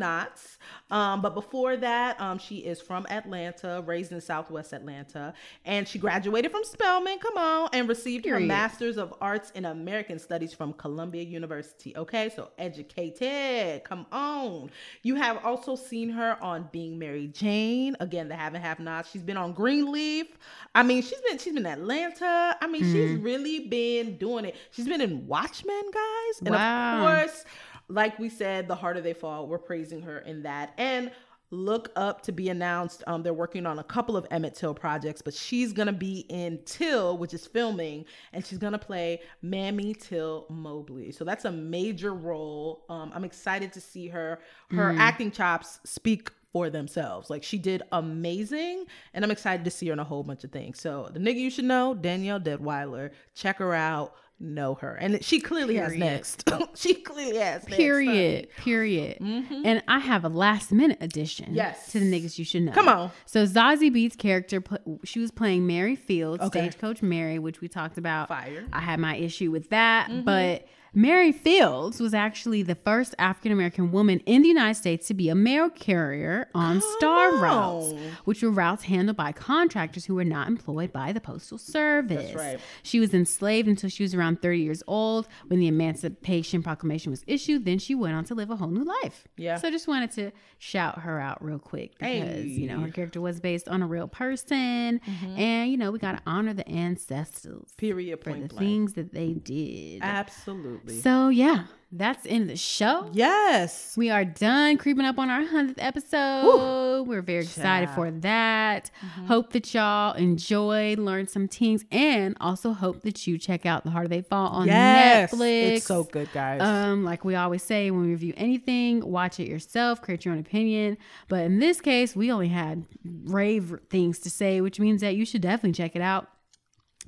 [0.91, 5.33] um, but before that, um, she is from Atlanta, raised in Southwest Atlanta,
[5.65, 7.19] and she graduated from Spelman.
[7.19, 11.97] Come on, and received her Masters of Arts in American Studies from Columbia University.
[11.97, 13.85] Okay, so educated.
[13.85, 14.71] Come on.
[15.03, 17.97] You have also seen her on Being Mary Jane.
[18.01, 19.11] Again, the have and have nots.
[19.11, 20.27] She's been on Greenleaf.
[20.75, 22.57] I mean, she's been she's been in Atlanta.
[22.61, 24.57] I mean, she's really been doing it.
[24.71, 27.07] She's been in Watchmen, guys, and Wow.
[27.07, 27.45] of course
[27.93, 30.73] like we said, the harder they fall, we're praising her in that.
[30.79, 31.11] And
[31.51, 33.05] look up to be announced.
[33.07, 36.59] Um, they're working on a couple of Emmett Till projects, but she's gonna be in
[36.65, 41.13] Till, which is filming, and she's gonna play Mamie Till Mobley.
[41.13, 42.85] So that's a major role.
[42.89, 44.41] Um, I'm excited to see her.
[44.71, 47.29] Her acting chops speak for themselves.
[47.29, 50.53] Like she did amazing, and I'm excited to see her in a whole bunch of
[50.53, 50.81] things.
[50.81, 53.11] So the nigga you should know, Danielle Deadwyler.
[53.35, 54.15] Check her out.
[54.45, 56.51] Know her, and she clearly has next.
[56.75, 57.77] she clearly has next.
[57.77, 58.49] Period.
[58.57, 59.19] Period.
[59.21, 61.47] And I have a last minute addition.
[61.47, 61.55] Mm-hmm.
[61.55, 61.93] Yes.
[61.93, 62.73] To the niggas you should know.
[62.73, 63.13] Come on.
[63.25, 64.61] So Zazie Beetz character,
[65.05, 66.71] she was playing Mary Fields, Okay.
[66.71, 68.27] Stagecoach Mary, which we talked about.
[68.29, 68.65] Fire.
[68.73, 70.23] I had my issue with that, Mm-hmm.
[70.23, 75.15] but Mary Fields was actually the first African American woman in the United States to
[75.15, 77.95] be a mail carrier on Star routes,
[78.25, 82.35] which were routes handled by contractors who were not employed by the Postal Service.
[82.35, 82.61] right.
[82.83, 87.25] She was enslaved until she was around 30 years old when the Emancipation Proclamation was
[87.27, 87.65] issued.
[87.65, 89.27] Then she went on to live a whole new life.
[89.39, 89.57] Yeah.
[89.57, 93.21] So I just wanted to shout her out real quick because, you know, her character
[93.21, 95.01] was based on a real person.
[95.01, 95.39] Mm-hmm.
[95.39, 98.23] And, you know, we got to honor the ancestors Period.
[98.23, 98.59] for the blank.
[98.59, 100.03] things that they did.
[100.03, 100.82] Absolutely.
[100.89, 101.65] So, yeah,
[101.95, 103.11] that's in the show.
[103.13, 103.95] yes.
[103.97, 107.03] We are done creeping up on our 100th episode.
[107.07, 107.95] We're very excited Child.
[107.97, 108.91] for that.
[109.05, 109.27] Mm-hmm.
[109.27, 113.91] Hope that y'all enjoyed, learned some things, and also hope that you check out The
[113.91, 115.33] Harder They Fall on Yes.
[115.35, 115.73] Netflix.
[115.77, 116.61] It's so good, guys.
[116.63, 120.41] Um, like we always say when we review anything, watch it yourself, create your own
[120.41, 120.97] opinion.
[121.29, 122.87] But in this case, we only had
[123.25, 126.29] rave things to say, which means that you should definitely check it out.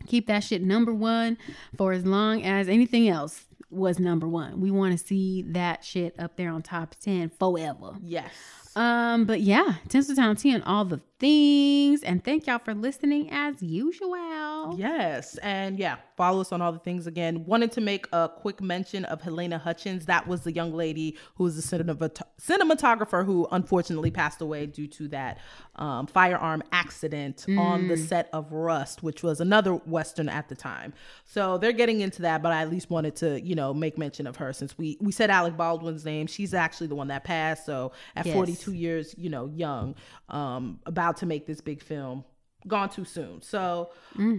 [0.06, 1.38] Keep that shit number one
[1.76, 4.60] for as long as anything else was number one.
[4.60, 7.92] We want to see that shit up there on top 10 forever.
[8.02, 8.32] yes.
[8.76, 12.02] Um, but yeah, Tinsel Town Tea and all the things.
[12.02, 14.74] And thank y'all for listening as usual.
[14.76, 15.38] Yes.
[15.38, 17.44] And yeah, follow us on all the things again.
[17.46, 20.06] Wanted to make a quick mention of Halyna Hutchins.
[20.06, 25.08] That was the young lady who was cinemat- cinematographer who unfortunately passed away due to
[25.08, 25.38] that
[25.76, 30.92] um, firearm accident on the set of Rust, which was another Western at the time.
[31.24, 34.26] So they're getting into that, but I at least wanted to, you know, make mention
[34.26, 36.26] of her since we, we said Alec Baldwin's name.
[36.26, 37.64] She's actually the one that passed.
[37.66, 38.34] So at Yes.
[38.34, 39.94] 42 years, you know, young,
[40.28, 42.24] um, about to make this big film
[42.66, 43.42] gone too soon.
[43.42, 43.90] So,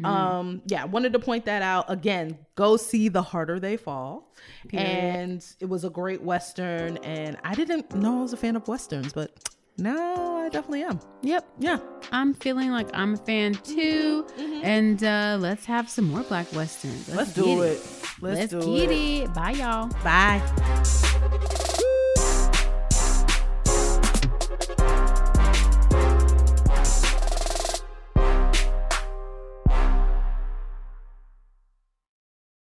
[0.04, 1.86] um, yeah, wanted to point that out.
[1.90, 4.34] Again, go see The Harder They Fall.
[4.74, 6.98] And it was a great Western.
[6.98, 9.32] And I didn't know I was a fan of Westerns, but
[9.78, 11.00] now I definitely am.
[11.22, 11.48] Yep.
[11.60, 11.80] Yeah.
[12.12, 14.26] I'm feeling like I'm a fan too.
[14.64, 17.14] And uh, let's have some more Black Westerns.
[17.14, 17.80] Let's, get do it.
[18.22, 18.92] Let's, Let's do it.
[18.92, 19.34] it.
[19.34, 19.90] Bye, y'all.
[20.04, 21.62] Bye.